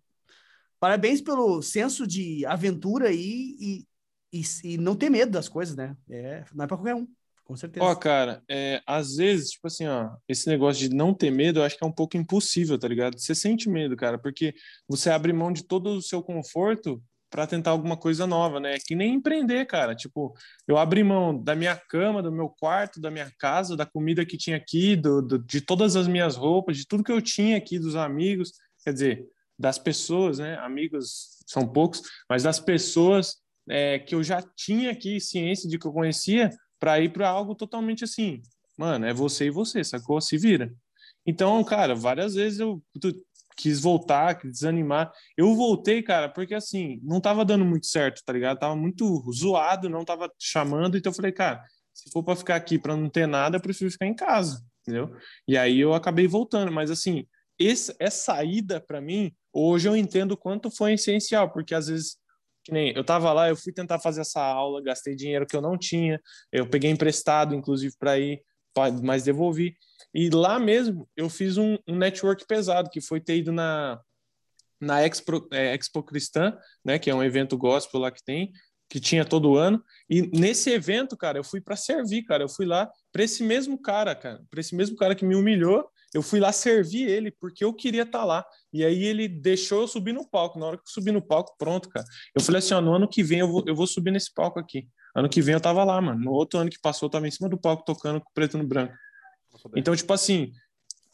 [0.81, 3.87] parabéns pelo senso de aventura e, e,
[4.33, 5.97] e, e não ter medo das coisas, né?
[6.11, 7.07] É, não é pra qualquer um
[7.51, 7.85] com certeza.
[7.85, 11.65] Ó, cara, é, às vezes, tipo assim, ó, esse negócio de não ter medo, eu
[11.65, 13.19] acho que é um pouco impossível, tá ligado?
[13.19, 14.55] Você sente medo, cara, porque
[14.89, 18.77] você abre mão de todo o seu conforto para tentar alguma coisa nova, né?
[18.79, 19.97] Que nem empreender, cara.
[19.97, 20.33] Tipo,
[20.67, 24.37] eu abri mão da minha cama, do meu quarto, da minha casa, da comida que
[24.37, 27.81] tinha aqui, do, do, de todas as minhas roupas, de tudo que eu tinha aqui,
[27.81, 28.53] dos amigos,
[28.85, 29.27] quer dizer,
[29.61, 30.57] das pessoas, né?
[30.61, 33.37] Amigos são poucos, mas das pessoas
[33.69, 37.55] é, que eu já tinha aqui ciência de que eu conhecia, para ir para algo
[37.55, 38.41] totalmente assim,
[38.75, 40.19] mano, é você e você, sacou?
[40.19, 40.73] Se vira.
[41.27, 42.83] Então, cara, várias vezes eu
[43.55, 45.13] quis voltar, quis desanimar.
[45.37, 48.59] Eu voltei, cara, porque assim, não tava dando muito certo, tá ligado?
[48.59, 52.79] Tava muito zoado, não tava chamando, então eu falei, cara, se for para ficar aqui
[52.79, 55.15] para não ter nada, eu prefiro ficar em casa, entendeu?
[55.47, 57.27] E aí eu acabei voltando, mas assim,
[57.59, 62.21] esse, essa ida para mim, hoje eu entendo quanto foi essencial, porque às vezes
[62.63, 65.63] que nem eu tava lá, eu fui tentar fazer essa aula, gastei dinheiro que eu
[65.63, 66.21] não tinha,
[66.53, 68.43] eu peguei emprestado, inclusive, para ir,
[69.03, 69.75] mas devolvi.
[70.15, 74.01] E lá mesmo eu fiz um, um network pesado, que foi ter ido na,
[74.81, 78.53] na Expo, é, Expo Cristã, né, que é um evento gospel lá que tem,
[78.89, 79.83] que tinha todo ano.
[80.09, 82.43] E nesse evento, cara, eu fui para servir, cara.
[82.43, 85.89] Eu fui lá para esse mesmo cara, cara, para esse mesmo cara que me humilhou
[86.13, 88.45] eu fui lá servir ele porque eu queria estar tá lá.
[88.73, 90.59] E aí ele deixou eu subir no palco.
[90.59, 92.07] Na hora que eu subi no palco, pronto, cara.
[92.35, 94.59] Eu falei assim: ó, no ano que vem eu vou, eu vou subir nesse palco
[94.59, 94.89] aqui.
[95.15, 96.21] Ano que vem eu tava lá, mano.
[96.21, 98.67] No outro ano que passou, eu tava em cima do palco tocando com preto no
[98.67, 98.95] branco.
[99.75, 100.53] Então, tipo assim,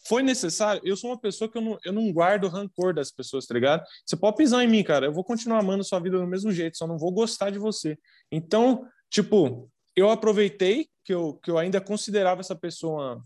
[0.06, 0.80] foi necessário.
[0.84, 3.84] Eu sou uma pessoa que eu não, eu não guardo rancor das pessoas, tá ligado?
[4.04, 5.06] Você pode pisar em mim, cara.
[5.06, 7.98] Eu vou continuar amando sua vida do mesmo jeito, só não vou gostar de você.
[8.30, 13.22] Então, tipo, eu aproveitei que eu, que eu ainda considerava essa pessoa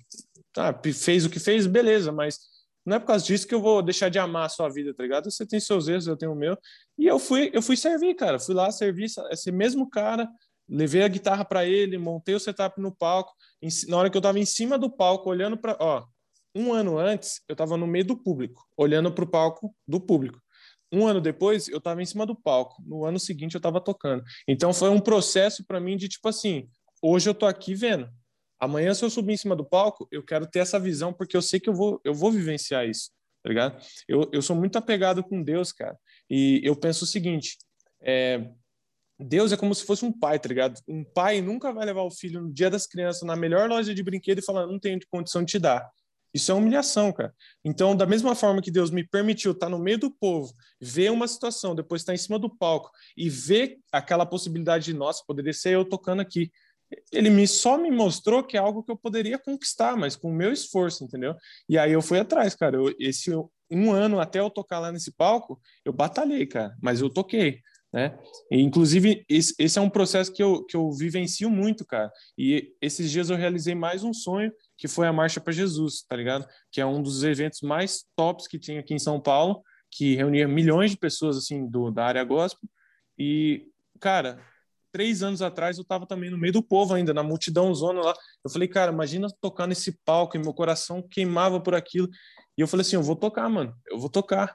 [0.53, 2.38] tá, fez o que fez, beleza, mas
[2.84, 5.03] não é por causa disso que eu vou deixar de amar a sua vida, tá
[5.03, 5.30] ligado?
[5.30, 6.57] Você tem seus erros, eu tenho o meu.
[6.98, 8.38] E eu fui, eu fui servir, cara.
[8.38, 10.28] Fui lá servir esse mesmo cara,
[10.68, 13.32] levei a guitarra para ele, montei o setup no palco.
[13.88, 16.05] Na hora que eu tava em cima do palco, olhando para, ó,
[16.55, 20.40] um ano antes, eu tava no meio do público, olhando para o palco do público.
[20.92, 22.82] Um ano depois, eu tava em cima do palco.
[22.84, 24.24] No ano seguinte, eu tava tocando.
[24.48, 26.68] Então, foi um processo para mim de tipo assim:
[27.01, 28.11] hoje eu tô aqui vendo,
[28.61, 31.42] Amanhã, se eu subir em cima do palco, eu quero ter essa visão, porque eu
[31.42, 33.11] sei que eu vou, eu vou vivenciar isso,
[33.42, 33.82] tá ligado?
[34.06, 35.98] Eu, eu sou muito apegado com Deus, cara.
[36.28, 37.56] E eu penso o seguinte:
[38.02, 38.50] é,
[39.18, 40.80] Deus é como se fosse um pai, tá ligado?
[40.86, 44.02] Um pai nunca vai levar o filho no dia das crianças na melhor loja de
[44.02, 45.90] brinquedo e falar, não tenho condição de te dar.
[46.32, 47.34] Isso é humilhação, cara.
[47.64, 51.26] Então, da mesma forma que Deus me permitiu estar no meio do povo, ver uma
[51.26, 55.70] situação, depois estar em cima do palco e ver aquela possibilidade de, nossa, poderia ser
[55.70, 56.50] eu tocando aqui
[57.12, 60.34] ele me só me mostrou que é algo que eu poderia conquistar, mas com o
[60.34, 61.34] meu esforço, entendeu?
[61.68, 62.76] E aí eu fui atrás, cara.
[62.76, 63.30] Eu, esse
[63.70, 67.60] um ano até eu tocar lá nesse palco, eu batalhei, cara, mas eu toquei,
[67.93, 68.19] né?
[68.51, 72.10] E, inclusive, esse, esse, é um processo que eu, que eu vivencio muito, cara.
[72.36, 76.16] E esses dias eu realizei mais um sonho, que foi a Marcha para Jesus, tá
[76.16, 76.47] ligado?
[76.70, 80.47] Que é um dos eventos mais tops que tinha aqui em São Paulo, que reunia
[80.47, 82.69] milhões de pessoas, assim, do, da área gospel.
[83.19, 83.69] E,
[84.01, 84.40] cara,
[84.92, 88.14] três anos atrás eu estava também no meio do povo ainda, na multidão zona lá.
[88.44, 92.08] Eu falei, cara, imagina tocar nesse palco e meu coração queimava por aquilo.
[92.56, 94.54] E eu falei assim, eu vou tocar, mano, eu vou tocar.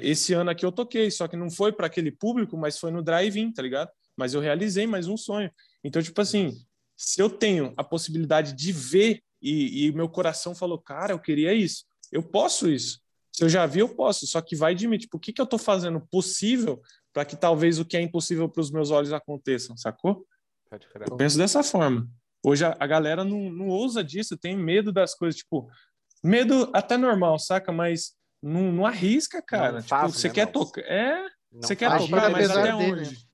[0.00, 3.02] Esse ano aqui eu toquei, só que não foi para aquele público, mas foi no
[3.02, 3.90] drive-in, tá ligado?
[4.16, 5.50] Mas eu realizei mais um sonho.
[5.82, 6.52] Então, tipo assim,
[6.96, 11.52] se eu tenho a possibilidade de ver e, e meu coração falou, cara, eu queria
[11.52, 13.00] isso, eu posso isso.
[13.32, 14.98] Se eu já vi, eu posso, só que vai de mim.
[14.98, 16.80] Tipo, o que, que eu tô fazendo possível
[17.12, 20.26] para que talvez o que é impossível para os meus olhos aconteça, sacou?
[21.10, 22.08] Eu penso dessa forma.
[22.44, 25.70] Hoje a, a galera não, não ousa disso, tem medo das coisas, tipo,
[26.24, 27.70] medo até normal, saca?
[27.70, 29.72] Mas não, não arrisca, cara.
[29.72, 30.80] Não tipo, faz, você né, quer tocar.
[30.80, 31.20] É,
[31.52, 33.32] não você quer tocar, mas até dele, onde?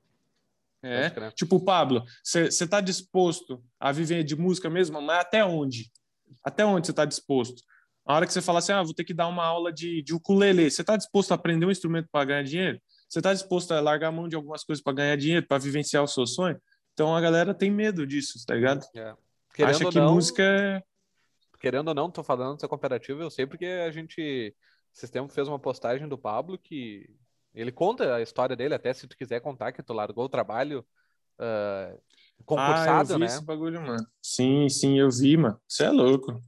[0.82, 5.90] É, tipo, Pablo, você está disposto a viver de música mesmo, mas até onde?
[6.44, 7.62] Até onde você está disposto?
[8.06, 10.14] A hora que você fala assim, ah, vou ter que dar uma aula de, de
[10.14, 12.80] ukulele, você está disposto a aprender um instrumento para ganhar dinheiro?
[13.08, 16.02] Você está disposto a largar a mão de algumas coisas para ganhar dinheiro, para vivenciar
[16.02, 16.60] o seu sonho?
[16.92, 18.84] Então a galera tem medo disso, tá ligado?
[18.94, 19.14] É.
[19.64, 20.82] Acha que não, música é.
[21.58, 24.54] Querendo ou não, tô falando dessa cooperativa, eu sei porque a gente.
[24.94, 27.08] Esse tempo fez uma postagem do Pablo que
[27.54, 30.84] ele conta a história dele, até se tu quiser contar, que tu largou o trabalho
[31.38, 32.00] uh,
[32.44, 33.26] concursado, ah, eu vi né?
[33.26, 34.06] Esse bagulho, mano.
[34.22, 35.60] Sim, sim, eu vi, mano.
[35.68, 36.42] Você é louco.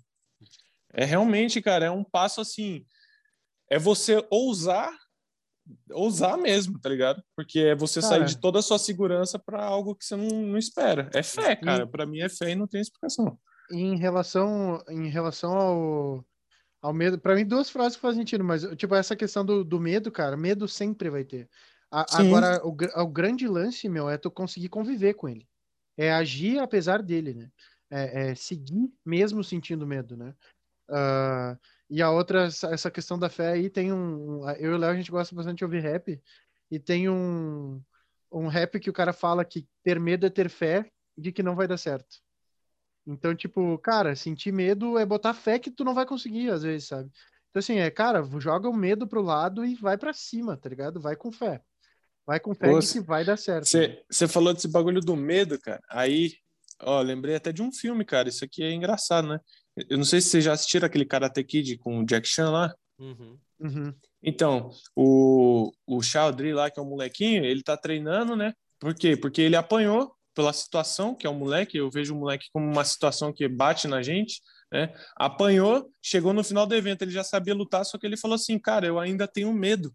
[0.93, 2.85] É realmente, cara, é um passo assim.
[3.69, 4.93] É você ousar
[5.91, 7.23] ousar mesmo, tá ligado?
[7.37, 8.15] Porque é você Cara.
[8.17, 11.11] sair de toda a sua segurança para algo que você não, não espera.
[11.15, 11.87] É fé, cara.
[11.87, 13.39] Para mim é fé e não tem explicação.
[13.71, 16.25] em relação em relação ao,
[16.83, 19.79] ao medo, para mim duas frases que fazem sentido, mas tipo essa questão do, do
[19.81, 21.49] medo, cara, medo sempre vai ter.
[21.91, 22.71] A- agora o,
[23.03, 25.47] o grande lance, meu, é tu conseguir conviver com ele.
[25.99, 27.51] É agir apesar dele, né?
[27.93, 30.35] É, é seguir mesmo sentindo medo, né?
[30.89, 31.57] Ah,
[31.91, 34.49] e a outra, essa questão da fé aí tem um.
[34.51, 36.23] Eu e o Léo, a gente gosta bastante de ouvir rap,
[36.71, 37.83] e tem um,
[38.31, 40.89] um rap que o cara fala que ter medo é ter fé
[41.19, 42.17] de que não vai dar certo.
[43.05, 46.87] Então, tipo, cara, sentir medo é botar fé que tu não vai conseguir, às vezes,
[46.87, 47.11] sabe?
[47.51, 51.01] Então, assim, é, cara, joga o medo pro lado e vai pra cima, tá ligado?
[51.01, 51.61] Vai com fé.
[52.25, 53.67] Vai com fé de que vai dar certo.
[54.09, 55.83] Você falou desse bagulho do medo, cara.
[55.91, 56.35] Aí,
[56.81, 58.29] ó, lembrei até de um filme, cara.
[58.29, 59.41] Isso aqui é engraçado, né?
[59.89, 62.75] Eu não sei se vocês já assistiram aquele Karate Kid com o Jack Chan lá.
[62.99, 63.39] Uhum.
[63.61, 63.95] Uhum.
[64.23, 68.53] Então, o, o Chaldry lá, que é um molequinho, ele tá treinando, né?
[68.79, 69.17] Por quê?
[69.17, 72.85] Porque ele apanhou pela situação, que é um moleque, eu vejo o moleque como uma
[72.85, 74.41] situação que bate na gente,
[74.73, 74.93] né?
[75.17, 78.59] Apanhou, chegou no final do evento, ele já sabia lutar, só que ele falou assim,
[78.59, 79.95] cara, eu ainda tenho medo.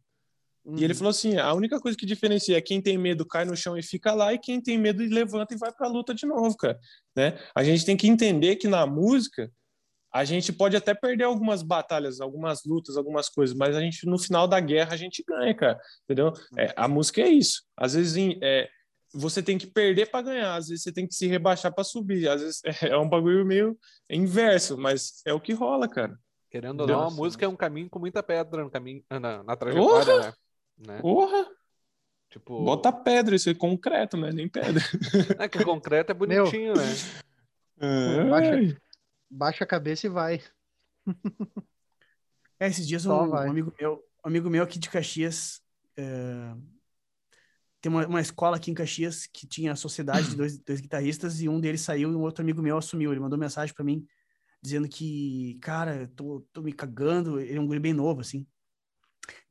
[0.65, 0.97] E ele Uhum.
[0.97, 3.83] falou assim, a única coisa que diferencia é quem tem medo cai no chão e
[3.83, 6.79] fica lá, e quem tem medo levanta e vai pra luta de novo, cara,
[7.15, 7.37] né?
[7.53, 9.51] A gente tem que entender que na música,
[10.15, 14.17] a gente pode até perder algumas batalhas, algumas lutas, algumas coisas, mas a gente no
[14.17, 16.31] final da guerra a gente ganha, cara, entendeu?
[16.57, 17.63] É, a música é isso.
[17.75, 18.69] Às vezes em- é,
[19.13, 22.29] você tem que perder para ganhar, às vezes você tem que se rebaixar para subir,
[22.29, 22.61] às vezes
[22.95, 23.77] é um bagulho meio
[24.09, 26.17] inverso, mas é o que rola, cara.
[26.49, 29.55] Querendo ou não, a música é um caminho com muita pedra no caminho, na, na
[29.57, 30.33] trajetória, né?
[30.77, 31.01] né?
[31.01, 31.45] Porra,
[32.29, 34.31] Tipo, bota pedra, isso é concreto, né?
[34.31, 34.81] Nem pedra.
[35.39, 36.83] é que o concreto é bonitinho, né?
[38.29, 38.77] Baixa-
[39.29, 40.41] Baixa a cabeça e vai.
[42.57, 43.49] É, esses dias Só um, vai.
[43.49, 45.61] amigo meu, um amigo meu aqui de Caxias,
[45.97, 46.55] é,
[47.85, 51.39] tem uma, uma escola aqui em Caxias que tinha a sociedade de dois, dois guitarristas
[51.39, 53.11] e um deles saiu e um outro amigo meu assumiu.
[53.11, 54.03] Ele mandou mensagem pra mim
[54.59, 57.39] dizendo que, cara, eu tô, tô me cagando.
[57.39, 58.43] Ele é um guri bem novo, assim.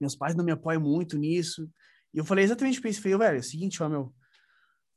[0.01, 1.71] Meus pais não me apoiam muito nisso.
[2.13, 3.01] E eu falei exatamente pra isso.
[3.01, 4.13] Falei, velho, é o seguinte, ó, meu,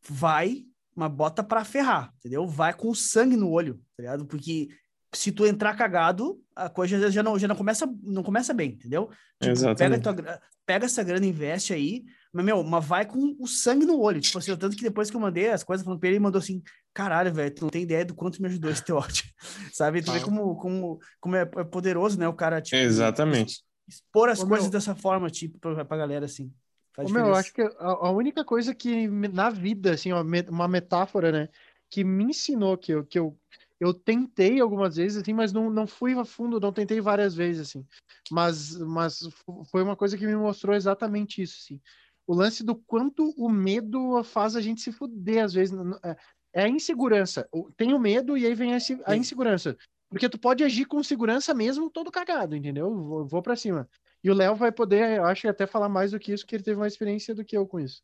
[0.10, 0.66] vai,
[0.98, 2.48] mas bota pra ferrar, entendeu?
[2.48, 4.26] Vai com sangue no olho, tá ligado?
[4.26, 4.68] Porque
[5.14, 9.03] se tu entrar cagado, a coisa já não, já não começa, não começa bem, entendeu?
[9.06, 10.02] Tipo, pega, Exatamente.
[10.02, 12.03] tua, gra- pega essa grana, investe aí,
[12.34, 14.19] mas, meu, mas vai com o sangue no olho.
[14.19, 16.40] Tipo assim, tanto que depois que eu mandei as coisas falando pra ele, ele mandou
[16.40, 16.61] assim,
[16.94, 19.24] caralho, velho, tu não tem ideia do quanto me ajudou esse teu áudio.
[19.72, 20.02] Sabe?
[20.02, 23.61] Tu vê como, como, como é, é poderoso, né, o cara, tipo, Exatamente.
[23.88, 26.52] expor as Ô, coisas meu- dessa forma, tipo, pra, pra galera, assim.
[26.98, 30.68] Faz Ô, meu, eu acho que a, a única coisa que na vida, assim, uma
[30.68, 31.49] metáfora, né,
[31.91, 33.38] que me ensinou que eu, que eu,
[33.80, 37.69] eu tentei algumas vezes, assim, mas não, não fui a fundo, não tentei várias vezes,
[37.69, 37.86] assim.
[38.32, 41.80] Mas, mas fo- foi uma coisa que me mostrou exatamente isso, assim.
[42.26, 45.78] O lance do quanto o medo faz a gente se fuder, às vezes.
[46.03, 46.18] é-
[46.53, 47.48] É a insegurança.
[47.76, 48.78] Tem o medo e aí vem a,
[49.15, 49.78] insegurança.
[50.10, 52.91] Porque tu pode agir com segurança mesmo todo cagado, entendeu?
[52.95, 53.88] Vou, vou para cima.
[54.28, 56.64] E o Léo vai poder, eu acho, até falar mais do que isso, que ele
[56.64, 58.04] teve uma experiência do que eu com isso.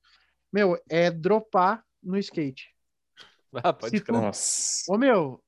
[0.54, 2.74] Meu, é dropar no skate.
[3.56, 4.22] Ah, pode tu- crer.
[4.22, 4.86] Nossa.
[4.88, 5.44] Ô, meu,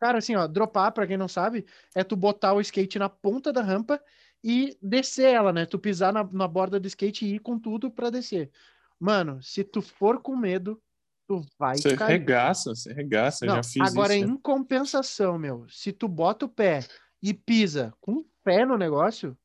[0.00, 1.64] cara, assim, ó, dropar, pra quem não sabe,
[1.94, 4.02] é tu botar o skate na ponta da rampa
[4.42, 5.64] e descer ela, né?
[5.64, 8.50] Tu pisar na, na borda do skate e ir com tudo pra descer.
[8.98, 10.82] Mano, se tu for com medo,
[11.28, 12.18] tu vai Você cair.
[12.18, 14.26] regaça, você regaça, eu Não, já fiz agora, isso.
[14.26, 14.32] né?
[14.32, 16.80] em compensação, meu, se tu bota o pé
[17.22, 19.38] e pisa com o pé no negócio,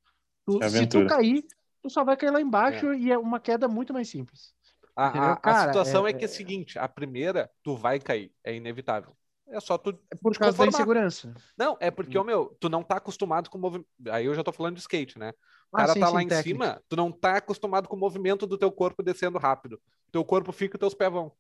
[0.46, 1.46] tu- se tu cair,
[1.82, 4.54] tu só vai cair lá embaixo e é uma queda muito mais simples.
[4.96, 8.00] A, a- a Cara, situação é- é, que é a seguinte: a primeira, tu vai
[8.00, 9.16] cair, é inevitável.
[9.48, 9.98] É só tu.
[10.12, 11.34] É por causa da insegurança.
[11.58, 12.22] Não, é porque, Hum.
[12.22, 13.88] ô, meu, tu não tá acostumado com o movimento.
[14.12, 15.30] Aí eu já tô falando de skate, né?
[15.72, 16.66] O Ah, cara sim, tá sim, lá em técnica.
[16.66, 19.82] cima, tu não tá acostumado com o movimento do teu corpo descendo rápido.
[20.12, 21.32] Teu corpo fica e teus pés vão.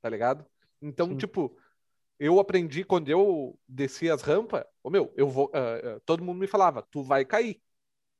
[0.00, 0.44] Tá ligado?
[0.80, 1.16] Então, Sim.
[1.16, 1.56] tipo,
[2.18, 5.50] eu aprendi quando eu desci as rampas, ô meu, eu vou.
[5.54, 7.60] ah, ah, todo mundo me falava, tu vai cair.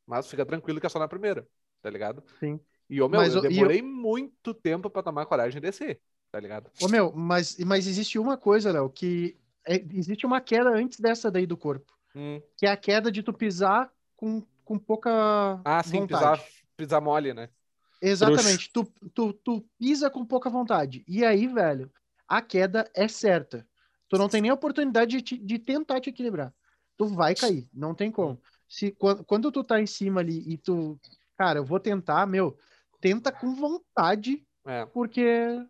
[0.06, 1.46] Mas fica tranquilo que é só na primeira,
[1.80, 2.22] tá ligado?
[2.38, 2.60] Sim.
[2.88, 6.00] E, ô, meu, Mas, eu e eu- demorei muito tempo pra tomar coragem de descer,
[6.30, 6.70] tá ligado?
[6.80, 11.30] Ô, meu, mas, mas existe uma coisa, Léo, que é- existe uma queda antes dessa
[11.30, 12.40] daí do corpo, Hum.
[12.56, 16.40] que é a queda de tu pisar com, com pouca Ah, sim, vontade.
[16.40, 17.48] pisar, pisar mole, né?
[18.00, 18.84] Exatamente, tu,
[19.14, 21.04] tu, tu pisa com pouca vontade.
[21.06, 21.90] E aí, velho,
[22.26, 23.66] a queda é certa.
[24.08, 26.52] Tu não tem nem a oportunidade de, te- de tentar te equilibrar.
[26.96, 28.40] Tu vai cair, não tem como.
[28.72, 30.98] Se, quando, quando tu tá em cima ali e tu,
[31.36, 32.56] cara, eu vou tentar, meu,
[33.02, 34.86] tenta com vontade É.
[34.86, 35.26] Porque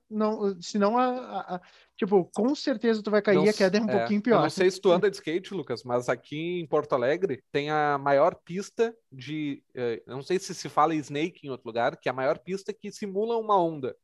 [0.08, 1.60] não, senão a, a, a,
[1.96, 4.36] tipo, com certeza tu vai cair não, a queda é um é, pouquinho pior.
[4.36, 7.70] Eu não sei se tu anda de skate, Lucas, mas aqui em Porto Alegre tem
[7.70, 12.08] a maior pista de, eh, não sei se se fala Snake em outro lugar, que
[12.08, 13.96] é a maior pista que simula uma onda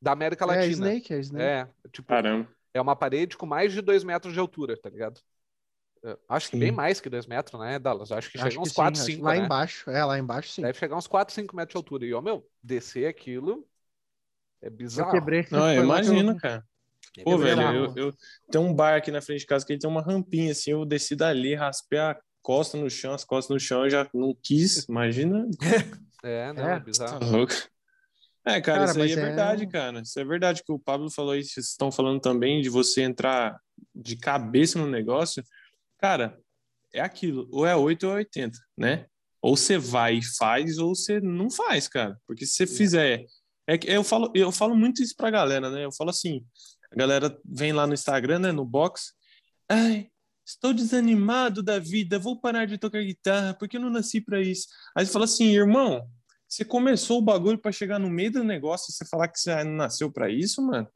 [0.00, 0.64] da América é, Latina.
[0.64, 1.44] É Snake, é Snake.
[1.44, 2.48] É, tipo, Caramba.
[2.72, 5.20] é uma parede com mais de dois metros de altura, tá ligado?
[6.28, 6.60] Acho que sim.
[6.60, 8.10] bem mais que dois metros, né, Dallas?
[8.10, 9.22] Acho que acho chega uns 4, 5.
[9.22, 9.44] Lá né?
[9.44, 10.62] embaixo, é, lá embaixo sim.
[10.62, 12.06] Deve chegar uns 4, 5 metros de altura.
[12.06, 13.66] E, ó, meu, descer aquilo
[14.62, 15.10] é bizarro.
[15.10, 15.46] Eu quebrei.
[15.50, 16.64] Não, eu imagino, cara.
[17.18, 18.14] É Pô, velho, eu, eu
[18.50, 20.84] tenho um bar aqui na frente de casa que ele tem uma rampinha, assim, eu
[20.84, 24.84] desci dali, raspei a costa no chão, as costas no chão, eu já não quis,
[24.88, 25.46] imagina.
[26.22, 27.18] é, não, é, é bizarro.
[27.18, 27.52] Tá louco.
[28.44, 30.00] É, cara, cara isso aí é, é verdade, cara.
[30.00, 33.58] Isso é verdade que o Pablo falou aí, vocês estão falando também de você entrar
[33.94, 35.42] de cabeça no negócio.
[36.00, 36.38] Cara,
[36.92, 39.06] é aquilo, ou é 8 ou é 80, né?
[39.42, 42.18] Ou você vai e faz, ou você não faz, cara.
[42.26, 43.24] Porque se você fizer.
[43.66, 45.84] É que eu falo, eu falo muito isso pra galera, né?
[45.84, 46.44] Eu falo assim:
[46.92, 48.52] a galera vem lá no Instagram, né?
[48.52, 49.12] No box.
[49.68, 50.08] Ai,
[50.44, 54.66] estou desanimado da vida, vou parar de tocar guitarra, porque eu não nasci para isso.
[54.96, 56.04] Aí você fala assim, irmão,
[56.48, 59.62] você começou o bagulho para chegar no meio do negócio e você falar que você
[59.62, 60.88] não nasceu para isso, mano?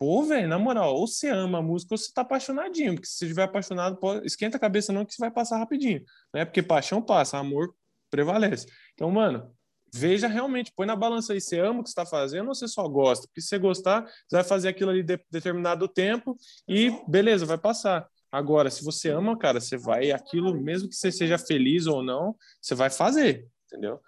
[0.00, 3.18] Pô, velho, na moral, ou você ama a música ou você tá apaixonadinho, porque se
[3.18, 6.02] você estiver apaixonado, pô, esquenta a cabeça não que você vai passar rapidinho,
[6.32, 6.46] né?
[6.46, 7.74] Porque paixão passa, amor
[8.10, 8.66] prevalece.
[8.94, 9.54] Então, mano,
[9.94, 12.88] veja realmente, põe na balança aí, você ama o que está fazendo ou você só
[12.88, 13.26] gosta?
[13.28, 16.34] Porque se você gostar, você vai fazer aquilo ali de determinado tempo
[16.66, 18.08] e beleza, vai passar.
[18.32, 22.34] Agora, se você ama, cara, você vai aquilo, mesmo que você seja feliz ou não,
[22.58, 24.00] você vai fazer, entendeu?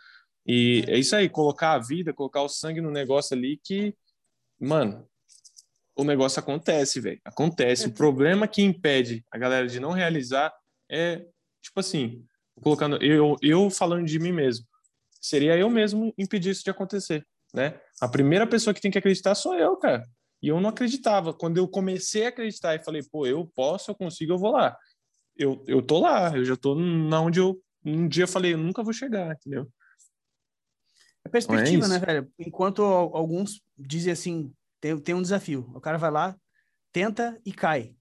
[0.46, 3.94] E é isso aí, colocar a vida, colocar o sangue no negócio ali que,
[4.58, 5.06] mano,
[5.96, 7.20] o negócio acontece, velho.
[7.24, 7.88] Acontece.
[7.88, 10.52] O problema que impede a galera de não realizar
[10.90, 11.26] é,
[11.62, 12.24] tipo assim,
[12.60, 14.66] colocando eu, eu falando de mim mesmo.
[15.20, 17.80] Seria eu mesmo impedir isso de acontecer, né?
[18.00, 20.04] A primeira pessoa que tem que acreditar sou eu, cara.
[20.42, 21.32] E eu não acreditava.
[21.32, 24.76] Quando eu comecei a acreditar e falei, pô, eu posso, eu consigo, eu vou lá.
[25.36, 28.58] Eu, eu tô lá, eu já tô na onde eu um dia eu falei, eu
[28.58, 29.68] nunca vou chegar, entendeu?
[31.24, 32.32] É perspectiva, é né, velho?
[32.38, 34.52] Enquanto alguns dizem assim,
[34.82, 35.70] tem, tem um desafio.
[35.74, 36.36] O cara vai lá,
[36.92, 37.94] tenta e cai.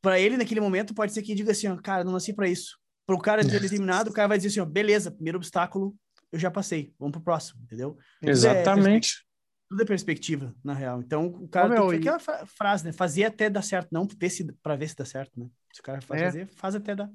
[0.00, 2.78] Para ele, naquele momento, pode ser que diga assim, ó, cara, não nasci para isso.
[3.04, 5.94] Para o cara ser determinado, o cara vai dizer assim, ó, beleza, primeiro obstáculo,
[6.30, 7.98] eu já passei, vamos pro próximo, entendeu?
[8.22, 9.16] Exatamente.
[9.20, 9.34] É
[9.68, 11.00] tudo é perspectiva, na real.
[11.00, 12.92] Então, o cara Ô, tem aquela frase, né?
[12.92, 15.48] Fazer até dar certo, não ver se, pra ver se dá certo, né?
[15.72, 16.24] Se o cara faz é.
[16.26, 17.10] fazer, faz até dar.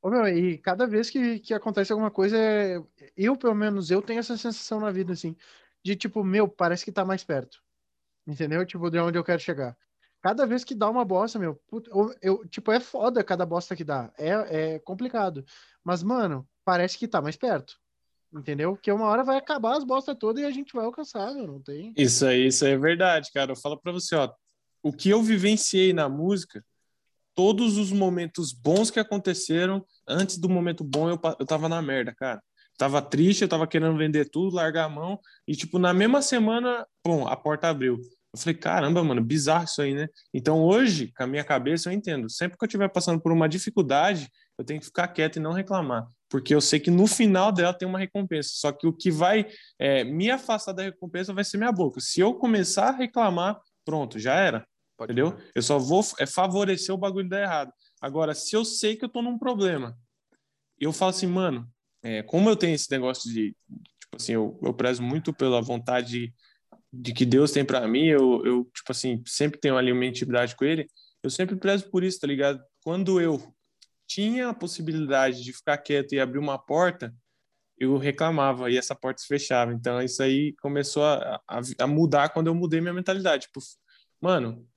[0.00, 2.38] Ô, meu, e cada vez que, que acontece alguma coisa,
[3.14, 5.36] eu, pelo menos, eu tenho essa sensação na vida, assim,
[5.84, 7.62] de tipo, meu, parece que tá mais perto.
[8.26, 8.64] Entendeu?
[8.64, 9.76] Tipo, de onde eu quero chegar.
[10.22, 11.58] Cada vez que dá uma bosta, meu,
[12.20, 14.12] eu, tipo, é foda cada bosta que dá.
[14.18, 15.44] É, é complicado.
[15.82, 17.74] Mas, mano, parece que tá mais perto.
[18.32, 18.76] Entendeu?
[18.76, 21.60] Que uma hora vai acabar as bostas todas e a gente vai alcançar, meu, não
[21.60, 21.92] tem.
[21.96, 23.52] Isso aí, isso aí é verdade, cara.
[23.52, 24.30] Eu falo pra você, ó.
[24.82, 26.64] O que eu vivenciei na música,
[27.34, 32.14] todos os momentos bons que aconteceram, antes do momento bom, eu, eu tava na merda,
[32.14, 32.40] cara
[32.80, 36.86] tava triste, eu tava querendo vender tudo, largar a mão, e tipo, na mesma semana,
[37.06, 38.00] bom, a porta abriu.
[38.32, 40.08] Eu falei, caramba, mano, bizarro isso aí, né?
[40.32, 42.30] Então hoje, com a minha cabeça, eu entendo.
[42.30, 45.52] Sempre que eu estiver passando por uma dificuldade, eu tenho que ficar quieto e não
[45.52, 48.48] reclamar, porque eu sei que no final dela tem uma recompensa.
[48.54, 49.46] Só que o que vai
[49.78, 52.00] é, me afastar da recompensa vai ser minha boca.
[52.00, 54.66] Se eu começar a reclamar, pronto, já era.
[54.96, 55.36] Pode entendeu?
[55.54, 57.72] Eu só vou é, favorecer o bagulho dar errado.
[58.00, 59.98] Agora, se eu sei que eu tô num problema,
[60.78, 61.68] eu falo assim, mano,
[62.02, 63.54] é, como eu tenho esse negócio de,
[64.00, 66.34] tipo assim, eu, eu prezo muito pela vontade
[66.92, 70.56] de que Deus tem para mim, eu, eu, tipo assim, sempre tenho ali uma intimidade
[70.56, 70.86] com Ele,
[71.22, 72.60] eu sempre prezo por isso, tá ligado?
[72.82, 73.40] Quando eu
[74.06, 77.14] tinha a possibilidade de ficar quieto e abrir uma porta,
[77.78, 79.72] eu reclamava e essa porta se fechava.
[79.72, 83.46] Então isso aí começou a, a, a mudar quando eu mudei minha mentalidade.
[83.46, 83.60] Tipo,
[84.20, 84.68] mano,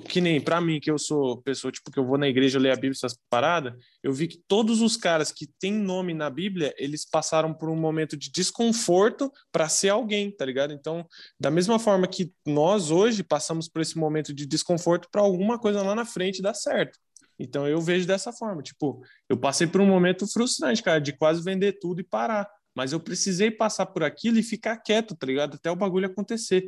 [0.00, 2.70] que nem para mim, que eu sou pessoa, tipo, que eu vou na igreja ler
[2.70, 6.74] a Bíblia, essas paradas, eu vi que todos os caras que têm nome na Bíblia,
[6.78, 10.72] eles passaram por um momento de desconforto para ser alguém, tá ligado?
[10.72, 11.06] Então,
[11.38, 15.82] da mesma forma que nós hoje passamos por esse momento de desconforto para alguma coisa
[15.82, 16.98] lá na frente dar certo.
[17.38, 21.42] Então, eu vejo dessa forma, tipo, eu passei por um momento frustrante, cara, de quase
[21.42, 22.48] vender tudo e parar.
[22.74, 25.56] Mas eu precisei passar por aquilo e ficar quieto, tá ligado?
[25.56, 26.64] Até o bagulho acontecer.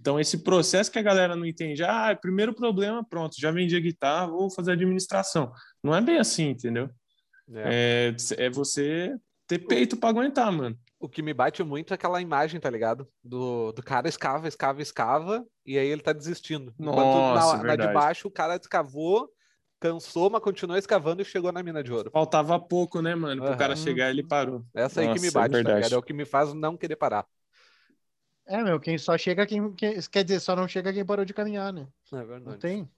[0.00, 3.80] Então, esse processo que a galera não entende, ah, primeiro problema, pronto, já vendi a
[3.80, 5.52] guitarra, vou fazer administração.
[5.82, 6.88] Não é bem assim, entendeu?
[7.52, 9.14] É, é, é você
[9.46, 10.78] ter peito para aguentar, mano.
[10.98, 13.06] O que me bate muito é aquela imagem, tá ligado?
[13.22, 16.72] Do, do cara escava, escava, escava, e aí ele tá desistindo.
[16.78, 19.28] Nossa, Enquanto na, na de baixo o cara escavou,
[19.80, 22.10] cansou, mas continuou escavando e chegou na mina de ouro.
[22.10, 23.42] Faltava pouco, né, mano?
[23.42, 23.58] Pro uhum.
[23.58, 24.64] cara chegar ele parou.
[24.74, 25.94] Essa aí Nossa, que me bate, é, tá ligado?
[25.94, 27.26] É o que me faz não querer parar.
[28.50, 31.32] É, meu, quem só chega quem, quem, Quer dizer, só não chega quem parou de
[31.32, 31.86] caminhar, né?
[32.12, 32.44] É verdade.
[32.44, 32.90] Não tem.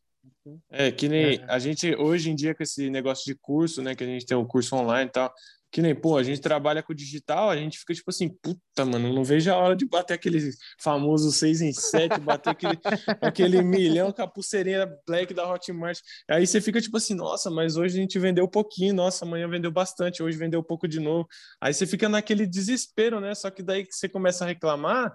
[0.71, 1.45] É, que nem É.
[1.47, 4.37] a gente, hoje em dia, com esse negócio de curso, né, que a gente tem
[4.37, 5.35] o curso online e tal,
[5.71, 9.13] que nem, pô, a gente trabalha com digital, a gente fica tipo assim, puta, mano,
[9.13, 10.39] não vejo a hora de bater aquele
[10.81, 12.79] famoso 6 em 7, bater aquele,
[13.21, 15.99] aquele milhão com a pulseirinha black da Hotmart.
[16.31, 19.71] Aí você fica tipo assim, nossa, mas hoje a gente vendeu pouquinho, nossa, amanhã vendeu
[19.73, 21.27] bastante, hoje vendeu pouco de novo.
[21.61, 23.35] Aí você fica naquele desespero, né?
[23.35, 25.15] Só que daí que você começa a reclamar,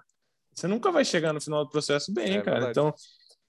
[0.58, 2.60] você nunca vai chegar no final do processo bem, É cara.
[2.60, 2.72] verdade.
[2.72, 2.94] Então,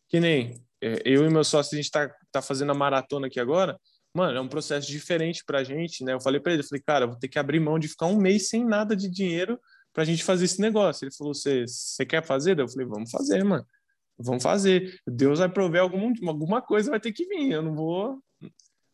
[0.09, 3.41] que nem é, eu e meu sócio, a gente tá, tá fazendo a maratona aqui
[3.41, 3.79] agora.
[4.13, 6.13] Mano, é um processo diferente pra gente, né?
[6.13, 8.19] Eu falei pra ele, eu falei, cara, vou ter que abrir mão de ficar um
[8.19, 9.59] mês sem nada de dinheiro
[9.93, 11.05] pra gente fazer esse negócio.
[11.05, 12.59] Ele falou, você quer fazer?
[12.59, 13.67] Eu falei, vamos fazer, mano.
[14.19, 14.99] Vamos fazer.
[15.07, 17.53] Deus vai prover algum, alguma coisa, vai ter que vir.
[17.53, 18.23] Eu não vou.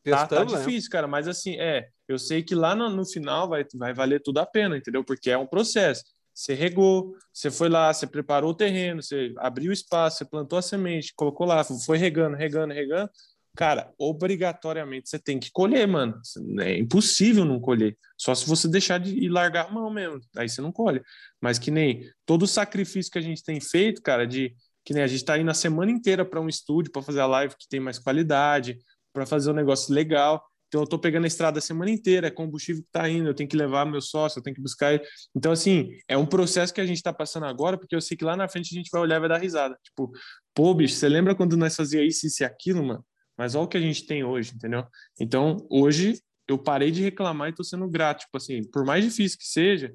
[0.05, 0.57] Tá, tá né?
[0.57, 4.20] difícil, cara, mas assim, é, eu sei que lá no, no final vai, vai valer
[4.20, 5.03] tudo a pena, entendeu?
[5.03, 6.05] Porque é um processo.
[6.35, 10.59] Você regou, você foi lá, você preparou o terreno, você abriu o espaço, você plantou
[10.59, 13.09] a semente, colocou lá, foi regando, regando, regando.
[13.56, 16.20] Cara, obrigatoriamente você tem que colher, mano.
[16.61, 17.97] É impossível não colher.
[18.19, 20.20] Só se você deixar de ir largar a mão mesmo.
[20.36, 21.01] Aí você não colhe.
[21.40, 24.52] Mas que nem todo o sacrifício que a gente tem feito, cara, de
[24.85, 27.27] que nem a gente tá indo a semana inteira para um estúdio para fazer a
[27.27, 28.77] live que tem mais qualidade,
[29.12, 30.44] para fazer um negócio legal.
[30.69, 33.35] Então eu tô pegando a estrada a semana inteira, é combustível que tá indo, eu
[33.35, 35.05] tenho que levar meu sócio, eu tenho que buscar ele.
[35.35, 38.24] Então assim, é um processo que a gente tá passando agora, porque eu sei que
[38.24, 39.78] lá na frente a gente vai olhar e vai dar risada.
[39.82, 40.11] Tipo,
[40.55, 43.05] pô, bicho, você lembra quando nós fazia isso, isso e aquilo, mano?
[43.36, 44.85] Mas olha o que a gente tem hoje, entendeu?
[45.20, 49.39] Então, hoje eu parei de reclamar e tô sendo grato, tipo assim, por mais difícil
[49.39, 49.95] que seja,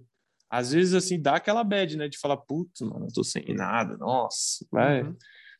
[0.50, 3.96] às vezes assim dá aquela bad, né, de falar, putz, mano, eu tô sem nada,
[3.98, 5.04] nossa, vai.
[5.04, 5.16] Uhum.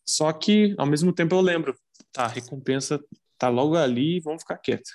[0.06, 1.76] Só que ao mesmo tempo eu lembro,
[2.12, 3.00] tá, recompensa
[3.40, 4.90] tá logo ali, vamos ficar quieto.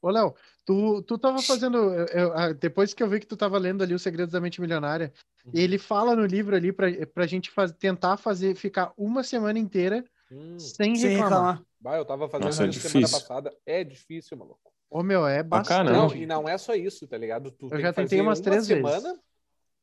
[0.00, 0.34] Ô, Léo,
[0.64, 1.78] tu, tu tava fazendo.
[1.78, 4.60] eu- eu- depois que eu vi que tu tava lendo ali Os Segredos da Mente
[4.60, 5.12] Milionária,
[5.44, 5.52] Uhum.
[5.54, 10.04] ele fala no livro ali pra, pra gente faz, tentar fazer, ficar uma semana inteira
[10.30, 10.58] Hum.
[10.58, 11.54] sem Sem reclamar.
[11.56, 11.62] reclamar.
[11.80, 13.56] Bah, eu tava fazendo Nossa, é semana passada.
[13.64, 14.60] É difícil, maluco.
[14.88, 15.92] Ô, meu, é caramba.
[15.92, 17.50] Não, e não é só isso, tá ligado?
[17.50, 18.82] Tu Eu tem já que tentei fazer umas uma três vezes.
[18.84, 19.20] semana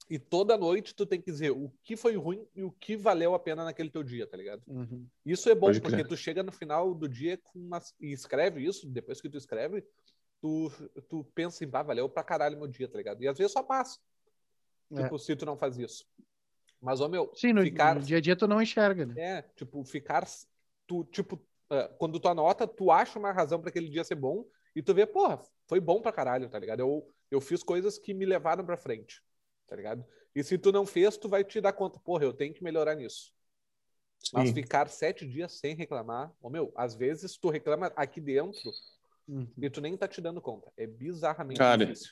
[0.09, 3.33] e toda noite tu tem que dizer o que foi ruim e o que valeu
[3.33, 4.61] a pena naquele teu dia, tá ligado?
[4.67, 5.07] Uhum.
[5.25, 6.07] Isso é bom, Pode porque crer.
[6.07, 7.79] tu chega no final do dia com uma...
[7.99, 9.85] e escreve isso, depois que tu escreve,
[10.41, 10.71] tu,
[11.09, 13.21] tu pensa em, bah, valeu pra caralho meu dia, tá ligado?
[13.23, 13.99] E às vezes só passa.
[14.91, 15.03] É.
[15.03, 16.05] Tipo, se tu não faz isso.
[16.81, 17.95] Mas, ô meu, Sim, no, ficar...
[17.95, 19.13] no dia a dia tu não enxerga, né?
[19.17, 20.27] É, tipo, ficar.
[20.85, 24.45] Tu, tipo, ah, quando tu anota, tu acha uma razão para aquele dia ser bom
[24.75, 26.81] e tu vê, porra, foi bom pra caralho, tá ligado?
[26.81, 29.23] Eu, eu fiz coisas que me levaram pra frente,
[29.67, 30.03] tá ligado?
[30.35, 32.95] E se tu não fez, tu vai te dar conta, porra, eu tenho que melhorar
[32.95, 33.31] nisso.
[34.31, 34.55] Mas Sim.
[34.55, 38.71] ficar sete dias sem reclamar, ô meu, às vezes tu reclama aqui dentro
[39.27, 39.47] Uhum.
[39.61, 40.71] e tu nem tá te dando conta.
[40.77, 42.11] É bizarramente Cara, difícil.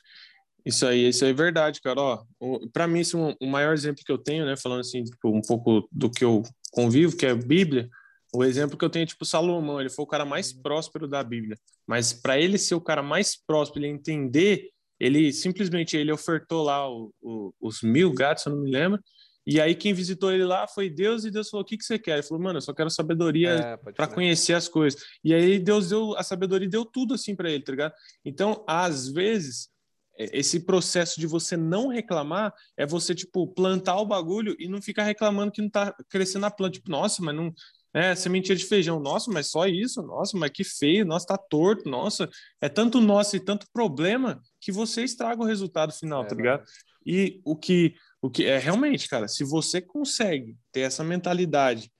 [0.64, 2.00] Isso aí, isso aí é verdade, cara.
[2.00, 4.80] Ó, o- pra mim, esse é um- o maior exemplo que eu tenho, né, falando
[4.80, 7.88] assim, tipo, um pouco do que eu convivo, que é a Bíblia,
[8.32, 11.22] o exemplo que eu tenho é tipo Salomão, ele foi o cara mais próspero da
[11.24, 11.58] Bíblia.
[11.86, 14.70] Mas para ele ser o cara mais próspero, ele entender,
[15.04, 19.00] ele simplesmente ele ofertou lá o- o- os mil gatos, eu não me lembro.
[19.44, 21.98] E aí quem visitou ele lá foi Deus e Deus falou: "O que que você
[21.98, 25.02] quer?" Ele falou: "Mano, eu só quero sabedoria É, para conhecer as coisas.
[25.24, 27.92] E aí Deus deu a sabedoria e deu tudo assim para ele, tá ligado?
[28.24, 29.68] Então, às vezes,
[30.16, 34.80] é- esse processo de você não reclamar é você tipo plantar o bagulho e não
[34.80, 37.52] ficar reclamando que não tá crescendo a planta, tipo, nossa, mas não
[37.94, 41.88] é sementinha de feijão, nossa, mas só isso, nossa, mas que feio, nossa, tá torto,
[41.88, 42.28] nossa,
[42.60, 46.64] é tanto nossa e tanto problema que você estraga o resultado final, É, tá ligado?
[47.04, 51.90] E o que o que é realmente, cara, se você consegue ter essa mentalidade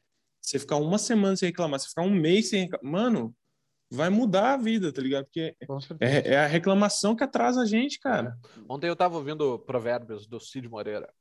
[0.43, 3.35] você ficar uma semana sem reclamar, você ficar um mês sem reclamar, mano,
[3.90, 5.24] vai mudar a vida, tá ligado?
[5.24, 5.55] Porque
[6.01, 8.36] é, é a reclamação que atrasa a gente, cara.
[8.69, 11.12] Ontem eu tava ouvindo Provérbios do Cid Moreira.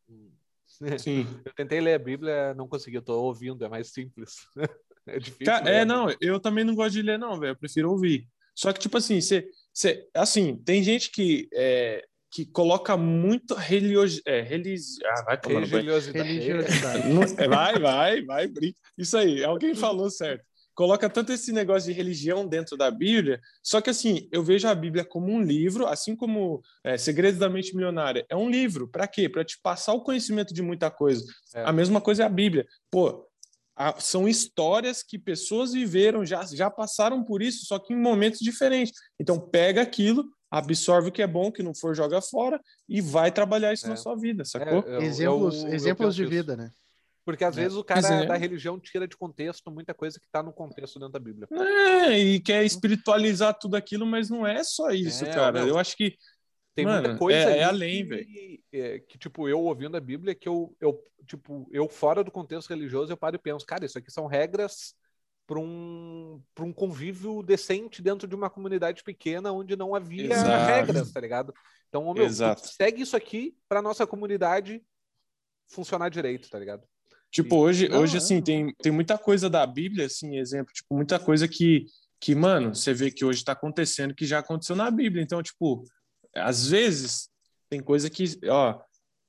[0.97, 1.25] Sim.
[1.45, 4.47] Eu tentei ler a Bíblia, não consegui, eu tô ouvindo, é mais simples.
[5.07, 5.47] É difícil.
[5.47, 5.73] Ca- ler.
[5.73, 7.53] é, não, eu também não gosto de ler, não, velho.
[7.53, 8.27] Eu prefiro ouvir.
[8.53, 9.47] Só que, tipo assim, você.
[9.73, 11.49] você assim, tem gente que.
[11.51, 14.23] É, que coloca muito religiosidade.
[14.29, 15.09] É.
[15.09, 15.39] Ah, vai.
[15.65, 16.29] Religiosidade.
[16.39, 17.03] Religiosidade.
[17.43, 18.79] É, vai, vai, vai, brinca.
[18.97, 20.45] Isso aí, alguém falou certo.
[20.81, 24.73] Coloca tanto esse negócio de religião dentro da Bíblia, só que assim, eu vejo a
[24.73, 28.25] Bíblia como um livro, assim como é, Segredos da Mente Milionária.
[28.27, 29.29] É um livro, para quê?
[29.29, 31.23] Para te passar o conhecimento de muita coisa.
[31.53, 31.63] É.
[31.65, 32.65] A mesma coisa é a Bíblia.
[32.89, 33.27] Pô,
[33.75, 38.39] a- são histórias que pessoas viveram, já, já passaram por isso, só que em momentos
[38.39, 38.91] diferentes.
[39.19, 42.59] Então, pega aquilo, absorve o que é bom, o que não for, joga fora
[42.89, 43.89] e vai trabalhar isso É.
[43.89, 44.81] na sua vida, É, sacou?
[44.87, 46.71] eu- exemplos eu- eu exemplos de vida, né?
[47.33, 47.61] Porque às É.
[47.61, 48.25] vezes o cara é.
[48.25, 51.47] da religião tira de contexto muita coisa que tá no contexto dentro da Bíblia.
[51.51, 55.59] É, e quer espiritualizar tudo aquilo, mas não é só isso, É, cara.
[55.67, 56.15] Eu acho que
[56.73, 58.25] Tem Mano, muita coisa é- é além, velho.
[58.71, 62.69] é, que, tipo, eu ouvindo a Bíblia, que eu, eu, tipo, eu fora do contexto
[62.69, 64.95] religioso, eu paro e penso, cara, isso aqui são regras
[65.45, 70.65] para um, pra um convívio decente dentro de uma comunidade pequena onde não havia Exato.
[70.71, 71.53] regras, tá ligado?
[71.89, 74.81] Então, meu, segue isso aqui para nossa comunidade
[75.67, 76.87] funcionar direito, tá ligado?
[77.31, 81.17] Tipo, hoje, Não, hoje assim, tem, tem muita coisa da Bíblia, assim, exemplo, tipo, muita
[81.17, 81.85] coisa que,
[82.19, 85.23] que, mano, você vê que hoje tá acontecendo que já aconteceu na Bíblia.
[85.23, 85.83] Então, tipo,
[86.35, 87.29] às vezes
[87.69, 88.79] tem coisa que, ó,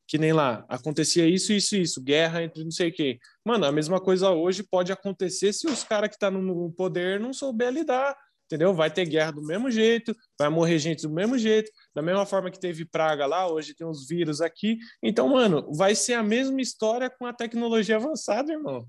[0.08, 3.20] que nem lá, acontecia isso, isso, isso, guerra entre não sei quem.
[3.44, 7.20] Mano, a mesma coisa hoje pode acontecer se os caras que tá no- no poder
[7.20, 8.16] não souber lidar,
[8.46, 8.74] entendeu?
[8.74, 12.50] Vai ter guerra do mesmo jeito, vai morrer gente do mesmo jeito, da mesma forma
[12.50, 14.78] que teve praga lá, hoje tem uns vírus aqui.
[15.02, 18.86] Então, mano, vai ser a mesma história com a tecnologia avançada, irmão.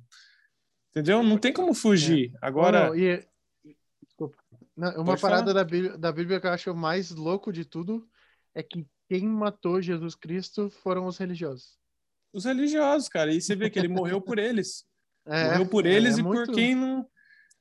[0.92, 1.24] Entendeu?
[1.24, 2.32] Não tem como fugir.
[2.42, 3.26] Agora, Não, e-
[4.06, 4.38] Desculpa.
[4.76, 5.54] Não, uma Pode parada falar.
[5.54, 8.08] da Bíblia, da Bíblia que eu acho mais louco de tudo
[8.56, 11.78] é que quem matou Jesus Cristo foram os religiosos.
[12.34, 14.84] os religiosos, cara, e você vê que ele morreu por eles.
[15.26, 17.08] É, morreu por é eles e muito- por quem não.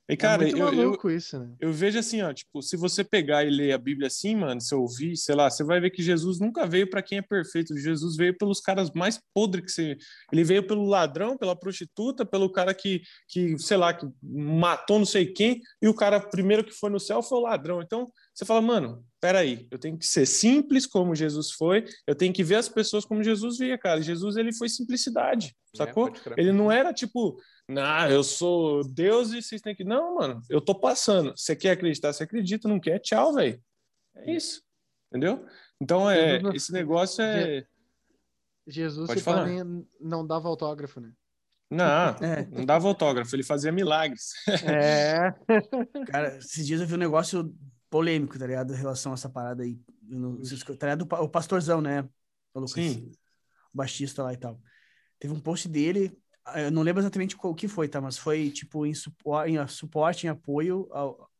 [0.09, 1.55] E, é cara, muito eu, eu, maluco isso, né?
[1.61, 4.75] eu vejo assim, ó, tipo, se você pegar e ler a Bíblia assim, mano, se
[4.75, 7.77] ouvir, sei lá, você vai ver que Jesus nunca veio para quem é perfeito.
[7.77, 9.97] Jesus veio pelos caras mais podres que você.
[10.33, 15.07] Ele veio pelo ladrão, pela prostituta, pelo cara que, que, sei lá, que matou não
[15.07, 17.81] sei quem, e o cara primeiro que foi no céu foi o ladrão.
[17.81, 22.33] Então, você fala, mano, peraí, eu tenho que ser simples como Jesus foi, eu tenho
[22.33, 24.01] que ver as pessoas como Jesus via, cara.
[24.01, 26.09] Jesus, ele foi simplicidade, sacou?
[26.09, 26.39] É, pode crer.
[26.39, 27.37] Ele não era tipo,
[27.73, 29.85] nah, eu sou Deus e vocês têm que.
[29.85, 31.33] Não, mano, eu tô passando.
[31.37, 33.61] Você quer acreditar, você acredita, não quer, tchau, velho.
[34.17, 34.63] É isso.
[35.11, 35.45] Entendeu?
[35.81, 37.67] Então, é, esse negócio é.
[38.67, 39.47] Jesus Pode falar.
[39.47, 41.13] nem- não dava autógrafo, né?
[41.69, 41.85] Não,
[42.21, 42.47] É.
[42.51, 44.33] não dava autógrafo, ele fazia milagres.
[44.65, 45.33] É.
[46.07, 47.53] Cara, esses dias eu vi um negócio
[47.91, 48.73] polêmico, tá ligado?
[48.75, 49.81] Em relação a essa parada aí.
[50.39, 51.03] Vocês- Tá ligado?
[51.03, 52.03] O pa- O pastorzão, né?
[52.55, 53.11] O Lucas, Sim.
[53.73, 54.61] o baixista lá e tal.
[55.19, 56.22] Teve um post dele, ah,
[56.57, 58.01] eu não lembro exatamente qual que foi, tá?
[58.01, 61.31] Mas foi, tipo, em, supo- em a- suporte, em apoio ao-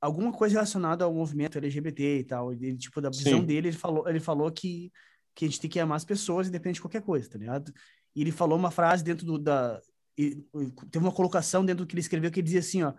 [0.00, 2.52] alguma coisa relacionada ao movimento LGBT e tal.
[2.52, 3.46] Ele, tipo, da visão Sim.
[3.46, 4.92] dele, ele falou, ele falou que,
[5.34, 7.72] que a gente tem que amar as pessoas independente de qualquer coisa, tá ligado?
[8.14, 9.80] E ele falou uma frase dentro do, da...
[10.18, 10.44] e-
[10.90, 12.92] teve uma colocação dentro do que ele escreveu que ele dizia assim, ó,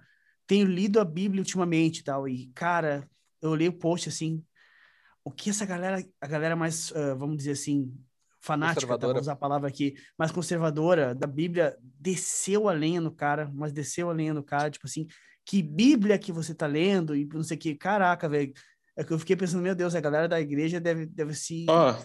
[0.48, 3.08] tenho lido a Bíblia ultimamente e tal, e, cara,
[3.42, 4.44] eu olhei o post, assim,
[5.24, 7.94] o que essa galera, a galera mais, ah, vamos dizer assim,
[8.44, 9.08] fanática, tá?
[9.08, 13.72] Vou usar a palavra aqui, mais conservadora da Bíblia, desceu a lenha no cara, mas
[13.72, 15.08] desceu a lenha no cara, tipo assim,
[15.46, 18.54] que Bíblia que você tá lendo e não sei o que, caraca, velho,
[18.96, 21.96] é que eu fiquei pensando, meu Deus, a galera da igreja deve, deve se Ó,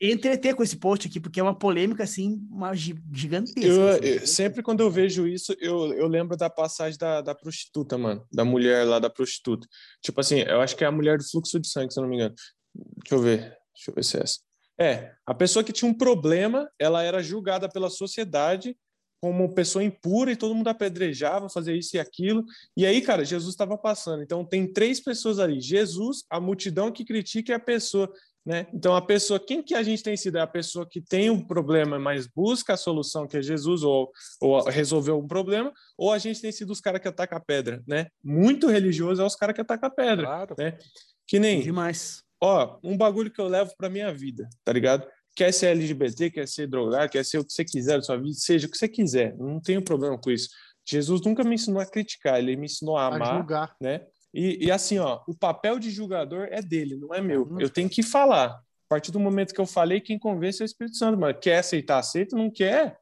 [0.00, 3.60] entreter com esse post aqui, porque é uma polêmica, assim, uma gi- gigantesca.
[3.66, 4.00] eu, assim.
[4.04, 8.26] eu- sempre quando eu vejo isso, eu, eu lembro da passagem da, da prostituta, mano.
[8.30, 9.66] Da mulher lá da prostituta.
[10.02, 12.10] Tipo assim, eu acho que é a mulher do fluxo de sangue, se eu não
[12.10, 12.34] me engano.
[12.74, 13.40] Deixa eu ver.
[13.74, 14.38] Deixa eu ver se é essa.
[14.78, 18.76] É, a pessoa que tinha um problema, ela era julgada pela sociedade
[19.20, 22.44] como pessoa impura e todo mundo apedrejava, fazia isso e aquilo.
[22.76, 24.22] E aí, cara, Jesus estava passando.
[24.22, 28.12] Então tem três pessoas ali: Jesus, a multidão que critica e a pessoa,
[28.44, 28.66] né?
[28.72, 30.36] Então a pessoa, quem que a gente tem sido?
[30.38, 34.12] É a pessoa que tem um problema, mas busca a solução que é Jesus ou,
[34.40, 37.82] ou resolveu um problema, ou a gente tem sido os caras que atacam a pedra,
[37.88, 38.08] né?
[38.22, 40.54] Muito religioso é os caras que atacam a pedra, Claro.
[40.58, 40.78] né?
[41.26, 42.22] Que nem Demais.
[42.46, 45.06] Ó, um bagulho que eu levo pra minha vida, tá ligado?
[45.34, 48.32] Quer ser LGBT, quer ser drogado, quer ser o que você quiser da sua vida,
[48.32, 50.48] seja o que você quiser, não tenho problema com isso.
[50.88, 53.76] Jesus nunca me ensinou a criticar, ele me ensinou a A amar, julgar.
[53.80, 54.06] né?
[54.32, 57.42] E, e assim, ó, o papel de julgador é dele, não é meu.
[57.42, 57.60] Hum.
[57.60, 58.48] Eu tenho que falar.
[58.48, 61.36] A partir do momento que eu falei, quem convence é o Espírito Santo, mano.
[61.38, 62.96] Quer aceitar, aceita, não quer.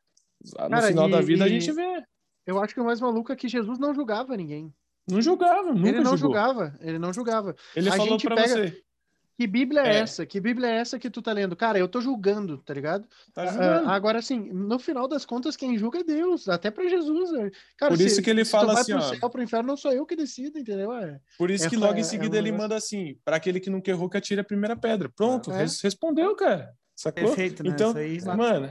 [0.58, 2.02] No Cara, final e- da vida a e- gente vê.
[2.46, 4.72] Eu acho que o mais maluco é que Jesus não julgava ninguém.
[5.10, 6.36] Não julgava, nunca ele não julgou.
[6.38, 7.54] julgava, ele não julgava.
[7.76, 8.82] Ele A falou gente pra pega- você,
[9.36, 9.98] Que Bíblia é, É.
[9.98, 10.24] essa?
[10.24, 11.56] Que Bíblia é essa que tu tá lendo?
[11.56, 13.06] Cara, eu tô julgando, tá ligado?
[13.32, 13.90] tá Ah, julgando.
[13.90, 17.32] agora, assim, no final das contas, quem julga é Deus, até pra Jesus.
[17.32, 17.50] né?
[17.76, 19.14] Cara, Por isso que ele se fala assim, pro ó.
[19.14, 20.92] céu, pro inferno, não sou eu que decido, entendeu?
[20.92, 21.18] É.
[21.36, 23.58] Por isso É, que logo é- em é seguida um ele manda assim, para aquele
[23.58, 25.08] que nunca errou, que atire a primeira pedra.
[25.08, 25.58] Pronto, É.
[25.62, 26.72] res- respondeu, cara.
[26.94, 27.24] Sacou?
[27.24, 27.70] Perfeito, né?
[27.70, 28.68] Então, Isso aí, mano,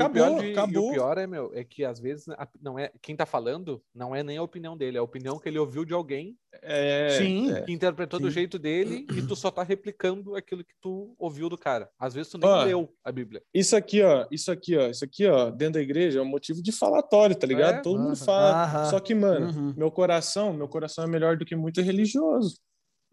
[0.00, 0.88] acabou, pior de- e acabou.
[0.88, 4.14] o pior é, meu, é que às vezes a- não é quem tá falando não
[4.14, 7.52] é nem a opinião dele, é a opinião que ele ouviu de alguém É, Sim.
[7.52, 7.62] é.
[7.62, 8.34] que interpretou do Sim.
[8.34, 11.90] jeito dele e tu só tá replicando aquilo que tu ouviu do cara.
[11.98, 13.42] Às vezes tu nem Ó, leu a Bíblia.
[13.52, 16.62] Isso aqui, ó, isso aqui, ó, isso aqui, ó, dentro da igreja é um motivo
[16.62, 17.78] de falatório, tá ligado?
[17.78, 17.82] É?
[17.82, 18.16] Todo mundo Aham.
[18.16, 18.62] fala.
[18.64, 18.84] Aham.
[18.90, 19.74] Só que, mano, Uhum.
[19.76, 22.58] meu coração, meu coração é melhor do que muito religioso,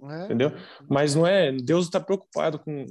[0.03, 0.25] É.
[0.25, 0.51] entendeu?
[0.89, 2.85] Mas não é, Deus tá preocupado com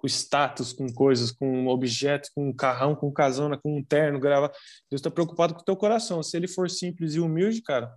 [0.00, 4.50] com status, com coisas, com objetos, com um carrão, com casona, com um terno, gravar.
[4.88, 6.22] Deus tá preocupado com o teu coração.
[6.22, 7.94] Se ele for simples e humilde, cara,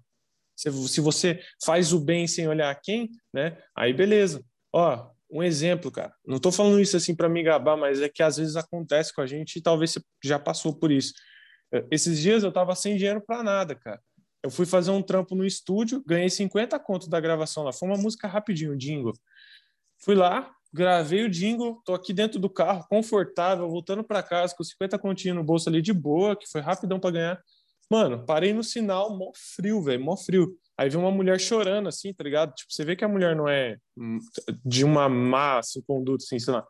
[0.53, 3.57] se, se você faz o bem sem olhar quem, né?
[3.73, 4.43] Aí beleza.
[4.73, 6.13] Ó, um exemplo, cara.
[6.27, 9.21] Não tô falando isso assim para me gabar, mas é que às vezes acontece com
[9.21, 11.13] a gente e talvez você já passou por isso.
[11.73, 14.01] É, esses dias eu tava sem dinheiro para nada, cara.
[14.43, 17.71] Eu fui fazer um trampo no estúdio, ganhei 50 contos da gravação lá.
[17.71, 19.13] Foi uma música rapidinho, jingle.
[19.99, 24.63] Fui lá, gravei o jingle, tô aqui dentro do carro, confortável, voltando para casa com
[24.63, 27.41] 50 continhos no bolso ali de boa, que foi rapidão para ganhar.
[27.89, 30.57] Mano, parei no sinal, mó frio, velho, mó frio.
[30.75, 32.53] Aí vi uma mulher chorando, assim, tá ligado?
[32.55, 33.77] Tipo, você vê que a mulher não é
[34.65, 36.65] de uma má assim, conduta, assim, sei lá.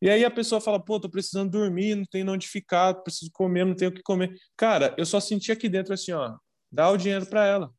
[0.00, 3.66] E aí a pessoa fala, pô, tô precisando dormir, não tenho onde ficar, preciso comer,
[3.66, 4.34] não tenho o que comer.
[4.56, 6.36] Cara, eu só senti aqui dentro assim, ó,
[6.72, 7.70] dá o dinheiro para ela.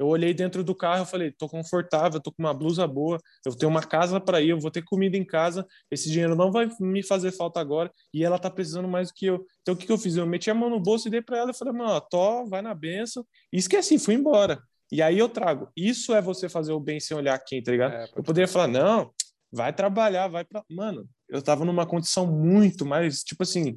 [0.00, 3.54] Eu olhei dentro do carro, eu falei, tô confortável, tô com uma blusa boa, eu
[3.54, 6.70] tenho uma casa para ir, eu vou ter comida em casa, esse dinheiro não vai
[6.80, 9.44] me fazer falta agora, e ela tá precisando mais do que eu.
[9.60, 10.16] Então o que, que eu fiz?
[10.16, 12.62] Eu meti a mão no bolso e dei para ela, e falei, mano, tô, vai
[12.62, 13.22] na benção,
[13.52, 14.62] e esqueci, fui embora.
[14.90, 15.68] E aí eu trago.
[15.76, 17.92] Isso é você fazer o bem sem olhar quem, tá ligado?
[17.92, 19.12] É, eu poderia falar, não,
[19.52, 23.76] vai trabalhar, vai para, mano, eu tava numa condição muito mais, tipo assim,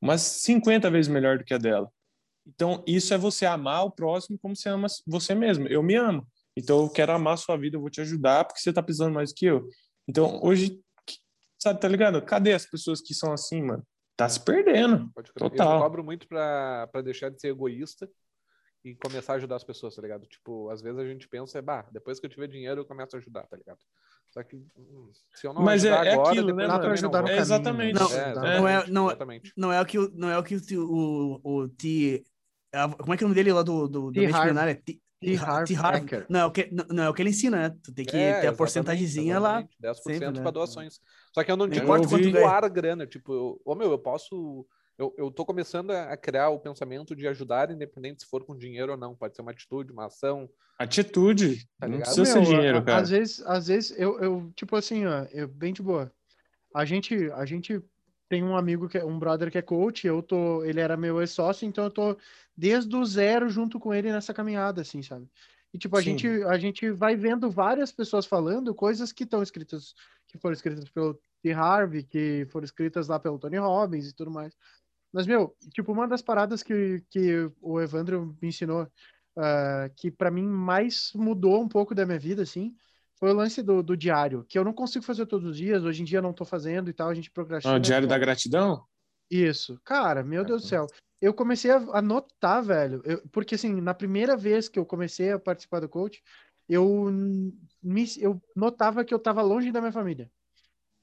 [0.00, 1.90] umas 50 vezes melhor do que a dela.
[2.46, 5.66] Então, isso é você amar o próximo como você ama você mesmo.
[5.68, 6.26] Eu me amo.
[6.56, 9.14] Então, eu quero amar a sua vida, eu vou te ajudar porque você tá precisando
[9.14, 9.68] mais do que eu.
[10.08, 10.80] Então, hoje,
[11.58, 12.20] sabe, tá ligado?
[12.22, 13.84] Cadê as pessoas que são assim, mano?
[14.16, 15.10] Tá se perdendo.
[15.36, 15.76] Total.
[15.76, 18.08] Eu cobro muito pra, pra deixar de ser egoísta
[18.84, 20.26] e começar a ajudar as pessoas, tá ligado?
[20.26, 23.18] Tipo, às vezes a gente pensa, bah, depois que eu tiver dinheiro eu começo a
[23.18, 23.78] ajudar, tá ligado?
[24.28, 26.92] Só que hum, se eu não Mas ajudar é, é agora, aquilo, né, dá pra
[26.92, 27.40] ajudar no não caminho.
[27.40, 27.94] Exatamente.
[27.94, 29.52] Não, É, não é, não, exatamente.
[29.56, 32.24] não é o que o, não é o que o, o, o T,
[32.98, 34.20] como é que é o nome dele lá do, do, do T.
[34.20, 34.40] mente Harv.
[34.40, 34.72] milionária?
[34.72, 35.00] É T.
[35.36, 35.70] Harv.
[36.02, 36.26] Eker.
[36.28, 37.76] Não, é o que, não, é o que ele ensina, né?
[37.82, 39.60] Tu tem que É, ter a porcentagemzinha lá.
[39.60, 40.42] exatamente, 10% sempre, né?
[40.42, 41.00] para doações.
[41.32, 43.06] Só que eu não Não te importa gosto quanto doar a grana.
[43.06, 44.66] Tipo, eu, ô meu, eu posso.
[44.98, 48.92] Eu, eu tô começando a criar o pensamento de ajudar, independente se for com dinheiro
[48.92, 49.16] ou não.
[49.16, 50.48] Pode ser uma atitude, uma ação.
[50.78, 51.66] Atitude.
[51.80, 52.14] Tá não ligado?
[52.14, 53.00] precisa ser dinheiro, cara.
[53.02, 56.12] Às vezes, às vezes eu, eu, tipo assim, ó, eu, bem de boa.
[56.74, 57.80] A gente, a gente
[58.28, 61.20] tem um amigo que é um brother que é coach, eu tô, ele era meu
[61.20, 62.16] ex-sócio, então eu tô
[62.56, 65.28] desde o zero junto com ele nessa caminhada, assim, sabe?
[65.72, 66.10] E tipo, a Sim.
[66.10, 69.94] gente, a gente vai vendo várias pessoas falando coisas que estão escritas,
[70.28, 71.52] que foram escritas pelo T.
[71.52, 74.56] Harvey, que foram escritas lá pelo Tony Robbins e tudo mais.
[75.12, 78.88] Mas, meu, tipo, uma das paradas que, que o Evandro me ensinou,
[79.36, 82.74] ah, que pra mim mais mudou um pouco da minha vida, assim,
[83.24, 86.02] foi o lance do, do diário, que eu não consigo fazer todos os dias, hoje
[86.02, 87.72] em dia não tô fazendo e tal, a gente procrastina.
[87.72, 88.18] Ah, o Diário da.
[88.18, 88.84] Gratidão?
[89.30, 89.80] Isso.
[89.82, 90.86] Cara, meu Deus do céu.
[91.22, 95.38] Eu comecei a anotar, velho, eu- porque assim, na primeira vez que eu comecei a
[95.38, 96.22] participar do coach,
[96.68, 97.10] eu,
[97.82, 100.30] me, eu notava que eu tava longe da minha família.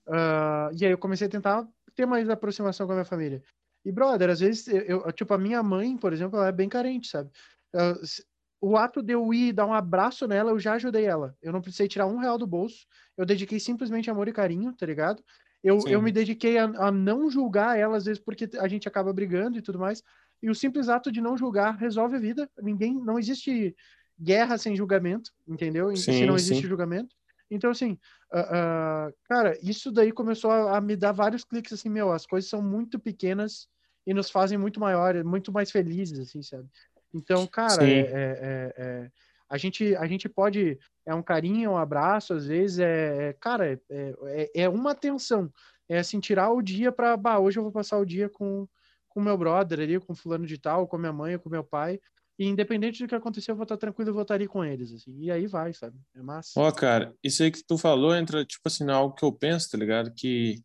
[0.08, 3.42] Ah, e aí eu comecei a tentar ter mais aproximação com a minha família.
[3.84, 6.70] E, brother, às vezes, eu, eu- tipo, a minha mãe, por exemplo, ela é bem
[6.70, 7.32] carente, sabe?
[8.62, 11.36] O ato de eu ir dar um abraço nela, eu já ajudei ela.
[11.42, 12.86] Eu não precisei tirar um real do bolso.
[13.18, 15.24] Eu dediquei simplesmente amor e carinho, tá ligado?
[15.64, 16.02] Eu, eu Sim.
[16.02, 19.62] me dediquei a, a não julgar ela, às vezes, porque a gente acaba brigando e
[19.62, 20.04] tudo mais.
[20.44, 22.50] E o simples ato de não julgar resolve a vida.
[22.62, 23.76] Ninguém, não existe
[24.20, 25.92] guerra sem julgamento, entendeu?
[25.92, 26.70] E se Sim, não existe sim.
[26.70, 27.16] julgamento.
[27.50, 27.98] Então, assim,
[28.32, 32.26] ah, ah, cara, isso daí começou a, a me dar vários cliques, assim, meu, as
[32.26, 33.68] coisas são muito pequenas
[34.06, 36.68] e nos fazem muito maiores, muito mais felizes, assim, sabe?
[37.14, 39.12] Então, cara, é, é- é- é-
[39.50, 43.34] a gente, a gente pode, é um carinho, é um abraço, às vezes, é, é-
[43.34, 43.80] cara,
[44.56, 45.52] é, uma atenção,
[45.90, 48.68] é assim, tirar o dia pra, bah, hoje eu vou passar o dia com
[49.14, 52.00] com meu brother ali, com fulano de tal, com minha mãe, com meu pai,
[52.40, 54.94] e independente do que acontecer, eu vou estar tranquilo, eu vou estar ali com eles,
[54.94, 55.98] assim, e aí vai, sabe?
[56.16, 56.54] É massa.
[56.56, 59.78] Ó, cara, isso aí que tu falou entra, tipo assim, algo que eu penso, tá
[59.78, 60.14] ligado?
[60.16, 60.64] Que,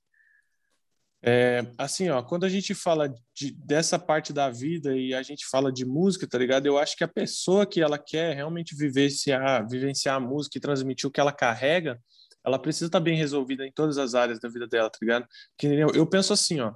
[1.22, 5.47] é, assim, ó, quando a gente fala de, dessa parte da vida e a gente
[5.47, 6.66] fala de música, tá ligado?
[6.66, 11.09] Eu acho que a pessoa que ela quer realmente vivenciar, vivenciar a música e transmitir
[11.09, 12.01] o que ela carrega,
[12.44, 15.26] ela precisa estar bem resolvida em todas as áreas da vida dela, tá ligado?
[15.59, 16.74] Que eu, eu penso assim, ó,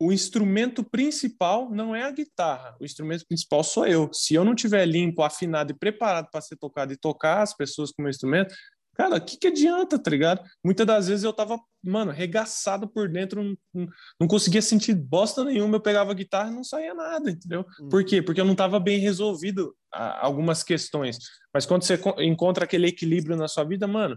[0.00, 4.10] o instrumento principal não é a guitarra, o instrumento principal sou eu.
[4.12, 7.90] Se eu não tiver limpo, afinado e preparado para ser tocado e tocar as pessoas
[7.90, 8.54] com o meu instrumento,
[8.98, 10.42] cara, o que, que adianta, tá ligado?
[10.62, 13.88] Muitas das vezes eu tava, mano, regaçado por dentro, não, não,
[14.20, 17.64] não conseguia sentir bosta nenhuma, eu pegava a guitarra e não saía nada, entendeu?
[17.80, 17.88] Hum.
[17.88, 18.20] Por quê?
[18.20, 21.16] Porque eu não tava bem resolvido algumas questões.
[21.54, 24.16] Mas quando você co- encontra aquele equilíbrio na sua vida, mano,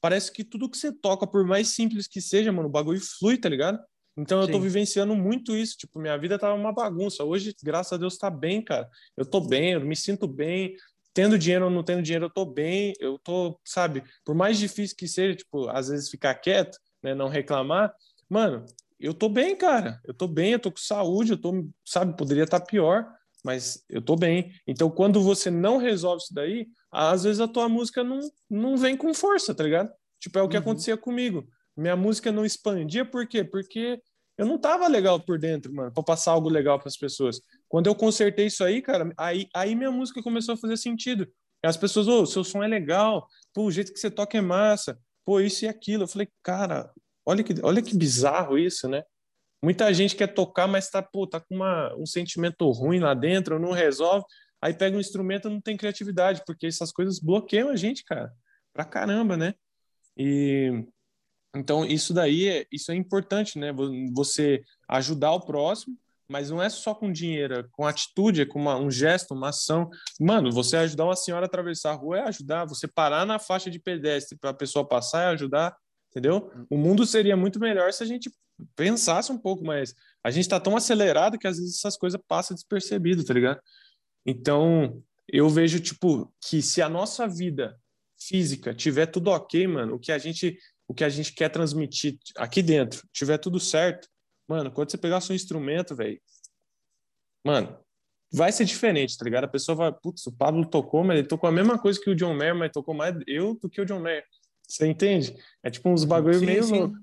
[0.00, 3.38] parece que tudo que você toca, por mais simples que seja, mano, o bagulho flui,
[3.38, 3.78] tá ligado?
[4.16, 4.62] Então eu tô Sim.
[4.64, 5.76] vivenciando muito isso.
[5.76, 7.22] Tipo, minha vida tava uma bagunça.
[7.22, 8.88] Hoje, graças a Deus, tá bem, cara.
[9.16, 10.74] Eu tô bem, eu me sinto bem.
[11.14, 12.92] Tendo dinheiro ou não tendo dinheiro, eu tô bem.
[13.00, 17.28] Eu tô, sabe, por mais difícil que seja, tipo, às vezes ficar quieto, né, não
[17.28, 17.92] reclamar,
[18.28, 18.64] mano,
[18.98, 20.00] eu tô bem, cara.
[20.04, 23.06] Eu tô bem, eu tô com saúde, eu tô, sabe, poderia estar pior,
[23.44, 24.52] mas eu tô bem.
[24.66, 28.18] Então, quando você não resolve isso daí, às vezes a tua música não,
[28.50, 29.90] não vem com força, tá ligado?
[30.18, 30.62] Tipo, é o que uhum.
[30.62, 31.46] acontecia comigo.
[31.76, 33.44] Minha música não expandia, por quê?
[33.44, 34.00] Porque
[34.36, 37.40] eu não tava legal por dentro, mano, para passar algo legal para as pessoas.
[37.68, 41.28] Quando eu consertei isso aí, cara, aí, aí minha música começou a fazer sentido.
[41.62, 44.40] As pessoas, ô, oh, seu som é legal, pô, o jeito que você toca é
[44.40, 46.04] massa, pô, isso e aquilo.
[46.04, 46.90] Eu falei, cara,
[47.26, 49.02] olha que, olha que bizarro isso, né?
[49.62, 53.58] Muita gente quer tocar, mas tá, pô, tá com uma, um sentimento ruim lá dentro,
[53.58, 54.24] não resolve.
[54.62, 58.32] Aí pega um instrumento não tem criatividade, porque essas coisas bloqueiam a gente, cara,
[58.72, 59.54] pra caramba, né?
[60.16, 60.84] E
[61.54, 63.72] então isso daí é, isso é importante, né?
[64.14, 65.96] Você ajudar o próximo,
[66.28, 69.48] mas não é só com dinheiro, é com atitude, é com uma, um gesto, uma
[69.48, 69.88] ação.
[70.20, 73.70] Mano, você ajudar uma senhora a atravessar a rua é ajudar, você parar na faixa
[73.70, 75.74] de pedestre para a pessoa passar é ajudar,
[76.10, 76.52] entendeu?
[76.68, 78.30] O mundo seria muito melhor se a gente
[78.76, 82.54] pensasse um pouco, mas a gente está tão acelerado que às vezes essas coisas passam
[82.54, 83.60] despercebido, tá ligado?
[84.26, 87.78] Então, eu vejo, tipo, que se a nossa vida
[88.20, 92.18] física tiver tudo ok, mano, o que a gente, o que a gente quer transmitir
[92.36, 94.08] aqui dentro tiver tudo certo,
[94.48, 96.20] mano, quando você pegar seu instrumento, velho,
[97.44, 97.78] mano,
[98.32, 99.44] vai ser diferente, tá ligado?
[99.44, 102.16] A pessoa vai, putz, o Pablo tocou, mas ele tocou a mesma coisa que o
[102.16, 104.24] John Mayer, mas tocou mais eu do que o John Mayer.
[104.66, 105.36] Você entende?
[105.62, 106.78] É tipo uns bagulho sim, meio sim.
[106.78, 106.96] louco.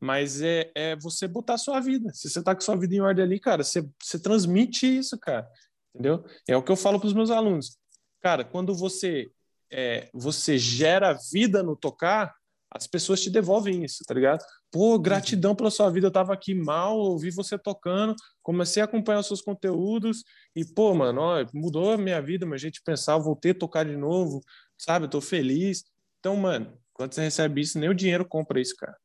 [0.00, 2.12] Mas é, é você botar a sua vida.
[2.12, 5.18] Se você tá com a sua vida em ordem ali, cara, você, você transmite isso,
[5.18, 5.48] cara.
[5.94, 6.24] Entendeu?
[6.48, 7.78] É o que eu falo para os meus alunos.
[8.20, 9.30] Cara, quando você
[9.70, 12.34] é, você gera vida no tocar,
[12.70, 14.44] as pessoas te devolvem isso, tá ligado?
[14.74, 19.20] Pô, gratidão pela sua vida, eu tava aqui mal, ouvi você tocando, comecei a acompanhar
[19.20, 23.16] os seus conteúdos e, pô, mano, ó, mudou a minha vida, meu jeito de pensar,
[23.18, 24.40] voltei a tocar de novo,
[24.76, 25.04] sabe?
[25.04, 25.84] Eu tô feliz.
[26.18, 28.96] Então, mano, quando você recebe isso, nem o dinheiro compra isso, cara.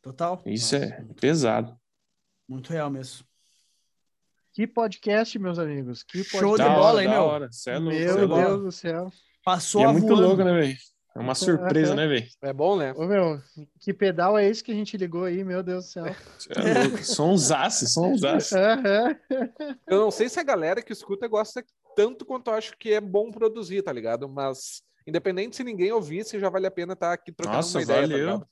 [0.00, 0.42] Total.
[0.46, 0.86] Isso Nossa.
[0.86, 1.78] é pesado.
[2.48, 3.26] Muito real mesmo.
[4.54, 6.02] Que podcast, meus amigos.
[6.02, 6.40] Que podcast.
[6.40, 7.24] Show de bola, hein, meu?
[7.24, 7.50] Hora.
[7.66, 9.12] É louco, meu é Deus do céu.
[9.44, 10.22] Passou e é muito voando.
[10.22, 10.78] louco, né, velho?
[11.14, 12.26] É uma surpresa, né, velho?
[12.40, 12.92] É bom, né?
[12.94, 13.40] Ô, meu,
[13.80, 16.06] que pedal é esse que a gente ligou aí, meu Deus do céu?
[16.06, 17.04] É louco.
[17.04, 18.52] São uns aços, são uns aços.
[19.88, 21.64] Eu não sei se a galera que escuta gosta
[21.96, 24.28] tanto quanto eu acho que é bom produzir, tá ligado?
[24.28, 27.82] Mas, independente se ninguém ouvisse, já vale a pena estar tá aqui trocando Nossa, uma
[27.82, 28.38] ideia, tá valeu.
[28.38, 28.46] Tá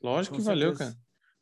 [0.00, 0.64] Lógico Com que certeza.
[0.66, 0.96] valeu, cara.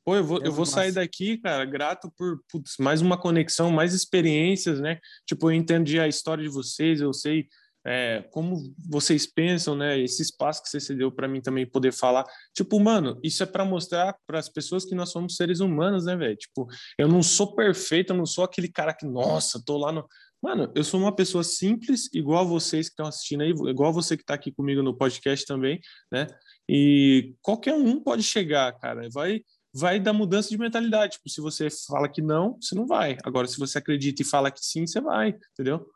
[0.05, 3.93] Pô, eu vou, eu vou sair daqui, cara, grato por putz, mais uma conexão, mais
[3.93, 5.01] experiências, né?
[5.27, 7.49] Tipo, eu entendi a história de vocês, eu sei
[7.87, 9.97] é, como vocês pensam, né?
[10.01, 12.25] Esse espaço que você cedeu para mim também poder falar.
[12.53, 16.17] Tipo, mano, isso é para mostrar para as pessoas que nós somos seres humanos, né,
[16.17, 16.37] velho?
[16.37, 16.67] Tipo,
[16.99, 20.05] eu não sou perfeito, eu não sou aquele cara que, nossa, tô lá no.
[20.43, 24.17] Mano, eu sou uma pessoa simples, igual a vocês que estão assistindo aí, igual você
[24.17, 25.81] que está aqui comigo no podcast também,
[26.11, 26.27] né?
[26.69, 29.09] E qualquer um pode chegar, cara.
[29.13, 29.43] Vai
[29.73, 31.13] vai da mudança de mentalidade.
[31.15, 33.17] Tipo, se você fala que não, você não vai.
[33.23, 35.87] Agora, se você acredita e fala que sim, você vai, entendeu?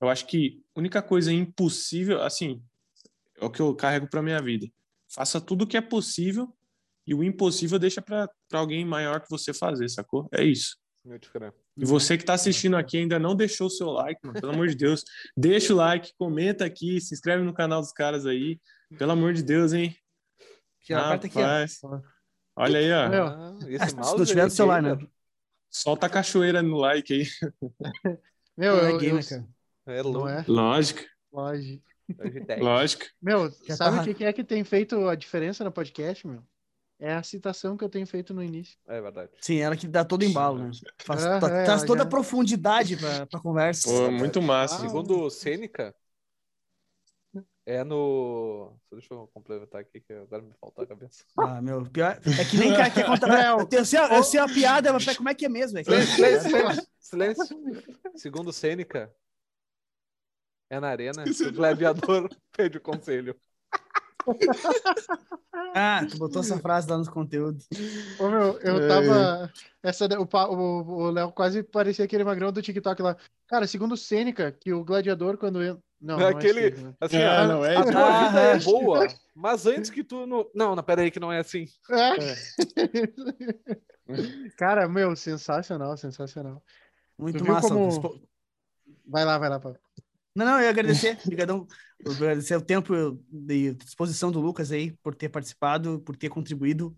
[0.00, 2.62] Eu acho que a única coisa impossível, assim,
[3.36, 4.66] é o que eu carrego para minha vida.
[5.08, 6.54] Faça tudo o que é possível
[7.06, 10.28] e o impossível deixa para alguém maior que você fazer, sacou?
[10.32, 10.78] É isso.
[11.76, 14.68] E você que está assistindo aqui ainda não deixou o seu like, mano, pelo amor
[14.68, 15.02] de Deus,
[15.36, 18.60] deixa o like, comenta aqui, se inscreve no canal dos caras aí,
[18.98, 19.96] pelo amor de Deus, hein?
[20.82, 21.24] Aqui, Rapaz.
[21.24, 22.00] Aqui, ó.
[22.56, 23.08] Olha aí, ó.
[23.08, 23.58] Meu, ah,
[23.88, 24.98] se não tiver no celular, né?
[25.70, 27.26] Solta a cachoeira no like aí.
[28.56, 29.48] Meu, não é gamer, cara.
[29.90, 30.28] É louco.
[30.28, 30.44] É?
[30.46, 31.00] Lógico.
[31.32, 31.84] Lógico.
[32.58, 33.04] Lógico.
[33.22, 34.10] Meu, sabe tá...
[34.10, 36.42] o que é que tem feito a diferença no podcast, meu?
[36.98, 38.76] É a citação que eu tenho feito no início.
[38.86, 39.30] É verdade.
[39.40, 40.70] Sim, ela que dá todo embalo, né?
[40.98, 42.04] Faz, é, é, traz toda já...
[42.04, 43.88] a profundidade pra, pra conversa.
[43.88, 44.76] Pô, muito massa.
[44.76, 45.94] Ah, Segundo Sêneca,
[47.66, 48.76] é no.
[48.90, 51.24] Deixa eu complementar aqui, que agora me faltou a cabeça.
[51.38, 52.20] Ah, meu, pior.
[52.38, 53.46] É que nem cara quer contar.
[53.46, 55.78] eu, eu, eu sei a piada, mas como é que é mesmo?
[55.78, 56.48] É silêncio,
[56.98, 57.84] silêncio, silêncio.
[58.16, 59.14] Segundo Sêneca,
[60.70, 63.36] é na arena que o gladiador pede o conselho.
[65.74, 67.68] Ah, tu botou essa frase lá nos conteúdos.
[68.18, 69.52] Ô, meu, eu tava.
[69.82, 73.16] Essa, o Léo quase parecia aquele magrão do TikTok lá.
[73.46, 75.60] Cara, segundo Sêneca, que o gladiador, quando.
[76.00, 76.60] Não, não é aquele.
[76.60, 76.94] É assim, né?
[77.00, 80.26] assim, é, a, não é, a tua ah, vida é boa, mas antes que tu.
[80.26, 80.50] No...
[80.54, 81.66] Não, não, pera aí, que não é assim.
[81.90, 82.14] É.
[84.56, 86.62] Cara, meu, sensacional, sensacional.
[87.18, 87.68] Muito massa.
[87.68, 88.20] Como...
[89.06, 89.78] Vai lá, vai lá, Paulo.
[90.34, 91.66] Não, não, eu ia agradecer, obrigadão,
[92.06, 96.96] agradecer o tempo de disposição do Lucas aí por ter participado, por ter contribuído.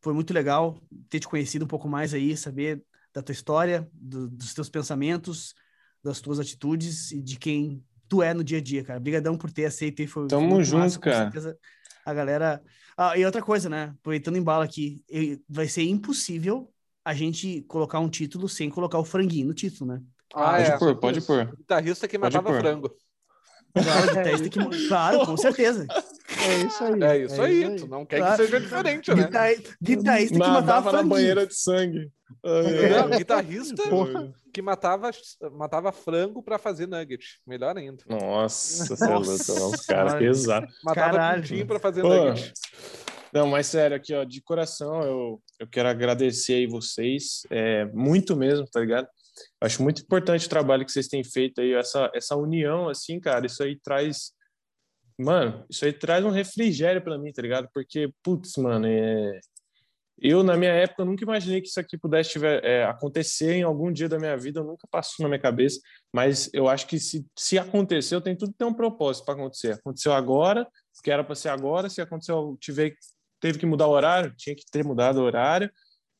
[0.00, 2.82] Foi muito legal ter te conhecido um pouco mais aí, saber
[3.12, 5.54] da tua história, do, dos teus pensamentos,
[6.02, 8.98] das tuas atitudes e de quem tu é no dia a dia, cara.
[8.98, 11.32] Obrigadão por ter aceito e foi Tamo junto, massa, cara.
[12.04, 12.62] a galera.
[12.96, 13.94] Ah, e outra coisa, né?
[14.00, 15.04] Aproveitando em bala aqui,
[15.48, 16.70] vai ser impossível
[17.04, 20.02] a gente colocar um título sem colocar o franguinho no título, né?
[20.34, 20.78] Ah, pode é.
[20.78, 21.56] pôr, pode pôr.
[21.56, 22.94] Guitarrista que matava frango.
[23.74, 24.88] Claro, que...
[24.88, 25.86] claro, com certeza.
[26.46, 27.02] É isso aí.
[27.02, 27.64] É isso, é aí.
[27.64, 27.76] aí.
[27.76, 29.28] Tu não quer que seja diferente, né?
[29.82, 32.10] Guitarrista que matava na banheira de sangue.
[32.42, 33.74] Não, guitarrista
[34.52, 35.10] que matava,
[35.52, 37.40] matava frango pra fazer nugget.
[37.46, 38.04] Melhor ainda.
[38.08, 39.30] Nossa, você é louco.
[39.30, 40.74] Os caras pesados.
[40.84, 41.66] Matava Caralho.
[41.66, 42.08] pra fazer Pô.
[42.08, 42.52] nugget.
[43.32, 48.36] Não, mas sério, aqui, ó, de coração, eu, eu quero agradecer aí vocês, é, muito
[48.36, 49.08] mesmo, tá ligado?
[49.60, 53.46] Acho muito importante o trabalho que vocês têm feito aí, essa, essa união, assim, cara,
[53.46, 54.32] isso aí traz.
[55.18, 57.68] Mano, isso aí traz um refrigério para mim, tá ligado?
[57.72, 59.38] Porque, putz, mano, é...
[60.20, 63.92] eu na minha época nunca imaginei que isso aqui pudesse tiver, é, acontecer em algum
[63.92, 65.80] dia da minha vida, nunca passou na minha cabeça,
[66.12, 69.74] mas eu acho que se, se aconteceu, tem tudo que tem um propósito para acontecer.
[69.74, 70.66] Aconteceu agora,
[71.02, 72.94] que era para ser agora, se aconteceu, tiver,
[73.40, 75.70] teve que mudar o horário, tinha que ter mudado o horário.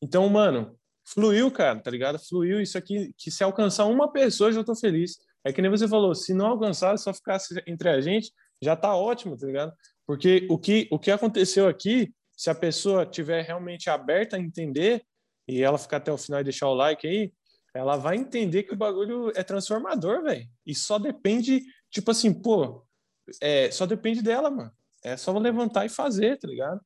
[0.01, 2.19] Então, mano, fluiu, cara, tá ligado?
[2.19, 5.17] Fluiu isso aqui, que se alcançar uma pessoa, já tô feliz.
[5.43, 8.95] É que nem você falou, se não alcançar, só ficar entre a gente, já tá
[8.95, 9.71] ótimo, tá ligado?
[10.05, 15.03] Porque o que, o que aconteceu aqui, se a pessoa tiver realmente aberta a entender,
[15.47, 17.31] e ela ficar até o final e deixar o like aí,
[17.73, 20.47] ela vai entender que o bagulho é transformador, velho.
[20.65, 21.61] E só depende,
[21.91, 22.83] tipo assim, pô,
[23.41, 24.71] é, só depende dela, mano.
[25.03, 26.81] É só levantar e fazer, tá ligado?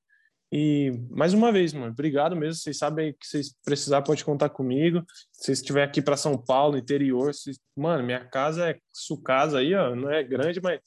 [0.51, 2.55] E mais uma vez, mano, obrigado mesmo.
[2.55, 5.03] Vocês sabem que vocês precisar pode contar comigo.
[5.31, 7.59] Se vocês estiver aqui para São Paulo, interior, vocês...
[7.75, 10.79] mano, minha casa é sua casa aí, ó, não é grande, mas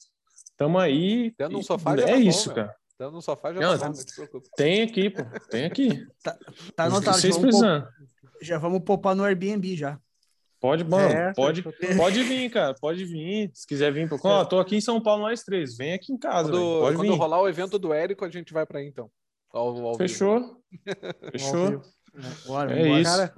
[0.57, 1.31] tamo aí.
[1.37, 2.75] Tendo um sofá já É tá isso, bom, cara.
[2.97, 4.49] Tendo um sofá já não, tá bom, não te preocupe.
[4.57, 6.07] Tem aqui, pô, tem aqui.
[6.21, 6.37] tá,
[6.75, 7.87] tá anotado, vocês precisando.
[8.41, 9.97] Já vamos poupar no Airbnb já.
[10.59, 11.61] Pode, mano, é, pode,
[11.97, 13.49] pode vir, cara, pode vir.
[13.53, 16.17] Se quiser vir, ó, oh, tô aqui em São Paulo nós três, vem aqui em
[16.17, 16.49] casa.
[16.49, 17.17] Quando, pode quando vir.
[17.17, 19.09] rolar o evento do Érico, a gente vai para aí então.
[19.53, 20.59] Ao, ao Fechou.
[21.31, 21.81] Fechou.
[22.45, 23.01] Bora, é bora.
[23.01, 23.11] isso.
[23.11, 23.33] Cara,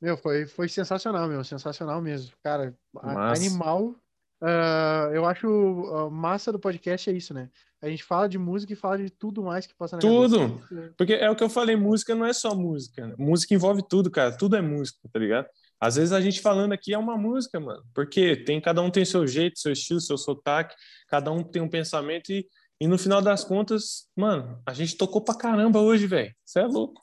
[0.00, 1.42] meu, foi, foi sensacional, meu.
[1.42, 2.32] Sensacional mesmo.
[2.42, 3.94] Cara, animal.
[4.40, 7.48] Uh, eu acho uh, massa do podcast é isso, né?
[7.80, 10.58] A gente fala de música e fala de tudo mais que passa na Tudo!
[10.58, 10.94] Cabeça.
[10.96, 13.06] Porque é o que eu falei, música não é só música.
[13.06, 13.14] Né?
[13.18, 14.36] Música envolve tudo, cara.
[14.36, 15.46] Tudo é música, tá ligado?
[15.80, 17.82] Às vezes a gente falando aqui é uma música, mano.
[17.94, 20.74] Porque tem cada um tem seu jeito, seu estilo, seu sotaque,
[21.08, 22.46] cada um tem um pensamento e
[22.80, 26.34] e no final das contas, mano, a gente tocou pra caramba hoje, velho.
[26.44, 27.00] Você é louco.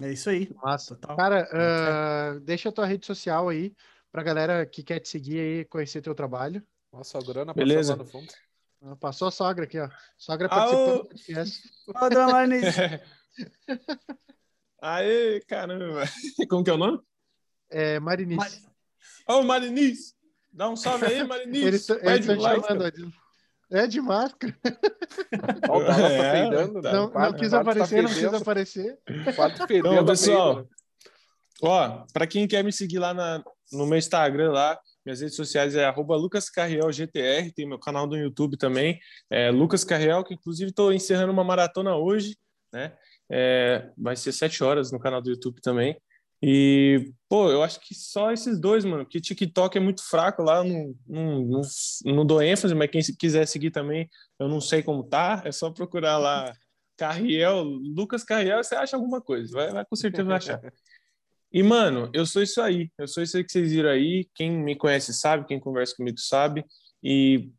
[0.00, 0.50] É isso aí.
[0.62, 0.94] Massa.
[0.96, 1.16] Total.
[1.16, 1.48] Cara,
[2.36, 3.74] uh, deixa a tua rede social aí
[4.12, 6.62] pra galera que quer te seguir aí, conhecer teu trabalho.
[6.92, 7.92] Nossa, a grana Beleza.
[7.94, 8.32] lá no fundo.
[8.82, 9.88] Ah, passou a sogra aqui, ó.
[10.18, 11.70] Sogra participando do podcast.
[11.88, 13.00] Ô, dona Marnice.
[14.80, 16.04] Aê, caramba.
[16.48, 17.00] Como que é o nome?
[17.70, 18.64] É Marinice.
[19.28, 20.14] Ô, oh, Marinice.
[20.52, 21.66] Dá um salve aí, Marinice.
[21.66, 23.12] Eles estão chamando,
[23.70, 24.56] é de máscara.
[25.68, 26.92] Ó, o Dallas tá é, peidando, tá.
[26.92, 28.98] Não, não quis tá aparecer, tá não quis aparecer.
[29.70, 30.68] Então, pessoal,
[31.62, 35.76] ó, para quem quer me seguir lá na, no meu Instagram lá, minhas redes sociais
[35.76, 38.98] é lucascarrielgtr, tem meu canal do YouTube também,
[39.30, 42.36] é Lucas Carriel, que inclusive estou encerrando uma maratona hoje,
[42.72, 42.92] né?
[43.30, 45.96] É, vai ser sete horas no canal do YouTube também.
[46.48, 50.62] E, pô, eu acho que só esses dois, mano, que TikTok é muito fraco lá,
[50.62, 51.60] não, não, não,
[52.04, 54.08] não dou ênfase, mas quem quiser seguir também,
[54.38, 56.52] eu não sei como tá, é só procurar lá
[56.96, 60.60] Carriel, Lucas Carriel, você acha alguma coisa, vai, vai com certeza vai achar.
[61.52, 64.52] E, mano, eu sou isso aí, eu sou isso aí que vocês viram aí, quem
[64.52, 66.64] me conhece sabe, quem conversa comigo sabe,
[67.02, 67.50] e,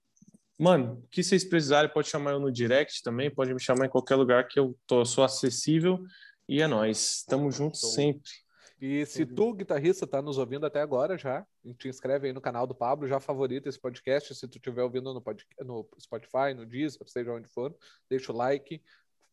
[0.58, 3.90] mano, o que vocês precisarem, pode chamar eu no direct também, pode me chamar em
[3.90, 6.00] qualquer lugar que eu tô, sou acessível,
[6.48, 8.47] e é nós, tamo juntos sempre.
[8.80, 11.46] E se tu, guitarrista, tá nos ouvindo até agora já,
[11.80, 14.36] te inscreve aí no canal do Pablo, já favorita esse podcast.
[14.36, 15.24] Se tu estiver ouvindo no,
[15.66, 17.76] no Spotify, no Deezer, seja onde for,
[18.08, 18.82] deixa o like.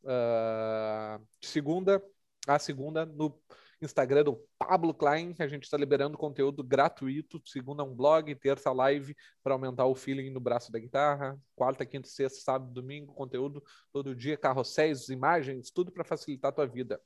[0.03, 1.23] Uh...
[1.43, 2.03] Segunda,
[2.47, 3.39] a segunda, no
[3.83, 7.43] Instagram do Pablo Klein, a gente está liberando conteúdo gratuito.
[7.45, 11.39] Segunda, um blog, terça, live para aumentar o feeling no braço da guitarra.
[11.55, 13.63] Quarta, quinta, sexta, sábado, domingo, conteúdo
[13.93, 16.99] todo dia, carrosséis, imagens, tudo para facilitar a tua vida.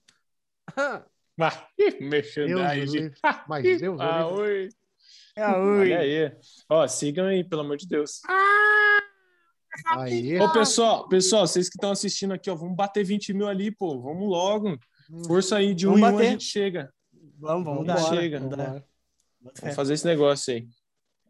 [1.39, 1.57] Mas,
[2.01, 3.13] merchandising.
[3.49, 4.69] Mas Deus, ah, oi.
[5.37, 5.81] Ah, oi.
[5.81, 6.33] Olha aí.
[6.69, 8.21] Ó, sigam aí, pelo amor de Deus.
[8.29, 8.99] Ah,
[9.99, 10.37] aí.
[10.41, 14.01] Ô, pessoal, pessoal, vocês que estão assistindo aqui, ó, vamos bater 20 mil ali, pô.
[14.01, 14.77] Vamos logo.
[15.09, 15.25] Hum.
[15.29, 16.15] Força aí, de vamos um bater.
[16.15, 16.93] em um a gente chega.
[17.39, 18.41] Vamos, vamos, vamos chega.
[18.41, 18.83] Vamos,
[19.63, 20.69] vamos fazer esse negócio aí.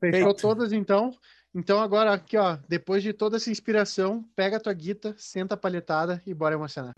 [0.01, 0.41] Fechou Feito.
[0.41, 1.11] todas, então.
[1.55, 5.59] Então agora aqui, ó, depois de toda essa inspiração, pega a tua guita, senta a
[5.59, 6.95] palhetada e bora emocionar.